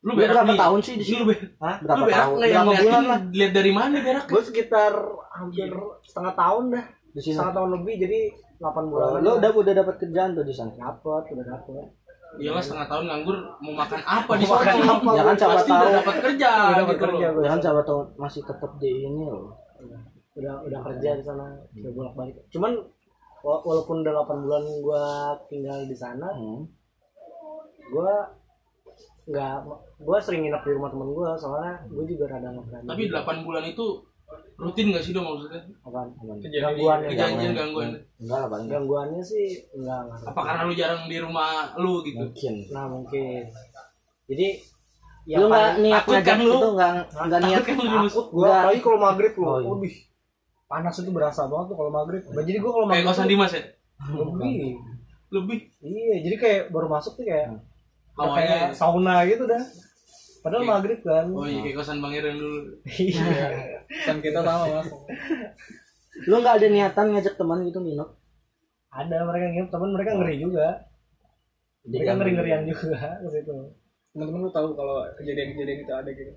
Lu 0.03 0.13
Lu 0.13 0.19
berak 0.19 0.35
berapa 0.43 0.51
nih? 0.51 0.59
tahun 0.59 0.79
sih 0.83 0.95
di 0.99 1.05
Lu 1.05 1.07
sini? 1.07 1.23
berak 1.31 1.43
Hah? 1.63 1.77
berapa 1.79 1.99
lu 1.99 2.05
berak 2.09 2.19
tahun? 2.19 2.35
nggak 2.35 2.51
yang 2.51 2.67
berapa 2.67 2.83
bulan 2.83 3.05
lah. 3.07 3.21
Lihat 3.31 3.53
dari 3.55 3.73
mana 3.73 3.97
berak? 4.03 4.25
gue 4.27 4.43
sekitar 4.43 4.93
hampir 5.31 5.71
setengah 6.03 6.35
tahun 6.35 6.65
dah. 6.75 6.85
Di 7.13 7.21
sini? 7.23 7.35
Setengah 7.39 7.55
tahun 7.55 7.71
lebih 7.79 7.95
jadi 8.03 8.21
8 8.59 8.91
bulan. 8.91 9.09
Lu 9.23 9.31
udah 9.39 9.51
udah 9.53 9.75
dapat 9.79 9.95
kerjaan 10.03 10.31
tuh 10.35 10.45
di 10.49 10.55
sana? 10.55 10.73
Dapet 10.75 11.23
udah 11.31 11.47
dapet. 11.47 11.87
Iyalah 12.33 12.63
setengah 12.65 12.87
tahun 12.89 13.05
nganggur 13.13 13.37
mau 13.61 13.73
makan 13.77 14.01
apa 14.03 14.33
di 14.41 14.45
sana? 14.49 14.73
Ya 15.13 15.23
kan 15.23 15.37
siapa 15.37 15.57
tahu. 15.63 15.87
dapat 16.01 16.17
kerja. 16.19 16.51
Udah 16.51 16.79
dapat 16.83 16.95
gitu 16.97 17.05
kerja, 17.05 17.27
ya 17.31 17.49
kan 17.53 17.61
siapa 17.61 17.81
tahu 17.85 18.01
masih 18.17 18.41
tetap 18.43 18.71
di 18.81 18.91
ini 19.07 19.23
loh 19.29 19.53
udah 20.35 20.55
udah 20.63 20.81
kerja 20.83 21.11
di 21.15 21.23
sana 21.23 21.45
udah 21.73 21.91
bolak 21.93 22.15
balik 22.15 22.35
cuman 22.49 22.73
wa- 23.41 23.63
walaupun 23.63 24.01
udah 24.01 24.13
8 24.19 24.33
bulan 24.41 24.63
gue 24.65 25.05
tinggal 25.47 25.79
di 25.83 25.95
sana 25.95 26.29
hmm. 26.31 26.63
gue 27.85 28.13
nggak 29.25 29.55
gue 29.99 30.17
sering 30.19 30.43
nginep 30.43 30.63
di 30.63 30.73
rumah 30.73 30.89
temen 30.89 31.09
gue 31.09 31.29
soalnya 31.37 31.75
gue 31.85 32.05
juga 32.07 32.25
rada 32.29 32.49
nggak 32.51 32.65
berani 32.67 32.87
Tapi 32.87 33.03
8 33.09 33.47
bulan 33.47 33.65
itu 33.67 33.87
rutin 34.55 34.87
nggak 34.89 35.03
sih 35.03 35.13
dong 35.13 35.27
maksudnya? 35.27 35.61
Apaan? 35.83 36.09
Kejadian 36.39 36.63
gangguan 36.73 36.99
ya 36.99 37.09
Kejadian 37.11 37.53
gangguan. 37.53 37.89
enggak 38.17 38.39
lah 38.39 38.49
paling 38.49 38.65
enggak. 38.65 38.77
gangguannya 38.79 39.23
sih 39.23 39.47
enggak 39.73 39.99
enggak 40.01 40.19
Apa 40.25 40.41
karena 40.43 40.63
lu 40.63 40.75
jarang 40.75 41.03
di 41.05 41.19
rumah 41.19 41.51
lu 41.77 41.93
gitu? 42.01 42.17
mungkin 42.19 42.55
nah 42.71 42.85
mungkin 42.89 43.41
jadi 44.25 44.47
ya 45.25 45.37
lu 45.37 45.47
nggak 45.47 45.61
paling- 45.69 45.81
niat 45.83 45.97
takut 46.01 46.13
ngajak 46.15 46.27
kan 46.27 46.39
lu? 46.41 46.51
itu 46.51 46.69
nggak 46.73 46.91
nggak 47.23 47.41
niat 47.43 47.63
kan 47.63 47.75
lu 47.77 47.85
takut 47.85 48.27
gue 48.27 48.41
Enggak. 48.41 48.59
apalagi 48.59 48.81
kalau 48.81 48.99
maghrib 48.99 49.33
lu 49.35 49.45
Oh, 49.45 49.55
iya. 49.55 49.69
lebih 49.69 49.93
panas 50.73 50.97
itu 50.97 51.13
berasa 51.13 51.45
banget 51.45 51.67
tuh 51.69 51.77
kalau 51.77 51.91
maghrib. 51.93 52.23
Nah, 52.25 52.41
jadi 52.41 52.57
gue 52.57 52.73
kalau 52.73 52.87
Kayak 52.87 52.93
maghrib 52.97 53.09
kosan 53.13 53.23
tuh 53.23 53.31
Dimas 53.31 53.53
ya? 53.53 53.63
lebih. 54.09 54.57
Lebih? 55.29 55.59
Iya 55.81 56.17
jadi 56.25 56.37
kayak 56.39 56.63
baru 56.69 56.89
masuk 56.89 57.13
tuh 57.15 57.25
kayak 57.25 57.61
Hawanya 58.13 58.35
kayak 58.35 58.57
ya? 58.59 58.69
sauna 58.73 59.17
gitu 59.25 59.45
dah. 59.45 59.63
Padahal 60.41 60.63
Kayak- 60.63 60.73
maghrib 60.75 61.01
kan. 61.03 61.27
Oh 61.31 61.45
iya 61.45 61.61
kayak 61.61 61.77
kosan 61.77 61.99
Bang 62.01 62.13
Iren 62.13 62.37
dulu. 62.37 62.61
iya. 62.89 63.47
Kosan 63.87 64.19
kita 64.19 64.41
sama 64.41 64.65
mas. 64.73 64.89
Lu 66.29 66.35
nggak 66.39 66.57
ada 66.57 66.67
niatan 66.67 67.07
ngajak 67.13 67.35
teman 67.37 67.61
gitu 67.63 67.79
minum 67.79 68.09
ada 68.89 69.17
mereka 69.23 69.45
nginep. 69.49 69.69
Temen 69.69 69.91
mereka 69.93 70.11
ngeri 70.15 70.37
juga. 70.39 70.67
Mereka 71.83 72.13
ngeri 72.15 72.33
ngerian 72.33 72.63
juga 72.65 72.97
ke 73.23 73.29
situ 73.31 73.55
teman-teman 74.13 74.45
lu 74.45 74.53
tahu 74.53 74.77
kalau 74.77 75.09
kejadian-kejadian 75.17 75.79
itu 75.83 75.93
ada 75.97 76.11
gitu 76.13 76.33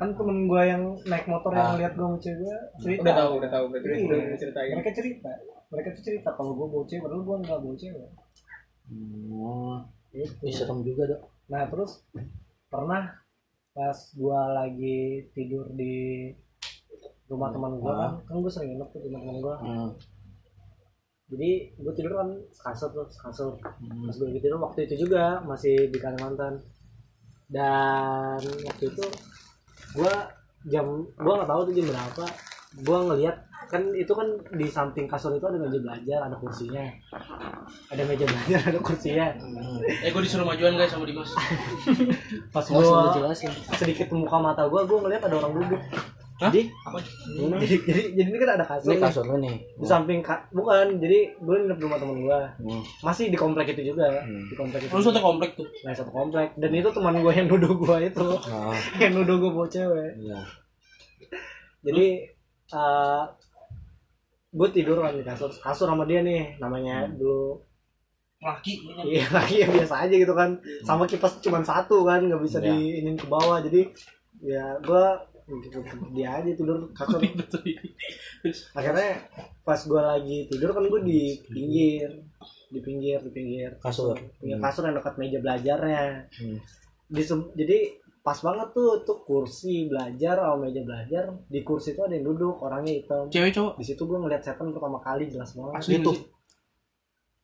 kan 0.00 0.08
temen 0.10 0.38
gue 0.46 0.62
yang 0.64 0.82
naik 1.04 1.26
motor 1.26 1.52
yang 1.52 1.60
Ah. 1.62 1.70
ngeliat 1.70 1.92
gue 1.92 2.02
sama 2.02 2.18
cewek 2.18 2.40
gue 2.40 2.56
cerita 2.80 3.02
udah 3.04 3.14
tahu 3.14 3.30
udah 3.36 3.50
tahu 3.50 3.64
berarti 3.68 3.86
Iya. 3.86 4.00
udah 4.00 4.18
udah 4.18 4.38
ceritain 4.38 4.70
mereka 4.72 4.92
cerita 4.92 5.30
mereka 5.68 5.88
tuh 5.92 6.02
cerita 6.02 6.28
kalau 6.32 6.52
gue 6.54 6.66
bawa 6.66 6.84
cewek 6.84 7.02
padahal 7.04 7.22
gue 7.22 7.36
nggak 7.38 7.58
bawa 7.60 7.74
cewek 7.76 8.08
hmm. 8.86 9.74
Gitu. 10.10 10.42
Ih, 10.42 10.50
serem 10.50 10.78
juga 10.80 11.02
dok 11.06 11.22
nah 11.46 11.62
terus 11.64 11.92
pernah 12.66 13.02
pas 13.70 13.94
gue 13.94 14.40
lagi 14.50 14.98
tidur 15.30 15.70
di 15.70 16.26
rumah 17.26 17.50
teman 17.50 17.76
gue 17.76 17.92
kan 17.92 18.12
kan 18.20 18.36
gue 18.36 18.50
sering 18.50 18.74
nginep 18.74 18.88
tuh 18.88 18.98
di 18.98 19.06
rumah 19.06 19.20
teman 19.20 19.36
gue 19.38 19.54
hmm. 19.60 19.88
jadi 21.28 21.50
gue 21.76 21.92
tidur 21.94 22.12
kan 22.16 22.28
sekasur 22.50 22.88
tuh 22.90 23.06
sekasur 23.06 23.54
Hmm. 23.78 24.02
pas 24.02 24.14
gue 24.14 24.26
lagi 24.26 24.40
tidur 24.40 24.58
waktu 24.58 24.80
itu 24.84 25.04
juga 25.04 25.38
masih 25.42 25.86
di 25.86 25.98
Kalimantan 25.98 26.58
dan 27.48 28.38
waktu 28.64 28.84
itu 28.88 29.04
gue 29.96 30.14
jam 30.68 30.86
gue 31.02 31.32
nggak 31.34 31.50
tahu 31.50 31.60
tuh 31.70 31.74
jam 31.74 31.86
berapa. 31.90 32.24
Gue 32.70 32.98
ngelihat 33.10 33.36
kan 33.70 33.82
itu 33.94 34.10
kan 34.10 34.26
di 34.50 34.66
samping 34.66 35.06
kasur 35.06 35.30
itu 35.30 35.46
ada 35.46 35.58
meja 35.58 35.78
belajar 35.78 36.18
ada 36.26 36.36
kursinya. 36.38 36.84
Ada 37.90 38.02
meja 38.06 38.24
belajar 38.26 38.60
ada 38.70 38.80
kursinya. 38.82 39.26
Eh 40.02 40.10
gue 40.10 40.22
disuruh 40.22 40.46
majuan 40.46 40.74
guys 40.78 40.90
sama 40.90 41.06
Dimas. 41.06 41.30
pas 42.54 42.66
gue 42.66 42.86
sedikit 43.78 44.06
membuka 44.10 44.38
mata 44.38 44.62
gue 44.66 44.80
gue 44.86 44.98
ngelihat 45.02 45.22
ada 45.26 45.36
orang 45.38 45.52
duduk 45.58 45.82
jadi 46.40 46.60
jadi, 47.60 47.76
jadi 47.84 48.02
jadi 48.14 48.26
ini 48.26 48.38
kan 48.38 48.50
ada 48.54 48.64
kasur, 48.64 48.88
ini 48.88 48.96
nih. 48.96 49.04
kasur 49.04 49.24
lu 49.24 49.36
nih. 49.38 49.56
Di 49.74 49.84
samping 49.84 50.20
ka- 50.20 50.48
bukan 50.50 50.96
jadi 50.96 51.18
gue 51.34 51.54
nginep 51.54 51.76
di 51.76 51.84
rumah 51.84 51.98
temen 51.98 52.16
gue 52.18 52.40
Hmm. 52.58 52.80
masih 53.00 53.28
di 53.28 53.36
komplek 53.36 53.66
itu 53.70 53.92
juga. 53.92 54.08
Hmm. 54.18 54.40
di 54.42 54.54
komplek 54.54 54.80
itu. 54.82 54.90
Lu 54.90 55.02
satu 55.02 55.20
komplek 55.20 55.52
tuh. 55.54 55.68
nah 55.82 55.92
satu 55.92 56.08
komplek. 56.08 56.56
Dan 56.56 56.72
itu 56.72 56.88
teman 56.88 57.12
gue 57.14 57.28
yang 57.30 57.44
nuduh 57.46 57.74
gue 57.74 57.96
itu. 58.06 58.24
Oh, 58.24 58.72
yang 59.02 59.12
nuduh 59.12 59.36
gue 59.38 59.50
bawa 59.50 59.68
cewek. 59.68 60.10
Iya. 60.18 60.40
jadi 61.80 62.06
eh 62.70 63.22
gue 64.50 64.68
tidur 64.70 64.96
kan 64.98 65.12
di 65.12 65.22
kasur. 65.22 65.48
Kasur 65.50 65.86
sama 65.86 66.04
dia 66.04 66.20
nih 66.20 66.56
namanya 66.56 67.04
dulu. 67.06 67.60
Laki. 68.40 68.80
iya 69.04 69.28
lagi 69.28 69.60
ya 69.60 69.68
biasa 69.68 69.94
aja 70.00 70.14
gitu 70.14 70.32
kan. 70.32 70.56
Sama 70.80 71.04
kipas 71.04 71.36
cuma 71.38 71.60
satu 71.60 72.00
kan 72.02 72.20
nggak 72.22 72.40
bisa 72.40 72.56
Iya. 72.58 72.72
diinin 72.72 73.12
ke 73.14 73.26
bawah. 73.26 73.60
Jadi 73.60 73.92
ya 74.40 74.72
gue 74.78 75.04
dia 76.14 76.28
aja 76.38 76.50
tidur 76.54 76.88
kasur 76.94 77.20
akhirnya 78.78 79.10
pas 79.60 79.80
gue 79.86 80.02
lagi 80.02 80.38
tidur 80.48 80.72
kan 80.72 80.84
gue 80.88 81.00
di 81.04 81.20
pinggir. 81.46 82.10
Di 82.70 82.80
pinggir 82.82 83.18
di 83.22 83.30
pinggir. 83.30 83.70
Kasur. 83.82 84.16
Pinggir 84.40 84.58
kasur 84.58 84.82
yang 84.88 84.96
dekat 84.96 85.14
meja 85.18 85.38
belajarnya. 85.42 86.30
Hmm. 86.40 86.58
di 87.10 87.22
jadi 87.58 87.78
pas 88.22 88.38
banget 88.38 88.70
tuh 88.70 89.02
tuh 89.02 89.18
kursi 89.26 89.90
belajar 89.90 90.38
sama 90.38 90.70
meja 90.70 90.82
belajar. 90.86 91.24
Di 91.50 91.60
kursi 91.66 91.92
itu 91.92 92.00
ada 92.06 92.14
yang 92.14 92.30
duduk 92.30 92.62
orangnya 92.62 92.98
hitam. 92.98 93.26
Cewek 93.28 93.52
cowok. 93.54 93.72
di 93.78 93.84
situ 93.84 94.02
gue 94.06 94.18
ngeliat 94.18 94.42
setan 94.42 94.70
pertama 94.70 94.98
kali 95.02 95.26
jelas 95.26 95.50
banget. 95.54 95.74
Asli 95.78 95.94
Itu. 95.98 96.12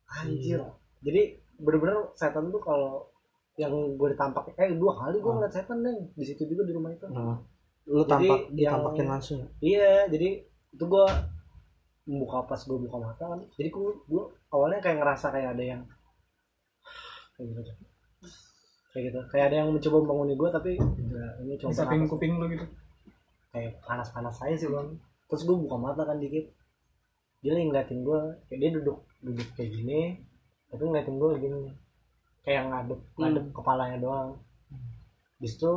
anjir. 0.07 0.61
Jadi 1.03 1.23
bener-bener 1.59 2.14
setan 2.14 2.49
tuh 2.51 2.62
kalau 2.62 3.11
yang 3.57 3.73
gue 3.97 4.09
ditampak 4.12 4.53
eh 4.61 4.77
dua 4.77 4.92
kali 4.95 5.16
gue 5.19 5.33
ngeliat 5.33 5.53
setan 5.53 5.81
deh 5.81 5.97
di 6.12 6.25
situ 6.25 6.47
juga 6.47 6.62
di 6.62 6.73
rumah 6.77 6.92
itu. 6.95 7.09
Nah, 7.09 7.40
lu 7.87 8.03
Jadi 8.03 8.11
tampak 8.11 8.38
yang- 8.51 8.55
ditampakin 8.55 9.07
langsung. 9.07 9.40
Iya 9.62 10.11
jadi 10.11 10.29
itu 10.75 10.85
gue 10.85 11.07
membuka 12.07 12.46
pas 12.46 12.59
gue 12.59 12.79
buka 12.79 12.96
mata 12.99 13.25
kan. 13.27 13.40
Jadi 13.55 13.68
gue 13.70 13.90
gue 14.07 14.25
awalnya 14.51 14.83
kayak 14.83 14.99
ngerasa 15.03 15.27
kayak 15.31 15.55
ada 15.55 15.64
yang 15.64 15.83
kayak 17.35 17.46
gitu. 17.53 17.62
Kayak 18.90 19.03
gitu. 19.12 19.20
Kayak 19.31 19.44
ada 19.51 19.57
yang 19.62 19.68
mencoba 19.70 19.96
membangun 20.03 20.31
gue 20.35 20.49
tapi 20.51 20.70
enggak 20.79 21.33
ini 21.42 21.55
cuma 21.59 21.70
samping 21.70 22.03
pernapas. 22.07 22.12
kuping 22.18 22.33
lu 22.38 22.46
gitu. 22.51 22.66
Kayak 23.55 23.72
panas-panas 23.87 24.37
aja 24.42 24.57
sih 24.57 24.68
bang. 24.68 24.88
Terus 25.27 25.42
gue 25.46 25.57
buka 25.57 25.77
mata 25.79 26.03
kan 26.03 26.18
dikit. 26.18 26.46
Dia 27.44 27.55
lagi 27.55 27.66
ngeliatin 27.70 28.01
gue 28.03 28.20
kayak 28.51 28.59
dia 28.59 28.70
duduk 28.75 28.99
duduk 29.22 29.49
kayak 29.55 29.70
gini 29.70 30.01
tapi 30.66 30.83
ngeliatin 30.83 31.16
gue 31.16 31.31
gini. 31.38 31.61
Kayak 32.42 32.62
ngadep 32.70 33.01
ngadep 33.14 33.44
kepalanya 33.55 33.99
doang. 34.03 34.31
Di 35.38 35.46
situ 35.46 35.70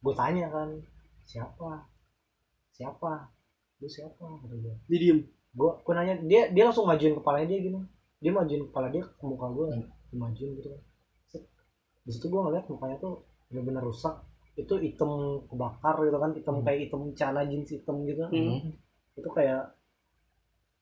gue 0.00 0.14
tanya 0.14 0.48
kan 0.48 0.68
siapa? 1.24 1.88
Siapa? 2.72 3.12
Lu 3.80 3.88
siapa? 3.88 4.24
Kata 4.44 4.54
gue 4.54 4.74
Dia 4.88 4.98
diem. 5.00 5.20
gue 5.54 5.70
gue 5.86 5.94
nanya 5.94 6.18
dia 6.26 6.50
dia 6.50 6.62
langsung 6.66 6.86
majuin 6.86 7.14
kepalanya 7.18 7.46
dia 7.50 7.58
gini. 7.64 7.80
Dia 8.18 8.32
majuin 8.34 8.62
kepala 8.70 8.88
dia 8.90 9.02
ke 9.04 9.24
muka 9.24 9.46
gue 9.52 9.64
dia 9.74 10.16
majuin 10.18 10.50
gitu. 10.58 10.68
Kan 10.70 10.82
di 12.04 12.10
situ 12.12 12.26
gue 12.28 12.40
ngeliat 12.40 12.66
mukanya 12.68 12.96
tuh 12.98 13.24
bener-bener 13.50 13.82
rusak. 13.82 14.14
Itu 14.54 14.78
hitam 14.78 15.42
kebakar 15.50 15.98
gitu 16.06 16.18
kan 16.18 16.30
hitam 16.34 16.56
kayak 16.62 16.80
hitam 16.88 17.00
celana 17.14 17.42
jeans 17.46 17.70
hitam 17.70 18.02
gitu. 18.06 18.22
Hmm. 18.30 18.70
itu 19.14 19.30
kayak 19.30 19.70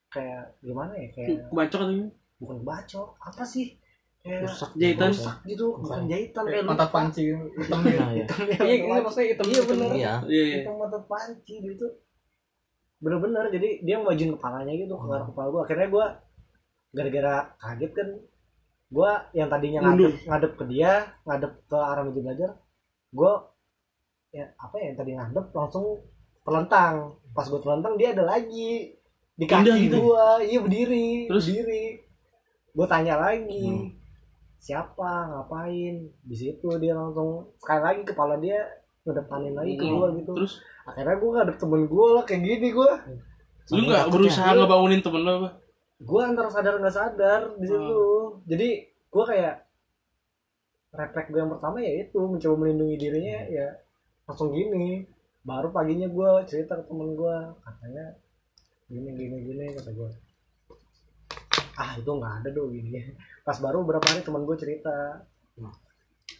kayak 0.09 0.57
gimana 0.65 0.97
ya 0.97 1.09
kayak 1.13 1.53
Bacok 1.53 1.81
atau 1.85 1.89
gimana? 1.93 2.09
bukan 2.43 2.59
bacok 2.67 3.09
apa 3.23 3.47
sih 3.47 3.79
kayak 4.23 4.41
rusak 4.45 4.71
Jahitan. 4.75 5.11
rusak 5.11 5.37
gitu 5.45 5.67
bukan 5.77 6.01
jahitan 6.07 6.45
kayak 6.45 6.63
mata 6.65 6.87
panci 6.87 7.21
gitu 7.25 7.43
hitam 7.57 7.79
gitu 7.81 7.99
nah, 7.99 8.11
ya. 8.13 8.23
Hitam 8.23 8.41
iya 8.41 8.73
iya 8.73 8.87
mata- 8.87 9.03
maksudnya 9.03 9.27
hitam 9.29 9.47
iya 9.47 9.55
hitam. 9.57 9.69
bener 9.69 9.91
iya 9.93 10.13
Iya 10.23 10.43
iya. 10.43 10.57
hitam 10.57 10.75
mata 10.77 10.99
panci 11.03 11.55
gitu 11.61 11.87
bener-bener 12.99 13.45
jadi 13.51 13.69
dia 13.83 13.97
majuin 13.99 14.33
kepalanya 14.33 14.73
gitu 14.73 14.95
ke 14.95 15.07
arah 15.09 15.27
kepala 15.27 15.47
gue 15.49 15.61
akhirnya 15.61 15.89
gue 15.89 16.07
gara-gara 16.93 17.35
kaget 17.59 17.93
kan 17.93 18.09
gue 18.89 19.11
yang 19.33 19.49
tadinya 19.49 19.81
ngadep 19.83 20.15
ngadep 20.23 20.53
ke 20.55 20.65
dia 20.67 20.93
ngadep 21.25 21.53
ke 21.65 21.75
arah 21.75 22.03
meja 22.05 22.21
belajar 22.21 22.51
gue 23.11 23.33
ya 24.31 24.45
apa 24.55 24.75
ya 24.77 24.85
yang 24.87 24.97
tadi 24.97 25.11
ngadep 25.13 25.47
langsung 25.51 25.85
terlentang 26.41 26.95
pas 27.29 27.45
gue 27.45 27.59
terlentang 27.59 27.95
dia 27.97 28.13
ada 28.13 28.25
lagi 28.25 28.95
di 29.33 29.45
kaki 29.45 29.89
gitu? 29.89 29.97
gue 29.99 30.27
iya 30.45 30.59
berdiri 30.59 31.09
Terus? 31.27 31.45
berdiri 31.45 31.85
gue 32.71 32.87
tanya 32.87 33.15
lagi 33.19 33.67
Hmm. 33.67 33.89
Siapa? 34.63 35.11
Ngapain? 35.35 36.07
Di 36.23 36.37
situ 36.39 36.69
dia 36.79 36.95
langsung 36.95 37.51
sekali 37.59 37.83
lagi 37.83 38.03
kepala 38.07 38.39
dia 38.39 38.63
ngedepanin 39.03 39.59
lagi 39.59 39.75
ke 39.75 39.85
gue 39.85 40.09
gitu. 40.23 40.33
Terus? 40.39 40.63
Akhirnya 40.87 41.19
gue 41.19 41.31
ngadep 41.35 41.57
temen 41.59 41.83
gue 41.91 42.07
lah 42.15 42.23
kayak 42.23 42.43
gini 42.47 42.69
gue 42.71 42.93
lu 43.71 43.87
nggak 43.87 44.11
berusaha 44.11 44.59
ngebangunin 44.59 45.01
temen 45.07 45.23
lo 45.23 45.33
apa? 45.39 45.51
gue 46.03 46.19
antara 46.19 46.51
sadar 46.51 46.83
nggak 46.83 46.95
sadar 46.95 47.41
di 47.59 47.67
situ. 47.67 48.03
Jadi 48.47 48.69
gue 48.87 49.25
kayak 49.27 49.55
refleks 50.95 51.31
gue 51.31 51.41
yang 51.41 51.53
pertama 51.55 51.79
ya 51.79 51.93
itu 52.07 52.19
mencoba 52.19 52.55
melindungi 52.59 52.97
dirinya 52.99 53.39
ya 53.51 53.69
langsung 54.27 54.51
gini. 54.51 55.07
Baru 55.43 55.75
paginya 55.75 56.07
gue 56.07 56.31
cerita 56.47 56.79
ke 56.79 56.87
temen 56.87 57.19
gue 57.19 57.37
katanya 57.67 58.15
gini 58.87 59.11
gini 59.15 59.37
gini 59.47 59.67
kata 59.75 59.91
gue 59.95 60.11
ah 61.81 61.97
itu 61.97 62.11
nggak 62.13 62.35
ada 62.45 62.49
dong 62.53 62.71
gini 62.77 63.01
pas 63.43 63.59
baru 63.59 63.83
beberapa 63.83 64.07
hari 64.07 64.23
temen 64.23 64.47
gue 64.47 64.57
cerita 64.59 65.23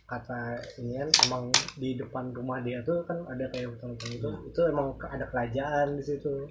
kata 0.07 0.61
ini 0.79 1.01
kan 1.01 1.09
emang 1.27 1.45
di 1.75 1.97
depan 1.97 2.31
rumah 2.31 2.61
dia 2.61 2.85
tuh 2.85 3.03
kan 3.09 3.17
ada 3.27 3.49
kayak 3.49 3.73
hutan-hutan 3.75 4.11
itu 4.13 4.29
itu 4.47 4.61
emang 4.69 4.95
ada 5.03 5.25
kerajaan 5.27 5.97
di 5.99 6.05
situ 6.05 6.47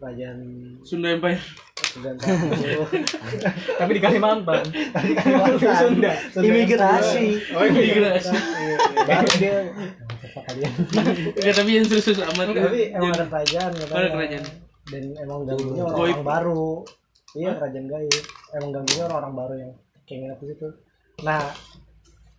kerajaan 0.00 0.38
Sunda 0.80 1.12
Empire. 1.12 1.40
Sudan 1.90 2.14
Tahu. 2.16 2.86
Tapi 3.82 3.90
di 3.98 4.00
Kalimantan. 4.00 4.62
Sunda. 5.60 6.12
Sunda 6.30 6.46
Imigrasi. 6.46 7.26
Oh, 7.52 7.66
imigrasi. 7.66 8.30
Iya, 8.32 8.76
Baru 9.10 9.28
dia 9.36 9.54
kalian? 10.50 10.72
Enggak 11.34 11.54
tapi 11.56 11.70
yang 11.74 11.86
serius 11.86 12.20
amat. 12.22 12.46
Tapi 12.54 12.80
emang 12.94 13.12
ada 13.12 13.26
kerajaan. 13.26 13.70
Ada 13.74 14.08
kerajaan. 14.12 14.44
Dan 14.90 15.04
emang 15.18 15.38
ganggunya 15.46 15.82
Goib. 15.82 15.90
orang-orang 15.90 16.24
baru. 16.26 16.66
Iya, 17.32 17.50
kerajaan 17.54 17.86
gaib. 17.86 18.14
Emang 18.52 18.70
ganggunya 18.72 19.04
orang-orang 19.04 19.34
baru 19.34 19.54
yang 19.56 19.72
kayak 20.02 20.18
nginep 20.20 20.38
di 20.38 20.46
situ. 20.48 20.68
Nah, 21.20 21.42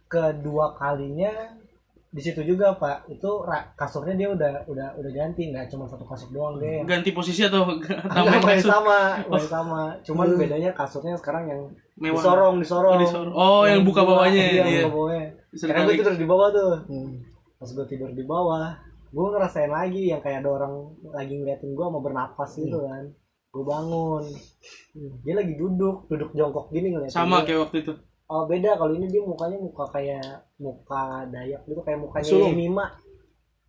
kedua 0.06 0.76
kalinya 0.76 1.32
di 2.08 2.20
situ 2.20 2.44
juga 2.44 2.76
Pak. 2.76 3.08
Itu 3.08 3.48
kasurnya 3.74 4.14
dia 4.14 4.28
udah 4.30 4.68
udah 4.68 4.88
udah 4.94 5.12
ganti, 5.12 5.48
nggak 5.48 5.68
cuma 5.68 5.88
satu 5.88 6.04
kasur 6.04 6.28
doang 6.30 6.60
deh. 6.60 6.84
ganti 6.84 7.12
posisi 7.12 7.42
atau 7.42 7.64
Enggak, 7.72 8.04
tambah 8.06 8.36
masih 8.38 8.60
kasur? 8.60 8.70
sama, 8.70 9.00
masih 9.26 9.50
sama. 9.50 9.82
Cuman 10.04 10.28
bedanya 10.36 10.70
kasurnya 10.72 11.16
sekarang 11.16 11.44
yang 11.48 11.62
Mewah. 11.96 12.18
disorong, 12.18 12.56
disorong. 12.60 12.94
Oh, 12.94 13.00
disorong. 13.00 13.34
Oh, 13.34 13.64
yang 13.64 13.82
buka 13.82 14.02
bawahnya, 14.04 14.44
Iya, 14.44 14.64
iya. 14.66 14.84
buka 14.84 14.92
bawahnya. 14.92 15.26
Karena 15.54 15.82
gue 15.86 15.96
tidur 15.96 16.16
di 16.18 16.28
bawah 16.28 16.48
tuh. 16.50 16.74
Hmm. 16.90 17.12
Pas 17.56 17.70
gue 17.70 17.86
tidur 17.86 18.10
di 18.12 18.24
bawah, 18.26 18.66
gue 19.08 19.26
ngerasain 19.30 19.70
lagi 19.70 20.10
yang 20.10 20.20
kayak 20.20 20.42
ada 20.42 20.50
orang 20.52 20.74
lagi 21.08 21.38
ngeliatin 21.38 21.72
gue 21.72 21.86
mau 21.86 22.02
bernapas 22.02 22.52
gitu 22.54 22.76
Hmm. 22.76 22.90
kan. 22.90 23.04
Gue 23.52 23.64
bangun. 23.68 24.24
Dia 25.24 25.34
lagi 25.36 25.54
duduk, 25.60 26.08
duduk 26.08 26.32
jongkok 26.32 26.72
gini 26.72 26.96
ngeliatin 26.96 27.12
Sama 27.12 27.44
kayak 27.44 27.68
waktu 27.68 27.84
itu. 27.84 27.94
Oh 28.32 28.48
beda 28.48 28.80
kalau 28.80 28.96
ini 28.96 29.12
dia 29.12 29.20
mukanya 29.20 29.60
muka 29.60 29.84
kayak 29.92 30.24
muka 30.56 31.28
Dayak 31.28 31.68
gitu 31.68 31.84
kayak 31.84 32.00
mukanya 32.00 32.28
Sulung. 32.32 32.56
Mima 32.56 32.88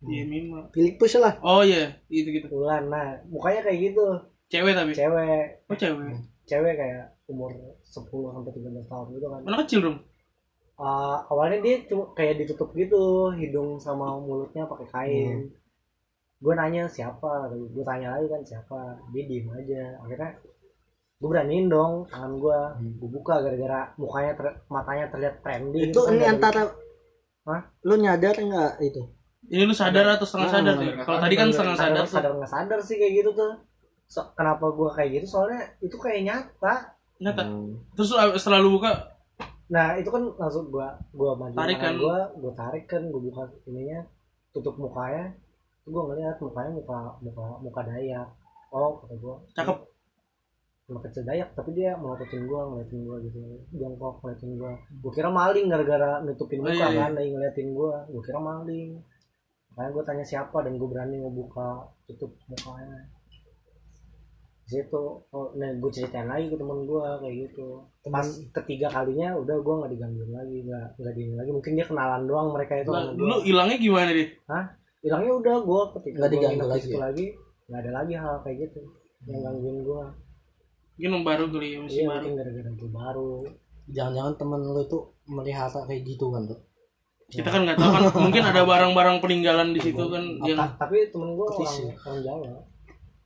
Iya, 0.03 0.23
Mima. 0.27 0.67
Filipus 0.75 1.15
lah. 1.15 1.39
Oh 1.39 1.63
iya, 1.63 1.95
itu 2.11 2.27
gitu. 2.27 2.51
Ulan. 2.51 2.91
Nah, 2.91 3.23
mukanya 3.31 3.63
kayak 3.63 3.79
gitu. 3.91 4.03
Cewek 4.51 4.75
tapi. 4.75 4.91
Cewek, 4.91 5.63
Oh, 5.71 5.75
cewek. 5.79 6.11
cewek 6.43 6.73
kayak 6.75 7.15
umur 7.31 7.55
10 7.87 8.03
sampai 8.35 8.51
13 8.51 8.83
tahun 8.83 9.07
gitu 9.15 9.27
kan. 9.31 9.41
Mana 9.47 9.63
kecil 9.63 9.79
dong? 9.79 9.97
Uh, 10.75 11.23
awalnya 11.31 11.63
dia 11.63 11.87
cuma 11.87 12.11
kayak 12.11 12.43
ditutup 12.43 12.75
gitu 12.75 13.31
hidung 13.31 13.79
sama 13.79 14.19
mulutnya 14.19 14.67
pakai 14.67 14.87
kain 14.91 15.37
gue 16.43 16.53
nanya 16.53 16.83
siapa? 16.85 17.31
Gue 17.47 17.83
tanya 17.83 18.13
lagi 18.13 18.27
kan 18.27 18.41
siapa? 18.43 18.75
Dia 19.09 19.23
diem 19.23 19.47
aja. 19.47 19.95
Akhirnya 19.97 20.31
gue 21.15 21.29
beraniin 21.29 21.67
dong 21.67 22.03
tangan 22.05 22.35
gue 22.35 22.59
gue 22.99 23.09
buka 23.09 23.39
gara-gara 23.39 23.87
mukanya 23.95 24.35
ter- 24.35 24.59
matanya 24.67 25.07
terlihat 25.07 25.39
trendy 25.39 25.87
Itu 25.87 25.87
gitu 25.87 25.99
kan, 26.03 26.11
ini 26.11 26.19
dari- 26.19 26.29
antara 26.29 26.61
Hah? 27.43 27.61
lu 27.81 27.95
nyadar 27.95 28.35
enggak 28.37 28.71
itu? 28.81 29.03
Ini 29.45 29.63
lu 29.63 29.71
sadar 29.73 30.03
atau 30.09 30.23
setengah 30.23 30.47
Ah, 30.47 30.53
sadar 30.53 30.73
nggak 30.77 30.95
Kalau 31.01 31.19
tadi 31.19 31.35
kan 31.37 31.47
setengah 31.47 31.75
sadar 31.75 32.05
sadar 32.05 32.31
nggak 32.33 32.51
sadar 32.51 32.79
sih 32.79 32.95
kayak 32.97 33.13
gitu 33.17 33.31
tuh. 33.33 33.51
So- 34.05 34.31
kenapa 34.33 34.67
gue 34.69 34.89
kayak 34.89 35.09
gitu? 35.13 35.25
Soalnya 35.29 35.63
itu 35.79 35.95
kayak 35.95 36.21
nyata. 36.23 36.75
Nyata. 37.17 37.41
Hmm. 37.41 37.71
Terus 37.93 38.09
lu- 38.11 38.35
setelah 38.35 38.59
lu 38.59 38.75
buka, 38.75 38.91
nah 39.65 39.95
itu 39.95 40.07
kan 40.07 40.27
langsung 40.37 40.67
gue 40.67 40.87
gue 41.09 41.31
maju 41.33 41.55
Tarik 41.55 41.77
kan? 41.77 41.95
gue 41.95 42.17
gue 42.37 42.51
tarik 42.53 42.85
kan 42.85 43.01
gue 43.01 43.21
buka 43.21 43.43
ininya 43.65 44.03
tutup 44.51 44.75
mukanya 44.75 45.31
gue 45.83 46.01
ngeliat 46.01 46.37
mukanya 46.39 46.71
muka 46.71 46.99
muka 47.19 47.45
muka 47.59 47.81
Dayak. 47.83 48.27
Oh 48.71 48.95
kata 49.03 49.15
gue 49.19 49.35
cakep. 49.51 49.77
anak 50.83 51.01
kecil 51.07 51.23
Dayak 51.23 51.49
tapi 51.55 51.71
dia 51.75 51.95
melototin 51.95 52.43
gue 52.43 52.59
ngeliatin 52.59 52.99
gue 53.03 53.17
gitu. 53.27 53.39
Jongkok 53.75 54.23
ngeliatin 54.23 54.51
gue 54.55 54.71
gue 55.03 55.11
kira 55.11 55.29
maling 55.31 55.65
gara-gara 55.67 56.23
nutupin 56.23 56.59
Oh, 56.63 56.67
muka 56.67 56.75
iya, 56.75 56.87
iya. 56.91 57.01
kan 57.07 57.11
lagi 57.15 57.29
ngeliatin 57.35 57.67
gue 57.75 57.93
gue 58.11 58.21
kira 58.23 58.39
maling. 58.39 58.89
Makanya 59.73 59.89
gue 59.91 60.03
tanya 60.05 60.25
siapa 60.27 60.57
dan 60.63 60.73
gue 60.79 60.87
berani 60.87 61.15
ngebuka 61.19 61.67
tutup 62.07 62.31
mukanya. 62.47 62.99
Di 64.63 64.79
situ 64.79 65.03
oh, 65.27 65.47
nah 65.59 65.67
gue 65.67 65.91
ceritain 65.91 66.27
lagi 66.27 66.47
ke 66.47 66.55
temen 66.55 66.79
gue 66.87 67.03
kayak 67.19 67.35
gitu. 67.47 67.67
Pas 68.07 68.27
ketiga 68.55 68.87
kalinya 68.87 69.35
udah 69.35 69.55
gue 69.59 69.73
nggak 69.83 69.91
digangguin 69.91 70.31
lagi 70.31 70.57
nggak 70.63 70.85
nggak 70.95 71.13
lagi. 71.39 71.51
Mungkin 71.51 71.71
dia 71.75 71.85
kenalan 71.87 72.23
doang 72.23 72.55
mereka 72.55 72.79
itu 72.79 72.91
Nah, 72.91 73.03
sama 73.07 73.19
dulu 73.19 73.35
hilangnya 73.43 73.77
gimana 73.79 74.11
deh? 74.15 74.29
Hilangnya 75.03 75.33
udah 75.35 75.55
gue 75.59 75.81
ketika 75.93 76.15
Nggak 76.17 76.25
gue 76.25 76.33
diganggu 76.33 76.65
lagi 76.65 76.87
ya? 76.87 76.97
lagi 76.97 77.27
nggak 77.63 77.79
ada 77.79 77.91
lagi 77.93 78.13
hal 78.15 78.35
kayak 78.41 78.57
gitu 78.61 78.79
yang 79.25 79.39
gangguin 79.41 79.79
gue 79.81 80.03
Mungkin 80.93 81.09
yang 81.11 81.23
baru 81.23 81.43
kali 81.47 81.67
ya, 81.67 81.79
masih 81.79 81.97
iya 81.97 82.05
baru. 82.07 82.25
gara-gara 82.33 82.69
gue 82.71 82.89
baru 82.89 83.31
Jangan-jangan 83.85 84.33
temen 84.37 84.59
lu 84.63 84.79
itu 84.79 84.97
melihara 85.25 85.79
kayak 85.83 86.01
gitu 86.03 86.25
kan 86.29 86.41
tuh. 86.45 86.55
Kita 87.25 87.49
kan 87.49 87.61
nggak 87.61 87.75
tahu 87.75 87.89
kan, 87.89 88.03
mungkin 88.23 88.43
ada 88.45 88.61
barang-barang 88.63 89.17
peninggalan 89.19 89.69
di 89.69 89.81
situ 89.81 90.03
kan 90.05 90.23
yang 90.41 90.55
Ta- 90.55 90.77
tapi 90.79 91.09
temen 91.09 91.33
gue 91.33 91.43
orang, 91.43 91.57
Petisi. 91.57 91.83
orang 91.99 92.19
Jawa 92.21 92.47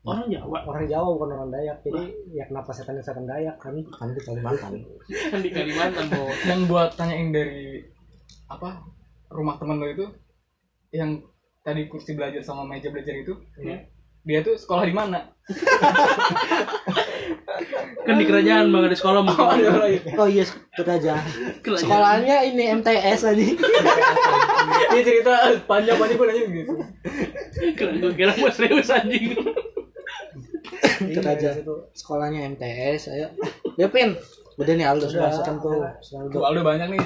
orang 0.07 0.25
Jawa 0.25 0.57
orang 0.63 0.85
Jawa 0.87 1.07
bukan 1.11 1.29
orang 1.31 1.49
Dayak 1.51 1.77
jadi 1.83 2.01
ya 2.31 2.43
kenapa 2.45 2.71
setan 2.71 2.97
setan 2.97 3.27
Dayak 3.27 3.59
kan 3.59 3.75
Kan 3.91 4.07
di 4.09 4.21
Kalimantan. 4.23 4.71
kan 5.29 5.39
di 5.39 5.49
Kalimantan 5.51 6.05
bos. 6.07 6.37
yang 6.41 6.61
gua 6.63 6.83
tanyain 6.89 7.29
dari 7.29 7.83
apa 8.47 8.79
rumah 9.27 9.59
temen 9.59 9.75
lo 9.75 9.85
itu 9.85 10.05
yang 10.89 11.19
tadi 11.67 11.91
kursi 11.91 12.15
belajar 12.15 12.39
sama 12.39 12.63
meja 12.63 12.87
belajar 12.87 13.11
itu 13.11 13.35
Hmm. 13.59 13.83
dia 14.23 14.39
tuh 14.39 14.55
sekolah 14.55 14.87
di 14.87 14.95
mana 14.95 15.19
Kan 18.03 18.15
di 18.15 18.25
kerajaan 18.25 18.71
bang 18.71 18.83
ada 18.87 18.95
sekolah 18.95 19.19
mungkin. 19.19 19.43
Oh 20.19 20.27
iya, 20.27 20.43
kerajaan. 20.75 21.19
Kerajaan. 21.59 21.79
Sekolahnya 21.79 22.35
ini 22.45 22.63
MTS 22.73 23.19
aja. 23.25 23.35
dia 24.91 25.01
cerita 25.03 25.33
panjang 25.63 25.95
panjang 25.95 26.15
gue 26.15 26.27
nanya 26.27 26.43
gitu 26.49 26.73
Keren, 27.75 27.99
Gue 27.99 28.11
kira 28.13 28.31
mau 28.33 28.47
serius 28.49 28.87
anjing. 28.89 29.35
Iya, 31.03 31.19
kerajaan. 31.19 31.55
itu 31.59 31.75
Sekolahnya 31.93 32.39
MTS, 32.49 33.11
ayo. 33.11 33.27
Ya 33.75 33.87
Pin. 33.87 34.15
Udah 34.55 34.73
nih 34.73 34.87
Aldo 34.87 35.05
sudah 35.07 35.27
masukkan 35.27 35.55
tuh. 35.59 35.79
tuh 36.31 36.43
Aldo 36.43 36.61
banyak 36.61 36.87
nih 36.95 37.03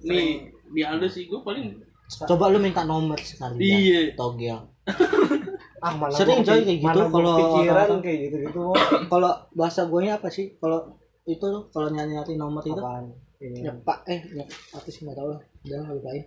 Nih 0.00 0.28
di 0.70 0.82
Aldo 0.82 1.06
sih 1.06 1.26
gue 1.26 1.40
paling 1.42 1.74
Coba 2.10 2.50
lu 2.50 2.58
minta 2.58 2.82
nomor 2.82 3.18
sekali. 3.22 3.62
Iya. 3.62 4.00
Togel. 4.18 4.58
ah 5.80 5.96
mana 5.96 6.12
Sering, 6.12 6.44
coy, 6.44 6.60
kayak 6.60 6.78
gitu 6.84 7.00
kalau 7.08 7.32
pikiran 7.40 7.88
kayak 8.04 8.18
gitu 8.28 8.36
gitu 8.44 8.60
Kalau 9.12 9.32
bahasa 9.56 9.88
gue 9.88 10.00
apa 10.12 10.28
sih? 10.28 10.52
Kalau 10.60 11.00
itu 11.24 11.40
tuh 11.40 11.62
kalau 11.72 11.88
nyari 11.88 12.12
nyari 12.12 12.34
nomor 12.36 12.60
itu. 12.60 12.76
Apaan? 12.76 13.08
Ini. 13.40 13.64
Ya 13.64 13.72
pak 13.72 14.04
eh 14.04 14.20
ya, 14.36 14.44
apa 14.76 14.88
sih 14.92 15.08
nggak 15.08 15.16
tahu 15.16 15.28
lah. 15.32 15.40
Udah 15.64 15.80
lupain 15.88 16.24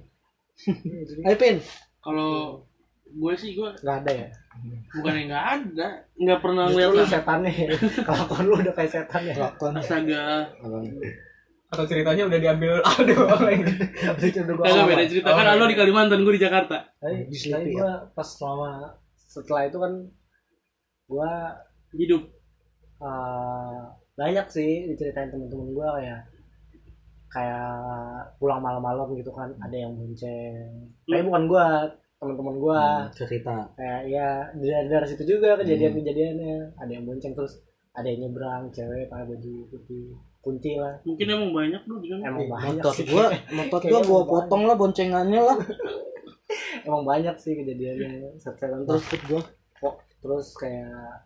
ayo 1.29 1.36
pin. 1.38 1.58
Kalau 2.02 2.62
gue 3.06 3.34
sih 3.38 3.54
gue 3.54 3.69
nggak 3.86 3.98
ada 4.06 4.12
ya? 4.25 4.29
Bukan 4.98 5.13
yang 5.13 5.27
nggak 5.29 5.46
ada, 5.46 5.88
nggak 6.17 6.40
pernah 6.42 6.63
Justru 6.69 6.81
lu 6.81 6.90
ngeliat 6.94 7.10
setannya 7.10 7.54
kelakuan 8.08 8.44
lu 8.50 8.56
udah 8.58 8.73
kayak 8.73 8.92
setan 8.94 9.21
ya? 9.29 9.36
Astaga. 9.54 10.25
Atau 11.74 11.86
ceritanya 11.90 12.30
udah 12.30 12.40
diambil 12.40 12.74
Aldo 12.86 13.17
lagi 13.42 13.65
beda 14.86 15.04
cerita. 15.10 15.28
Kan 15.34 15.48
Aldo 15.50 15.65
di 15.65 15.78
Kalimantan, 15.78 16.21
gue 16.21 16.34
di 16.38 16.44
Jakarta. 16.46 16.78
tapi, 17.02 17.26
tapi 17.26 17.34
Sleepy 17.34 17.74
gua 17.74 18.06
pas 18.13 18.28
selama 18.30 18.94
setelah 19.17 19.65
itu 19.65 19.78
kan 19.82 19.94
gua 21.10 21.32
Hidup. 21.94 22.24
eh, 23.04 23.82
banyak 24.13 24.46
sih 24.50 24.90
diceritain 24.94 25.30
temen-temen 25.34 25.74
gua 25.74 25.98
kayak 25.98 26.21
kayak 27.34 27.74
pulang 28.38 28.62
malam-malam 28.62 29.10
gitu 29.17 29.34
kan 29.34 29.50
ada 29.58 29.74
yang 29.74 29.98
bonceng. 29.98 30.94
Tapi 31.10 31.21
bukan 31.26 31.44
gua 31.50 31.65
teman-teman 32.21 32.56
gua. 32.62 32.82
Cerita. 33.12 33.65
Kayak 33.74 34.02
ya 34.08 34.28
dari, 34.54 34.86
dari 34.90 35.08
situ 35.10 35.38
juga 35.38 35.58
kejadian-kejadiannya. 35.58 36.78
Ada 36.78 36.92
yang 36.94 37.06
bonceng 37.10 37.34
terus 37.34 37.62
ada 37.94 38.06
yang 38.10 38.30
nyebrang 38.30 38.69
cewek 38.74 39.10
pakai 39.10 39.26
baju 39.30 39.54
putih 39.69 40.17
kunti 40.44 40.75
lah. 40.75 41.00
Mungkin 41.08 41.23
emang 41.25 41.52
banyak 41.56 41.81
lu 41.87 41.96
di 42.04 42.08
sana. 42.12 42.23
emang 42.27 42.46
banyak 42.46 42.83
motor 42.83 42.94
sih. 42.94 43.08
gua 43.08 43.25
motor 43.58 43.79
gua 43.81 44.00
gua 44.04 44.21
potong 44.27 44.63
lah 44.67 44.75
boncengannya 44.75 45.39
lah. 45.39 45.58
Emang 46.85 47.08
banyak 47.08 47.33
sih 47.39 47.56
kejadiannya. 47.56 48.35
Setelan 48.37 48.83
terus 48.83 49.08
gua. 49.25 49.41
Kok 49.79 49.96
terus 50.19 50.48
kayak 50.54 51.25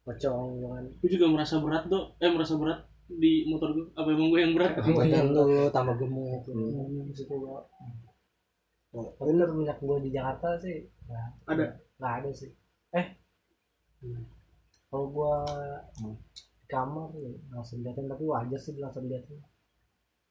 pocong 0.00 0.56
gitu 0.56 0.66
kan 0.68 0.84
Gue 1.00 1.08
juga 1.08 1.26
merasa 1.28 1.56
berat 1.58 1.84
tuh. 1.88 2.12
Eh 2.20 2.28
merasa 2.28 2.54
berat 2.54 2.80
di 3.08 3.48
motor 3.48 3.72
gue. 3.72 3.86
Apa 3.96 4.08
emang 4.08 4.28
gue 4.28 4.40
yang 4.40 4.52
berat? 4.54 4.76
badan 4.76 5.26
lu 5.32 5.44
tambah 5.74 5.96
gemuk. 5.96 6.44
Hmm, 6.46 7.08
di 7.08 7.14
situ 7.16 7.32
gua 7.32 7.64
bener 9.16 9.48
minyak 9.54 9.78
gua 9.80 9.96
di 9.98 10.10
Jakarta 10.10 10.58
sih. 10.60 10.84
Nggak 11.08 11.26
Ada. 11.48 11.64
nggak 11.98 12.12
ada 12.22 12.30
sih. 12.30 12.50
Eh 12.92 13.06
Hmm. 14.00 14.24
kalau 14.88 15.12
gua 15.12 15.44
di 15.92 16.08
kamar 16.70 17.10
ya, 17.14 17.28
langsung 17.50 17.82
liatin 17.82 18.06
tapi 18.06 18.24
wajar 18.24 18.56
sih 18.56 18.72
langsung 18.76 19.04
liatin 19.04 19.36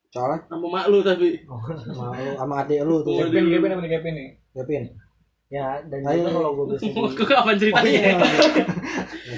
soalnya 0.10 0.42
Sama 0.44 0.68
mak 0.68 0.86
lu 0.88 1.00
tapi. 1.00 1.44
sama 1.86 2.18
lu 2.18 2.32
sama 2.34 2.56
adik 2.60 2.82
lu 2.82 2.98
tuh. 3.00 3.14
Gepin, 3.22 3.46
gepin 3.48 3.70
apa 3.70 3.82
nih 3.82 3.92
gepin 3.92 4.14
nih? 4.16 4.30
Gepin 4.56 4.84
ya 5.50 5.82
dan 5.84 6.02
Ayo, 6.04 6.30
kalau 6.30 6.50
gua 6.56 6.66
biasanya 6.68 6.94
di- 7.06 7.16
Kok 7.16 7.28
kapan 7.28 7.56
ceritanya? 7.56 8.02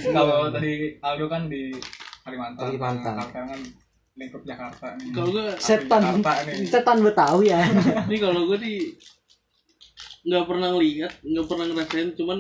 Kalau 0.08 0.48
tadi 0.50 0.72
Aldo 0.98 1.26
kan 1.26 1.42
di 1.48 1.72
Kalimantan. 2.22 2.62
Kalimantan. 2.62 3.14
Kalau 3.14 3.28
sekarang 3.28 3.50
kan 3.50 3.62
lingkup 4.14 4.42
Jakarta 4.44 4.86
nih. 4.94 5.08
Kalau 5.10 5.28
gue 5.30 5.46
setan 5.58 6.04
setan 6.66 6.98
betawi 7.02 7.46
ya 7.50 7.62
Ini 8.06 8.18
kalau 8.18 8.42
gue 8.46 8.58
di 8.58 8.76
nggak 10.22 10.46
pernah 10.46 10.68
ngeliat, 10.70 11.14
nggak 11.20 11.46
pernah 11.48 11.66
ngerasain, 11.66 12.10
cuman 12.14 12.40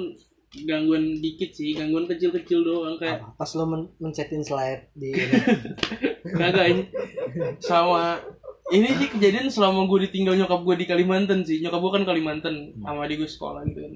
gangguan 0.52 1.24
dikit 1.24 1.56
sih, 1.56 1.72
gangguan 1.72 2.12
kecil-kecil 2.12 2.60
doang 2.68 3.00
kayak 3.00 3.24
pas 3.40 3.48
lo 3.56 3.64
men 3.64 3.88
mencetin 4.04 4.44
slide 4.44 4.92
di 4.92 5.16
kagak 6.40 6.68
ini 6.68 6.84
sama 7.64 8.20
ini 8.72 8.88
sih 8.96 9.08
kejadian 9.12 9.52
selama 9.52 9.84
gue 9.88 10.08
ditinggal 10.08 10.36
nyokap 10.40 10.64
gue 10.64 10.76
di 10.80 10.88
Kalimantan 10.88 11.44
sih. 11.44 11.60
Nyokap 11.60 11.80
gue 11.84 11.92
kan 11.92 12.04
Kalimantan 12.08 12.56
sama 12.80 13.04
adik 13.04 13.24
gue 13.24 13.30
sekolah 13.30 13.68
gitu 13.68 13.80
kan. 13.84 13.94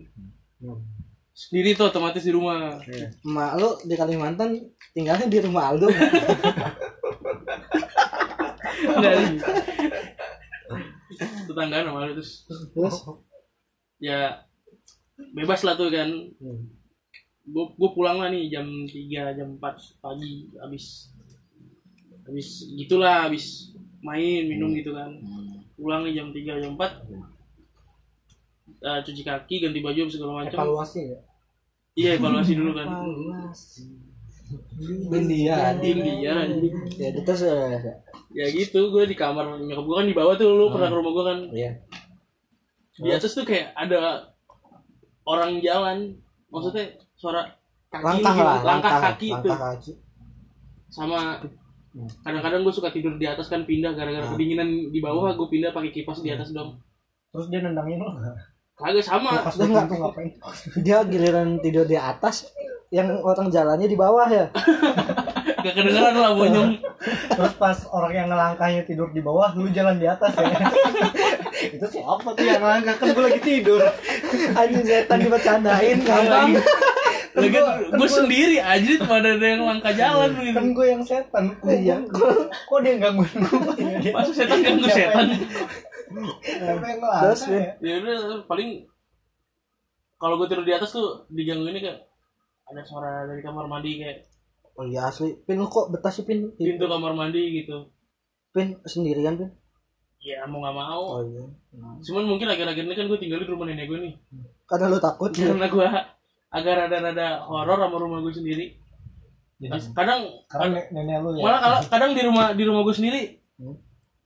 Sendiri 1.31 1.75
tuh 1.79 1.91
otomatis 1.91 2.23
di 2.23 2.31
rumah. 2.35 2.83
Emak 3.23 3.51
lu 3.55 3.69
di 3.87 3.95
Kalimantan 3.95 4.59
tinggalnya 4.91 5.31
di 5.31 5.39
rumah 5.39 5.71
Aldo. 5.71 5.87
Enggak 8.95 9.13
sih. 9.15 9.39
Tetanggaan 11.47 11.85
sama 11.87 12.03
lu 12.03 12.13
terus 12.19 12.31
terus? 12.75 12.95
Ya 14.03 14.43
bebas 15.17 15.61
lah 15.63 15.75
tuh 15.79 15.91
kan. 15.91 16.09
Gue 17.45 17.65
gue 17.77 17.89
pulang 17.93 18.17
lah 18.19 18.29
nih 18.33 18.49
jam 18.49 18.65
3 18.65 19.37
jam 19.37 19.49
4 19.59 20.01
pagi 20.01 20.49
habis 20.57 21.13
habis 22.25 22.65
gitulah 22.73 23.29
habis 23.29 23.75
main 24.01 24.49
minum 24.49 24.73
gitu 24.73 24.95
kan. 24.95 25.11
Pulang 25.77 26.07
nih 26.09 26.13
jam 26.17 26.27
3 26.33 26.63
jam 26.63 26.73
4 26.73 27.35
Eh, 28.85 28.99
cuci 29.01 29.21
kaki 29.25 29.55
ganti 29.65 29.81
baju 29.81 30.01
segala 30.05 30.45
macam. 30.45 30.61
Evaluasi 30.61 31.01
ya? 31.09 31.19
Iya 31.95 32.09
evaluasi 32.21 32.53
dulu 32.53 32.71
kan. 32.77 32.87
India 35.09 35.73
anjing. 35.73 35.97
ya 37.01 37.09
terus 37.25 37.41
eh, 37.49 37.81
ya 38.29 38.45
gitu 38.53 38.93
gue 38.93 39.09
di 39.09 39.17
kamar 39.17 39.57
nyokap 39.57 39.85
gue 39.89 39.95
kan 39.97 40.05
di 40.05 40.13
bawah 40.13 40.37
tuh 40.37 40.53
lu 40.53 40.69
pernah 40.69 40.93
ke 40.93 40.95
rumah 41.01 41.11
gue 41.17 41.25
kan. 41.25 41.39
Iya. 41.49 41.71
Di 43.01 43.09
atas 43.09 43.33
tuh 43.33 43.41
kayak 43.41 43.73
ada 43.73 44.29
orang 45.25 45.59
jalan 45.59 45.97
maksudnya 46.53 46.95
suara 47.17 47.49
kaki 47.89 48.05
langkah 48.05 48.33
gitu, 48.33 48.45
lah 48.45 48.59
langkah, 48.61 48.91
kaki 49.01 49.27
itu 49.33 49.47
langkah 49.49 49.69
kaki. 49.75 49.91
Sama 50.89 51.19
kadang-kadang 52.23 52.61
gue 52.67 52.73
suka 52.75 52.91
tidur 52.91 53.15
di 53.15 53.25
atas 53.25 53.47
kan 53.47 53.63
pindah 53.63 53.95
gara-gara 53.95 54.27
kedinginan 54.35 54.91
di 54.91 54.99
bawah 54.99 55.31
gue 55.33 55.47
pindah 55.47 55.71
pakai 55.71 55.91
kipas 55.91 56.21
di 56.21 56.29
atas 56.31 56.51
dong. 56.51 56.79
Terus 57.31 57.47
dia 57.51 57.59
nendangin 57.63 57.99
lo 57.99 58.15
kagak 58.75 59.03
sama. 59.07 59.43
Dia 59.55 59.65
nggak- 59.65 59.87
ngapain? 59.91 60.29
Dia 60.85 60.97
giliran 61.07 61.59
tidur 61.63 61.87
di 61.87 61.95
atas 61.95 62.51
yang 62.91 63.07
orang 63.23 63.47
jalannya 63.49 63.87
di 63.87 63.97
bawah 63.97 64.27
ya. 64.27 64.47
Gak 65.65 65.81
kedengeran 65.81 66.13
lah 66.13 66.37
bonyong. 66.37 66.77
Terus 67.33 67.53
pas 67.57 67.73
orang 67.89 68.13
yang 68.13 68.27
ngelangkahnya 68.29 68.85
tidur 68.85 69.09
di 69.09 69.17
bawah 69.25 69.49
lu 69.57 69.65
jalan 69.73 69.97
di 69.97 70.05
atas 70.05 70.37
ya 70.37 70.45
itu 71.71 71.85
siapa 71.89 72.29
tuh 72.31 72.43
yang 72.43 72.61
ngelangkah 72.61 72.95
kan 72.95 73.07
gue 73.09 73.23
lagi 73.23 73.41
tidur. 73.41 73.81
Anjing 74.53 74.85
setan 74.85 75.17
dibercandain 75.21 75.97
gampang. 76.01 76.49
lagi 77.35 77.57
gue 77.91 78.07
sendiri 78.07 78.57
aja 78.63 78.91
tuh 78.95 79.07
pada 79.11 79.35
ada 79.35 79.43
yang 79.43 79.67
langkah 79.67 79.91
jalan 79.91 80.31
gitu. 80.39 80.55
kan 80.55 80.67
gue 80.71 80.85
yang 80.87 81.03
setan. 81.03 81.43
Kok, 81.59 81.67
Iya. 81.67 81.95
kok, 82.07 82.31
kok 82.47 82.79
dia 82.79 82.93
gangguin 82.95 83.35
gue 83.43 84.11
masa 84.15 84.31
setan 84.31 84.59
ganggu 84.63 84.87
setan? 84.87 85.27
Terus, 86.95 87.41
ya? 87.51 87.61
Ya 87.83 87.93
udah 87.99 88.17
paling 88.47 88.87
kalau 90.15 90.39
gue 90.39 90.47
tidur 90.47 90.63
di 90.63 90.71
atas 90.71 90.95
tuh 90.95 91.27
diganggu 91.27 91.67
ini 91.67 91.83
kayak 91.83 92.07
ada 92.65 92.81
suara 92.87 93.27
dari 93.27 93.43
kamar 93.43 93.67
mandi 93.67 93.99
kayak 93.99 94.25
oh 94.79 94.87
iya 94.87 95.11
asli. 95.11 95.35
Pin 95.43 95.59
kok 95.61 95.91
betah 95.91 96.11
sih 96.11 96.23
pin? 96.23 96.55
pintu 96.55 96.87
kamar 96.87 97.11
mandi 97.11 97.63
gitu. 97.63 97.91
Pin 98.55 98.79
sendirian 98.87 99.35
pin 99.35 99.51
ya 100.25 100.41
mau 100.43 100.57
nggak 100.59 100.73
mau. 100.75 101.01
Oh 101.05 101.21
iya. 101.23 101.45
Cuman 102.01 102.25
mungkin 102.25 102.49
akhir-akhir 102.49 102.81
ini 102.81 102.95
kan 102.95 103.05
gue 103.05 103.19
tinggal 103.21 103.37
di 103.37 103.45
rumah 103.45 103.65
nenek 103.65 103.85
gue 103.85 103.99
nih. 104.01 104.13
Karena 104.65 104.89
lu 104.89 104.97
takut. 104.97 105.29
Ya 105.31 105.53
karena 105.53 105.69
gue 105.69 105.87
agak 106.49 106.73
rada-rada 106.75 107.27
horor 107.43 107.77
sama 107.77 107.97
rumah 107.97 108.19
gue 108.19 108.33
sendiri. 108.33 108.65
Kadang 109.93 110.25
karena 110.47 110.65
ne- 110.73 110.89
nenek 110.91 111.17
lu 111.21 111.29
ya. 111.35 111.43
Malah 111.45 111.59
kalau 111.61 111.79
kadang 111.87 112.11
di 112.11 112.21
rumah 112.21 112.45
di 112.51 112.63
rumah 112.63 112.81
gue 112.81 112.95
sendiri 112.95 113.21
Hmm. 113.55 113.77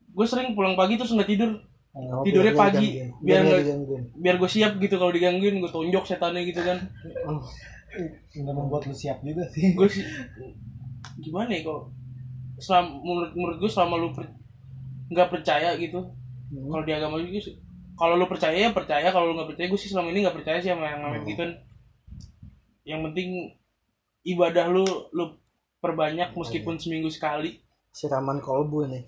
gue 0.10 0.26
sering 0.26 0.58
pulang 0.58 0.74
pagi 0.74 0.96
terus 0.96 1.12
nggak 1.12 1.28
tidur. 1.28 1.52
Oh, 1.92 2.24
tidurnya 2.24 2.50
biar 2.50 2.64
pagi, 2.64 2.88
digangguin. 2.88 3.10
biar 3.20 3.20
biar 3.20 3.42
nggak- 3.44 3.62
digangguin. 3.62 4.04
biar 4.16 4.36
gue 4.38 4.50
siap 4.50 4.72
gitu 4.78 4.96
kalau 4.96 5.12
digangguin 5.12 5.56
gue 5.58 5.68
tonjok 5.68 6.04
setannya 6.04 6.42
gitu 6.46 6.62
kan. 6.64 6.78
Oh, 7.28 7.44
udah 8.40 8.54
membuat 8.56 8.86
lu 8.86 8.96
siap 8.96 9.20
juga 9.20 9.44
sih. 9.50 9.76
Gue 9.76 9.86
sih 9.86 10.02
gimana 11.20 11.52
ya 11.52 11.62
kalau 11.62 11.92
selama 12.58 12.90
menurut 12.98 13.32
menurut 13.34 13.58
gue 13.60 13.70
selama 13.70 13.96
lu 13.98 14.10
per- 14.10 14.34
nggak 15.10 15.30
percaya 15.30 15.76
gitu. 15.76 16.14
Hmm. 16.50 16.66
kalau 16.66 16.82
di 16.82 16.94
agama 16.98 17.22
juga 17.22 17.46
sih 17.46 17.62
kalau 17.94 18.18
lu 18.18 18.26
percaya 18.26 18.58
ya 18.58 18.74
percaya 18.74 19.14
kalau 19.14 19.30
lu 19.30 19.34
nggak 19.38 19.54
percaya 19.54 19.68
gue 19.70 19.78
sih 19.78 19.94
selama 19.94 20.10
ini 20.10 20.26
nggak 20.26 20.38
percaya 20.42 20.58
sih 20.64 20.72
sama 20.72 20.88
yang 20.88 21.02
namanya 21.04 21.28
gitu. 21.28 21.44
Yang 22.88 23.00
penting 23.12 23.30
ibadah 24.24 24.66
lu 24.72 24.86
lu 25.14 25.38
perbanyak 25.78 26.34
meskipun 26.34 26.80
seminggu 26.80 27.12
sekali. 27.12 27.60
Siraman 27.94 28.40
kolbu 28.40 28.88
ini. 28.88 29.06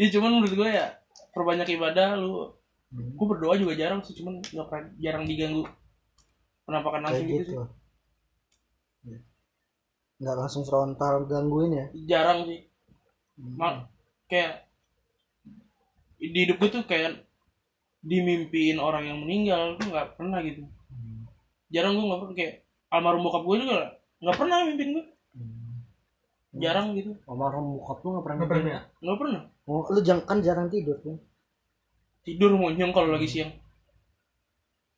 Ya 0.00 0.08
cuman 0.08 0.40
menurut 0.40 0.54
gue 0.56 0.70
ya 0.72 0.98
perbanyak 1.36 1.68
ibadah 1.76 2.16
lu. 2.16 2.58
Gue 2.90 3.26
berdoa 3.28 3.54
juga 3.54 3.76
jarang 3.78 4.02
sih 4.02 4.16
cuman 4.18 4.40
nggak 4.40 4.66
pernah 4.66 4.88
jarang 4.98 5.24
diganggu. 5.28 5.62
Penampakan 6.64 7.06
kayak 7.06 7.12
langsung 7.12 7.28
gitu, 7.28 7.44
gitu 7.44 7.62
nggak 10.20 10.36
langsung 10.36 10.62
frontal 10.68 11.24
gangguin 11.24 11.72
ya? 11.72 11.86
Sih 11.96 12.04
jarang 12.04 12.44
sih. 12.44 12.60
Mal, 13.40 13.88
kayak 14.30 14.64
di 16.20 16.38
hidup 16.46 16.56
gue 16.62 16.70
tuh 16.70 16.84
kayak 16.86 17.26
dimimpiin 18.00 18.78
orang 18.80 19.10
yang 19.10 19.18
meninggal 19.20 19.76
tuh 19.76 19.90
nggak 19.90 20.16
pernah 20.16 20.38
gitu. 20.46 20.64
Jarang 21.74 21.98
gue 21.98 22.06
nggak 22.06 22.20
pernah 22.22 22.36
kayak 22.38 22.54
almarhum 22.94 23.26
bokap 23.26 23.42
gue 23.44 23.56
juga 23.66 23.76
nggak 24.20 24.36
pernah 24.36 24.56
mimpin 24.64 24.88
gue 24.94 25.04
jarang 26.58 26.98
gitu. 26.98 27.14
Almarhum 27.30 27.78
bokap 27.78 27.98
lu 28.02 28.08
gak 28.18 28.24
pernah 28.26 28.36
Nggak 28.42 28.50
pernah 28.50 28.70
ya? 28.70 28.80
nggak 28.98 29.18
pernah. 29.18 29.42
Oh, 29.70 29.82
lu 29.86 30.00
jangan 30.02 30.22
kan 30.26 30.38
jarang 30.42 30.66
tidur 30.66 30.98
kan? 30.98 31.16
Tidur 32.26 32.50
monyong 32.58 32.90
kalau 32.90 33.14
lagi 33.14 33.28
siang. 33.30 33.52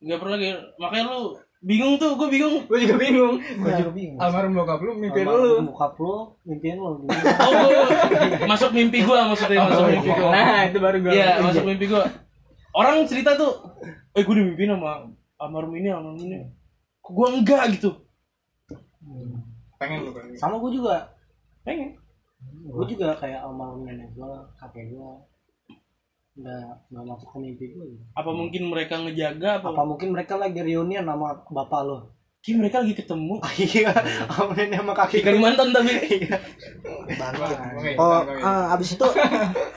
Nggak 0.01 0.18
pernah 0.18 0.37
kayak 0.41 0.59
makanya 0.80 1.05
lu 1.12 1.20
bingung 1.63 1.95
tuh 1.95 2.15
gue 2.15 2.29
bingung 2.29 2.67
Gue 2.67 2.79
juga 2.81 2.97
bingung. 2.97 3.39
gue 3.39 3.71
juga 3.73 3.93
bingung 3.93 4.19
Almarhum 4.19 4.53
bokap 4.53 4.81
lu 4.81 4.93
mimpi 4.95 5.23
lu. 5.23 5.63
bokap 5.65 5.95
lu 5.97 6.15
mimpiin 6.43 6.77
lu 6.77 6.87
oh 6.91 6.95
gua- 6.99 7.91
masuk 8.51 8.71
mimpi 8.71 8.99
gue 9.01 9.19
maksudnya 9.25 9.63
masuk 9.65 9.87
mimpi 9.89 10.11
gue 10.11 10.27
Nah, 10.29 10.61
itu 10.65 10.79
baru 10.79 10.99
gue. 11.01 11.13
Iya, 11.13 11.39
masuk 11.41 11.63
mimpi 11.63 11.87
gua. 11.87 12.05
Orang 12.73 13.05
cerita 13.05 13.35
tuh, 13.35 13.53
eh 14.11 14.21
gue 14.21 14.35
dimimpiin 14.35 14.73
sama 14.73 15.07
almarhum 15.37 15.73
ini, 15.73 15.89
almarhum 15.89 16.19
ini. 16.21 16.51
Kok 16.99 17.13
gua 17.13 17.27
enggak 17.31 17.63
gitu? 17.73 17.91
Pengen 19.77 20.03
lu 20.03 20.11
kan. 20.11 20.25
sama 20.35 20.59
gue 20.59 20.71
juga 20.73 21.11
Pengen. 21.63 21.95
gue 22.65 22.87
juga 22.89 23.15
kayak 23.15 23.39
almarhum 23.41 23.83
nenek 23.83 24.11
gue 24.11 24.31
kakek 24.57 24.91
gue 24.91 25.09
nggak 26.33 26.64
nggak 26.89 27.05
masuk 27.05 27.28
ke 27.28 27.39
mimpi 27.39 27.64
gue. 27.76 27.87
Apa 28.16 28.30
mungkin 28.33 28.62
mereka 28.72 28.97
ngejaga 28.97 29.61
apa? 29.61 29.68
apa 29.68 29.83
mungkin 29.85 30.16
mereka 30.16 30.41
lagi 30.41 30.61
reunian 30.61 31.05
sama 31.05 31.45
bapak 31.47 31.80
lo 31.85 31.99
Kayak 32.43 32.59
mereka 32.59 32.76
lagi 32.83 32.95
ketemu 32.99 33.35
iya 33.70 33.93
sama 34.26 34.51
nenek 34.59 34.83
sama 34.83 34.93
di 34.93 34.99
kakek 34.99 35.22
Kalimantan 35.22 35.68
tapi. 35.70 35.93
bangkit 37.14 37.59
Oke, 37.78 37.91
oh 38.03 38.20
ah, 38.43 38.74
abis 38.74 38.99
itu 38.99 39.07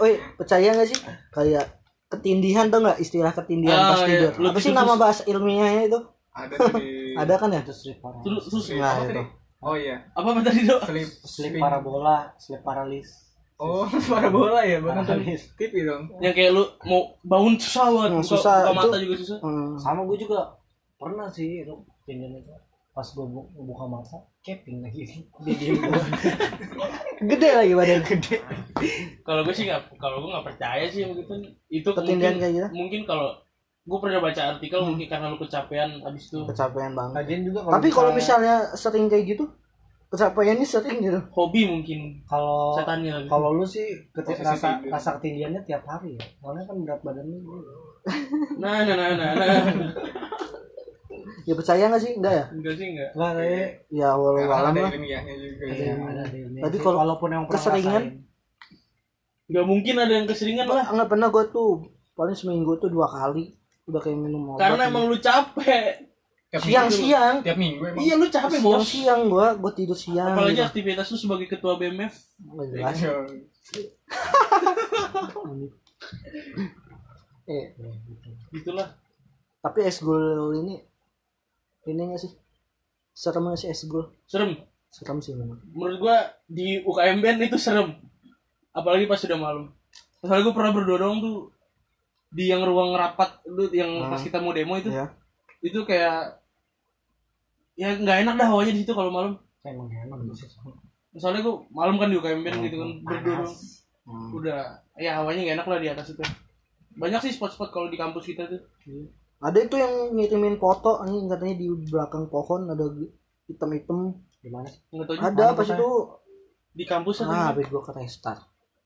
woi 0.02 0.18
percaya 0.34 0.74
nggak 0.74 0.90
sih 0.90 1.00
kayak 1.30 1.66
ketindihan 2.10 2.66
tuh 2.74 2.82
nggak 2.82 2.98
istilah 2.98 3.30
ketindihan 3.38 3.78
Ah, 3.78 3.90
pas 3.94 4.02
iya. 4.10 4.34
tidur 4.34 4.50
apa 4.50 4.58
sih 4.58 4.74
nama 4.74 4.94
bahasa 4.98 5.22
ilmiahnya 5.30 5.94
itu 5.94 6.00
Ada 6.34 6.54
tuh 6.58 6.74
di 6.82 6.90
ada 7.22 7.34
kan 7.38 7.50
ya 7.54 7.62
Terus 7.62 8.44
terus 8.50 8.66
nah 8.76 8.98
itu? 9.06 9.24
Oh 9.66 9.74
iya. 9.74 9.98
Apa 10.14 10.46
tadi 10.46 10.62
dok? 10.70 10.78
Slip 10.86 11.10
Slip 11.26 11.54
parabola, 11.58 12.30
slip 12.38 12.62
paralis. 12.62 13.25
Oh, 13.56 13.88
parabola 14.10 14.60
ya, 14.62 14.78
buat 14.80 15.00
nonton. 15.00 15.24
TV 15.56 15.74
dong. 15.82 16.12
Yang 16.20 16.34
kayak 16.36 16.52
lu 16.52 16.64
mau 16.84 17.16
bangun 17.24 17.56
susah 17.56 17.88
banget, 17.88 18.12
Hmm, 18.12 18.20
buka, 18.20 18.30
susah. 18.30 18.56
buka 18.62 18.74
mata 18.76 18.88
Itu- 18.92 19.04
juga 19.04 19.16
susah. 19.18 19.38
Hmm. 19.40 19.72
Sama 19.78 20.02
gue 20.04 20.18
juga 20.20 20.40
pernah 20.96 21.28
sih 21.28 21.62
itu 21.62 21.74
kejadian 22.02 22.36
itu. 22.38 22.52
Pas 22.92 23.04
gue 23.06 23.26
bu- 23.26 23.48
buka 23.58 23.86
mata, 23.86 24.16
keping 24.42 24.80
lagi 24.80 25.08
diem. 25.46 25.80
Gede 27.26 27.50
lagi 27.54 27.74
badan 27.74 28.02
gede. 28.02 28.38
Kalau 29.22 29.42
gue 29.42 29.52
sih 29.52 29.66
nggak, 29.66 29.96
kalau 29.96 30.20
gue 30.20 30.30
nggak 30.30 30.46
percaya 30.46 30.86
sih 30.86 31.04
begitu. 31.06 31.32
Itu 31.70 31.90
Ketindihan 31.92 32.36
mungkin, 32.36 32.42
kayak 32.42 32.54
gitu? 32.54 32.68
mungkin 32.74 33.02
kalau 33.06 33.28
gue 33.82 34.00
pernah 34.00 34.20
baca 34.20 34.42
artikel 34.50 34.80
Hmm. 34.80 34.88
mungkin 34.90 35.08
karena 35.08 35.26
lu 35.28 35.38
kecapean 35.38 35.90
abis 36.02 36.24
itu 36.28 36.40
Kecapean 36.46 36.92
banget. 36.92 37.14
Lagian 37.16 37.42
juga 37.46 37.60
Tapi 37.70 37.88
kalau 37.90 38.12
misalnya 38.12 38.56
sering 38.74 39.08
kayak 39.08 39.26
gitu, 39.30 39.44
kecapeannya 40.16 40.64
sering 40.64 40.98
gitu. 41.04 41.20
hobi 41.36 41.68
mungkin 41.68 42.24
kalau 42.24 42.74
setannya 42.80 43.28
kalau 43.28 43.52
lu 43.52 43.68
sih 43.68 44.00
ketika 44.16 44.56
rasa 44.56 44.80
rasa 44.88 45.20
ketinggiannya 45.20 45.62
tiap 45.68 45.84
hari 45.84 46.16
ya. 46.16 46.24
Soalnya 46.40 46.64
kan 46.64 46.76
berat 46.82 47.02
badan 47.04 47.28
lu. 47.28 47.40
Nah, 48.62 48.86
nah, 48.88 48.96
nah, 48.96 49.12
nah, 49.18 49.32
nah. 49.36 49.92
Ya 51.46 51.54
percaya 51.54 51.90
nggak 51.90 52.02
sih? 52.02 52.12
Enggak 52.18 52.34
ya? 52.34 52.46
Enggak 52.50 52.74
sih 52.74 52.86
enggak. 52.90 53.10
Enggak 53.14 53.32
tapi 53.38 53.60
Ya 53.94 54.10
walau 54.18 54.42
Karena 54.42 54.56
alam 54.58 54.74
lah. 54.74 54.92
ilmiahnya 54.94 55.34
juga. 55.38 55.66
ada 55.70 55.84
ya. 55.84 55.94
ada 55.94 56.24
ilmiah 56.34 56.64
Tapi 56.66 56.78
kalau 56.82 56.98
walaupun 57.06 57.30
yang 57.30 57.46
keseringan. 57.46 58.04
Nggak 59.46 59.66
mungkin 59.70 59.96
ada 60.02 60.14
yang 60.14 60.28
keseringan 60.30 60.66
lah. 60.66 60.74
Enggak, 60.74 60.88
enggak 60.96 61.10
pernah 61.14 61.28
gue 61.30 61.44
tuh 61.54 61.70
paling 62.16 62.38
seminggu 62.38 62.72
tuh 62.82 62.90
dua 62.90 63.06
kali 63.06 63.54
udah 63.86 64.02
kayak 64.02 64.18
minum 64.18 64.54
obat. 64.54 64.62
Karena 64.66 64.90
emang 64.90 65.06
lu 65.06 65.18
capek. 65.22 66.15
Siang-siang. 66.62 67.36
Tiap 67.42 67.58
minggu 67.58 67.84
emang. 67.86 68.00
Iya 68.00 68.14
lu 68.16 68.26
capek 68.28 68.60
bos. 68.60 68.86
siang-siang 68.86 69.22
gua 69.28 69.48
gua 69.54 69.72
tidur 69.72 69.96
siang. 69.96 70.32
Apalagi 70.32 70.56
gitu. 70.56 70.68
aktivitas 70.68 71.08
lu 71.10 71.18
sebagai 71.18 71.48
ketua 71.48 71.76
BMF. 71.76 72.14
Nggak 72.40 72.68
jelas. 72.72 72.96
Iya. 72.96 73.14
Eh, 77.46 77.78
Gitulah. 78.50 78.90
tapi 79.62 79.86
esgul 79.86 80.18
ini 80.56 80.82
ini 81.86 82.02
nggak 82.04 82.18
sih? 82.18 82.34
Serem 83.12 83.46
nggak 83.46 83.60
sih 83.60 83.70
esgul? 83.70 84.10
Serem. 84.26 84.58
Serem 84.90 85.22
sih 85.22 85.34
memang. 85.34 85.62
Menurut 85.70 85.98
gua 86.00 86.18
di 86.46 86.82
UKM 86.82 87.22
band 87.22 87.40
itu 87.44 87.58
serem. 87.58 88.02
Apalagi 88.72 89.06
pas 89.06 89.22
sudah 89.22 89.38
malam. 89.38 89.70
Soalnya 90.20 90.42
gua 90.42 90.56
pernah 90.58 90.74
berdua 90.74 90.98
doang 90.98 91.22
tuh 91.22 91.38
di 92.30 92.50
yang 92.50 92.66
ruang 92.66 92.94
rapat 92.94 93.38
lu 93.46 93.70
yang 93.70 94.10
pas 94.10 94.18
Hmm. 94.18 94.26
kita 94.26 94.38
mau 94.42 94.52
demo 94.52 94.74
itu 94.76 94.90
Ya. 94.90 95.14
itu 95.62 95.86
kayak 95.86 96.42
ya 97.76 97.94
nggak 97.94 98.18
enak 98.24 98.36
dah 98.36 98.48
hawanya 98.48 98.72
di 98.72 98.82
situ 98.82 98.92
kalau 98.92 99.12
malam 99.12 99.32
emang 99.62 99.88
enak 99.90 100.20
sih. 100.34 100.48
soalnya 101.16 101.42
gua 101.42 101.64
malam 101.70 101.96
kan 101.96 102.08
di 102.08 102.16
UKM 102.16 102.42
band 102.42 102.60
gitu 102.64 102.76
kan 102.78 102.90
berdua 103.02 103.46
Hmm. 104.06 104.30
udah 104.38 104.62
ya 104.96 105.18
hawanya 105.18 105.42
nggak 105.42 105.56
enak 105.58 105.68
lah 105.68 105.80
di 105.82 105.90
atas 105.90 106.14
itu 106.14 106.22
banyak 106.94 107.26
sih 107.26 107.34
spot-spot 107.34 107.74
kalau 107.74 107.90
di 107.90 107.98
kampus 107.98 108.30
kita 108.30 108.46
tuh 108.46 108.62
Ada 109.42 109.66
itu 109.66 109.76
yang 109.76 110.14
ngirimin 110.14 110.56
foto 110.56 111.02
ini 111.04 111.26
katanya 111.26 111.56
di 111.58 111.68
belakang 111.90 112.30
pohon 112.30 112.70
ada 112.70 112.86
hitam-hitam. 113.46 114.14
Gimana 114.40 114.70
sih? 114.70 114.78
nggak 114.94 115.06
tahu 115.06 115.16
juga. 115.18 115.26
Ada 115.28 115.46
pas 115.52 115.68
itu 115.68 115.90
di 116.72 116.86
kampus 116.86 117.16
atau 117.20 117.34
ah 117.34 117.50
habis 117.50 117.66
gua 117.66 117.82
ke 117.82 117.92
restart. 117.98 118.46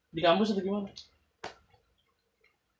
di 0.09 0.21
kampus 0.23 0.55
atau 0.55 0.63
gimana 0.63 0.87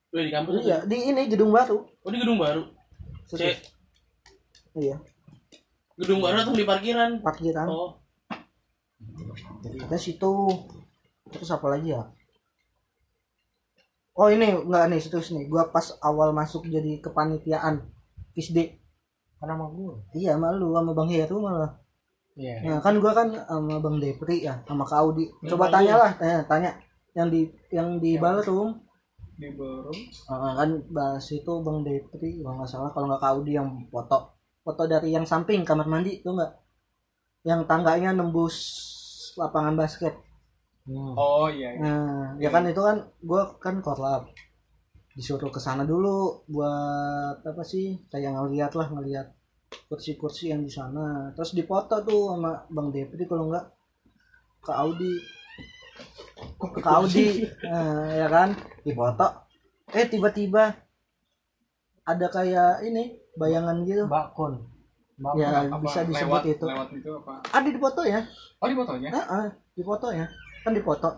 Wih, 0.10 0.24
di 0.26 0.32
kampus 0.32 0.54
Iya, 0.64 0.78
di 0.88 0.96
ini 1.12 1.22
gedung 1.28 1.52
baru. 1.52 1.78
oh 1.86 2.10
di 2.10 2.18
gedung 2.18 2.40
baru 2.40 2.64
C 3.28 3.36
Serius. 3.36 3.60
Iya, 4.74 4.96
gedung 6.00 6.24
baru 6.24 6.48
atau 6.48 6.56
di 6.56 6.64
parkiran 6.64 7.20
parkiran. 7.20 7.68
oh 7.68 8.00
Ada 9.60 9.98
situ. 10.00 10.32
Terus 11.30 11.52
apa 11.52 11.68
lagi 11.70 11.92
ya? 11.92 12.08
Oh 14.16 14.28
ini 14.32 14.52
enggak 14.52 14.88
nih 14.88 15.00
situ 15.00 15.20
nih. 15.36 15.52
Gua 15.52 15.68
pas 15.70 15.96
awal 16.00 16.32
masuk 16.32 16.68
jadi 16.72 17.04
kepanitiaan 17.04 17.84
FISD. 18.32 18.80
Kan 19.40 19.52
sama 19.52 19.72
gue. 19.72 19.96
Iya 20.16 20.36
malu 20.36 20.76
sama 20.76 20.92
Bang 20.92 21.12
Heru 21.12 21.40
malah. 21.40 21.80
Iya. 22.40 22.56
Nah, 22.64 22.80
kan 22.80 22.96
gua 23.04 23.12
kan 23.12 23.28
sama 23.36 23.84
Bang 23.84 24.00
Depri 24.00 24.48
ya, 24.48 24.64
sama 24.64 24.88
Kak 24.88 25.04
Audi. 25.04 25.28
Ya, 25.44 25.52
Coba 25.52 25.68
tanyalah, 25.68 26.16
tanya, 26.16 26.40
tanya 26.48 26.72
yang 27.12 27.28
di 27.28 27.52
yang 27.68 28.00
di 28.00 28.16
ballroom. 28.16 28.80
Di 29.36 29.52
baru. 29.60 29.92
Heeh, 29.92 30.52
kan 30.56 30.70
bahas 30.88 31.28
itu 31.36 31.54
Bang 31.60 31.84
Depri 31.84 32.40
kalau 32.40 32.64
nggak 32.64 32.72
salah 32.72 32.92
kalau 32.96 33.12
nggak 33.12 33.20
Kak 33.20 33.32
Audi 33.36 33.60
yang 33.60 33.68
foto. 33.92 34.39
Foto 34.70 34.86
dari 34.86 35.10
yang 35.10 35.26
samping 35.26 35.66
kamar 35.66 35.90
mandi 35.90 36.22
tuh 36.22 36.38
enggak? 36.38 36.62
Yang 37.42 37.66
tangganya 37.66 38.14
nembus 38.14 38.58
lapangan 39.34 39.74
basket. 39.74 40.14
Hmm. 40.86 41.18
Oh 41.18 41.50
iya. 41.50 41.74
iya. 41.74 41.82
Nah, 41.82 42.38
ya 42.38 42.54
kan 42.54 42.70
itu 42.70 42.78
kan 42.78 43.02
gue 43.18 43.42
kan 43.58 43.82
korlap 43.82 44.30
disuruh 45.18 45.50
ke 45.50 45.58
sana 45.58 45.90
dulu 45.90 46.46
buat 46.46 47.42
apa 47.42 47.66
sih 47.66 47.98
kayak 48.14 48.38
ngeliat 48.38 48.78
lah 48.78 48.94
ngeliat 48.94 49.28
kursi-kursi 49.90 50.54
yang 50.54 50.62
di 50.62 50.72
sana 50.72 51.34
terus 51.34 51.58
dipoto 51.58 52.00
tuh 52.06 52.38
sama 52.38 52.64
bang 52.70 52.88
Depri 52.94 53.26
kalau 53.26 53.50
enggak 53.50 53.68
ke 54.62 54.72
Audi 54.72 55.14
ke 56.78 56.88
Audi 56.88 57.44
nah, 57.68 58.08
ya 58.16 58.28
kan 58.32 58.56
dipoto 58.86 59.50
eh 59.92 60.06
tiba-tiba 60.08 60.72
ada 62.08 62.28
kayak 62.32 62.88
ini 62.88 63.20
bayangan 63.40 63.76
gitu 63.82 64.04
Bakon. 64.06 64.54
Bakon. 65.16 65.40
ya 65.40 65.50
Apa, 65.66 65.80
bisa 65.80 66.00
disebut 66.04 66.28
lewat, 66.30 66.44
itu 66.46 66.66
Lewat 66.66 66.88
itu 66.92 67.10
apa? 67.14 67.34
ada 67.50 67.68
di 67.68 67.80
foto 67.80 68.02
ya 68.04 68.22
Oh 68.60 68.68
di 68.68 68.76
fotonya? 68.76 69.10
Heeh, 69.10 69.46
di 69.74 69.84
foto 69.84 70.08
ya 70.12 70.26
kan 70.60 70.72
di 70.72 70.82
foto 70.82 71.10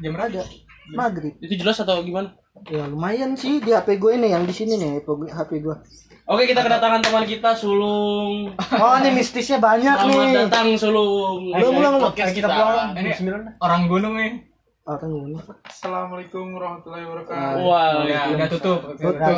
Jam 0.00 0.10
berapa? 0.10 0.28
ada 0.32 0.42
maghrib 0.90 1.34
itu 1.38 1.54
jelas 1.60 1.76
atau 1.78 2.00
gimana 2.00 2.32
Ya 2.68 2.84
lumayan 2.84 3.32
sih 3.32 3.60
di 3.60 3.72
HP 3.72 3.96
gue 3.96 4.12
ini 4.12 4.28
yang 4.28 4.44
di 4.44 4.52
sini 4.52 4.76
nih 4.76 5.00
HP 5.04 5.64
gue. 5.64 5.76
oke 6.28 6.42
kita 6.44 6.60
kedatangan 6.60 7.00
teman 7.00 7.24
kita 7.24 7.56
Sulung 7.56 8.52
Oh 8.82 8.94
ini 9.00 9.10
mistisnya 9.12 9.56
banyak 9.56 9.88
selamat 9.88 10.12
nih. 10.20 10.36
datang 10.44 10.68
Sulung 10.76 11.48
Belum, 11.48 11.72
belum, 11.72 11.92
kita 12.12 12.48
pulang 12.48 12.92
Ini 12.92 13.12
orang 13.56 13.88
gunung 13.88 14.14
nih. 14.20 14.51
Oh 14.82 14.98
kan 14.98 15.14
ini. 15.14 15.38
Assalamualamukum 15.62 16.58
warahmatullahi 16.58 17.06
wabarakatuh. 17.06 17.54
Wah, 17.62 18.02
ya, 18.02 18.34
udah 18.34 18.48
tutup. 18.50 18.80
Tutup. 18.98 19.36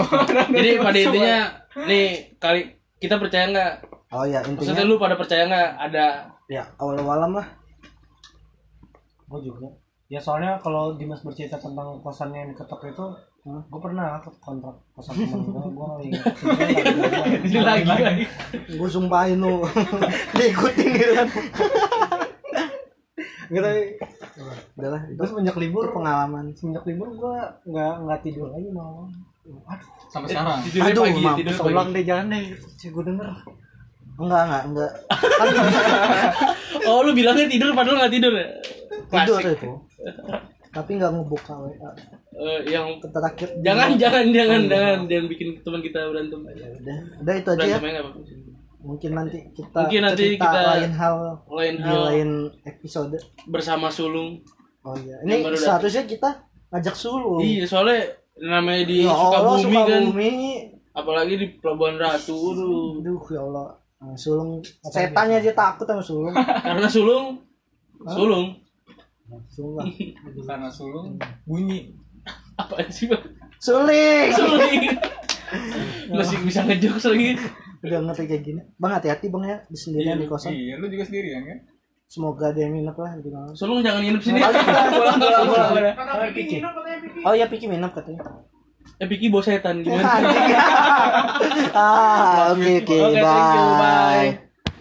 jadi 0.57 0.71
pada 0.81 0.99
intinya 1.05 1.39
nih 1.85 2.33
kali 2.41 2.81
kita 2.97 3.21
percaya 3.21 3.53
nggak 3.53 3.73
Oh 4.09 4.25
ya 4.25 4.41
maksudnya 4.41 4.73
intinya 4.73 4.89
lu 4.89 4.97
pada 4.97 5.21
percaya 5.21 5.45
nggak 5.45 5.71
ada 5.85 6.33
ya 6.49 6.65
awal 6.81 6.97
awalam 6.97 7.37
lah. 7.37 7.47
Gue 9.29 9.45
juga. 9.45 9.69
Ya 10.09 10.17
soalnya 10.17 10.57
kalau 10.65 10.97
Dimas 10.97 11.21
bercerita 11.21 11.61
tentang 11.61 12.01
kosannya 12.01 12.41
yang 12.41 12.51
diketok 12.57 12.81
itu, 12.89 13.05
gue 13.45 13.81
pernah 13.85 14.25
kontrak 14.41 14.81
kosan 14.97 15.29
temen 15.29 15.45
gue, 15.45 15.61
gue 15.61 15.87
lagi 15.93 16.09
ini 17.53 17.61
lagi 17.61 17.85
lagi 17.85 18.25
Gue 18.81 18.89
sumpahin 18.89 19.45
lu. 19.45 19.61
Diikutin 20.41 20.89
gitu 20.89 21.13
kan. 21.13 21.29
Gitu. 23.53 23.71
Udah 24.85 24.91
lah 24.91 25.03
itu 25.03 25.17
Terus 25.17 25.31
semenjak 25.31 25.57
libur, 25.57 25.83
itu 25.83 25.95
pengalaman. 25.95 26.45
semenjak 26.53 26.85
libur 26.85 27.09
gue 27.11 27.37
nggak 27.65 27.95
nggak 28.03 28.19
tidur 28.21 28.49
lagi 28.51 28.69
malam. 28.69 29.09
Aduh, 29.45 29.89
Sampai 30.07 30.29
sekarang. 30.31 30.59
tidurnya 30.63 30.89
Aduh, 30.91 31.03
pagi 31.03 31.19
mampus, 31.19 31.39
tidur 31.41 31.55
pulang 31.59 31.89
deh 31.91 32.03
jangan 32.03 32.27
deh, 32.29 32.43
sih 32.75 32.89
gue 32.89 33.03
denger. 33.03 33.29
Enggak 34.15 34.43
enggak 34.45 34.63
enggak. 34.67 34.93
Oh 36.85 37.01
lu 37.01 37.11
bilangnya 37.13 37.47
tidur 37.47 37.73
padahal 37.73 37.97
nggak 37.99 38.13
tidur 38.13 38.29
ya 38.31 38.49
tidur 39.07 39.41
Klasik. 39.41 39.57
itu. 39.57 39.71
Tapi 40.69 40.91
enggak 40.93 41.11
ngebuka 41.13 41.55
WA. 41.57 41.91
Eh, 42.35 42.59
yang 42.69 42.87
Terakhir 43.01 43.49
jangan 43.59 43.95
jangan 43.95 44.25
jangan 44.29 44.61
jangan 44.67 44.99
jangan 45.07 45.27
bikin 45.27 45.47
teman 45.59 45.81
kita 45.81 46.03
berantem 46.05 46.41
Udah, 46.43 46.99
udah 47.23 47.35
itu 47.35 47.49
aja 47.49 47.65
ya. 47.65 47.79
nggak 47.79 48.05
Mungkin 48.85 49.11
nanti 49.13 49.39
kita 49.51 49.79
Mungkin 49.81 50.01
nanti 50.03 50.23
cerita 50.29 50.45
kita- 50.45 50.67
lain 50.69 50.93
hal 50.93 51.17
lain 51.49 51.75
hal 51.81 52.01
lain 52.05 52.31
episode. 52.65 53.17
bersama 53.47 53.89
sulung 53.89 54.45
Oh 54.85 54.95
iya. 54.97 55.17
Ini 55.21 55.43
seharusnya 55.55 56.05
kita 56.05 56.31
ngajak 56.69 56.95
Sulu. 56.95 57.41
iya 57.41 57.65
soalnya 57.65 58.05
namanya 58.37 58.85
di 58.85 59.03
Ya 59.03 59.11
Allah, 59.11 59.57
Sukabumi 59.57 59.81
kan 59.81 60.03
Sukabumi. 60.05 60.33
apalagi 60.91 61.35
di 61.35 61.47
Pelabuhan 61.57 61.97
Ratu 61.97 62.37
aduh. 62.53 63.01
Aduh 63.01 63.23
ya 63.29 63.41
Allah. 63.43 63.67
Nah, 63.97 64.13
sulung 64.15 64.61
setannya 64.85 65.41
aja 65.41 65.53
takut 65.53 65.87
sama 65.87 66.03
sulung. 66.03 66.35
karena 66.67 66.85
sulung 66.85 67.41
sulung 68.05 68.47
Sulung 69.49 69.81
lah. 69.81 69.87
Karena 70.45 70.69
sulung 70.69 71.17
bunyi. 71.49 71.91
apa 72.55 72.87
sih 72.87 73.11
bang 73.11 73.19
Suling. 73.59 74.31
suling 74.31 74.83
masih 76.15 76.39
bisa 76.41 76.63
ngejokes 76.63 77.11
lagi 77.11 77.35
Udah 77.83 78.01
ngerti 78.01 78.25
kayak 78.25 78.43
gini. 78.43 78.61
Bang 78.77 78.93
hati-hati 78.93 79.29
bang 79.29 79.45
ya 79.45 79.57
di 79.67 79.77
sendirian 79.77 80.17
di 80.17 80.25
kosan. 80.25 80.53
Iya, 80.53 80.81
lu 80.81 80.89
juga 80.89 81.05
sendirian 81.05 81.43
kan? 81.45 81.59
Semoga 82.07 82.53
ada 82.53 82.61
yang 82.61 82.73
nginep 82.73 82.95
lah 82.95 83.13
di 83.19 83.29
malam. 83.29 83.53
sulung 83.53 83.83
jangan 83.83 84.01
nginep 84.01 84.23
sini 84.23 84.39
Pulang, 84.45 85.19
pulang, 85.19 85.69
pulang. 85.73 85.95
Kalau 85.97 86.31
Pici. 86.31 86.57
Oh 87.23 87.35
ya 87.35 87.47
Piki 87.47 87.67
nginep 87.67 87.91
katanya. 87.91 88.23
eh 88.95 89.07
Piki 89.11 89.27
bawa 89.27 89.43
setan 89.43 89.83
gimana 89.83 90.07
ah, 91.75 92.55
oke 92.55 92.79
oke, 92.79 93.19
bye. 93.19 94.29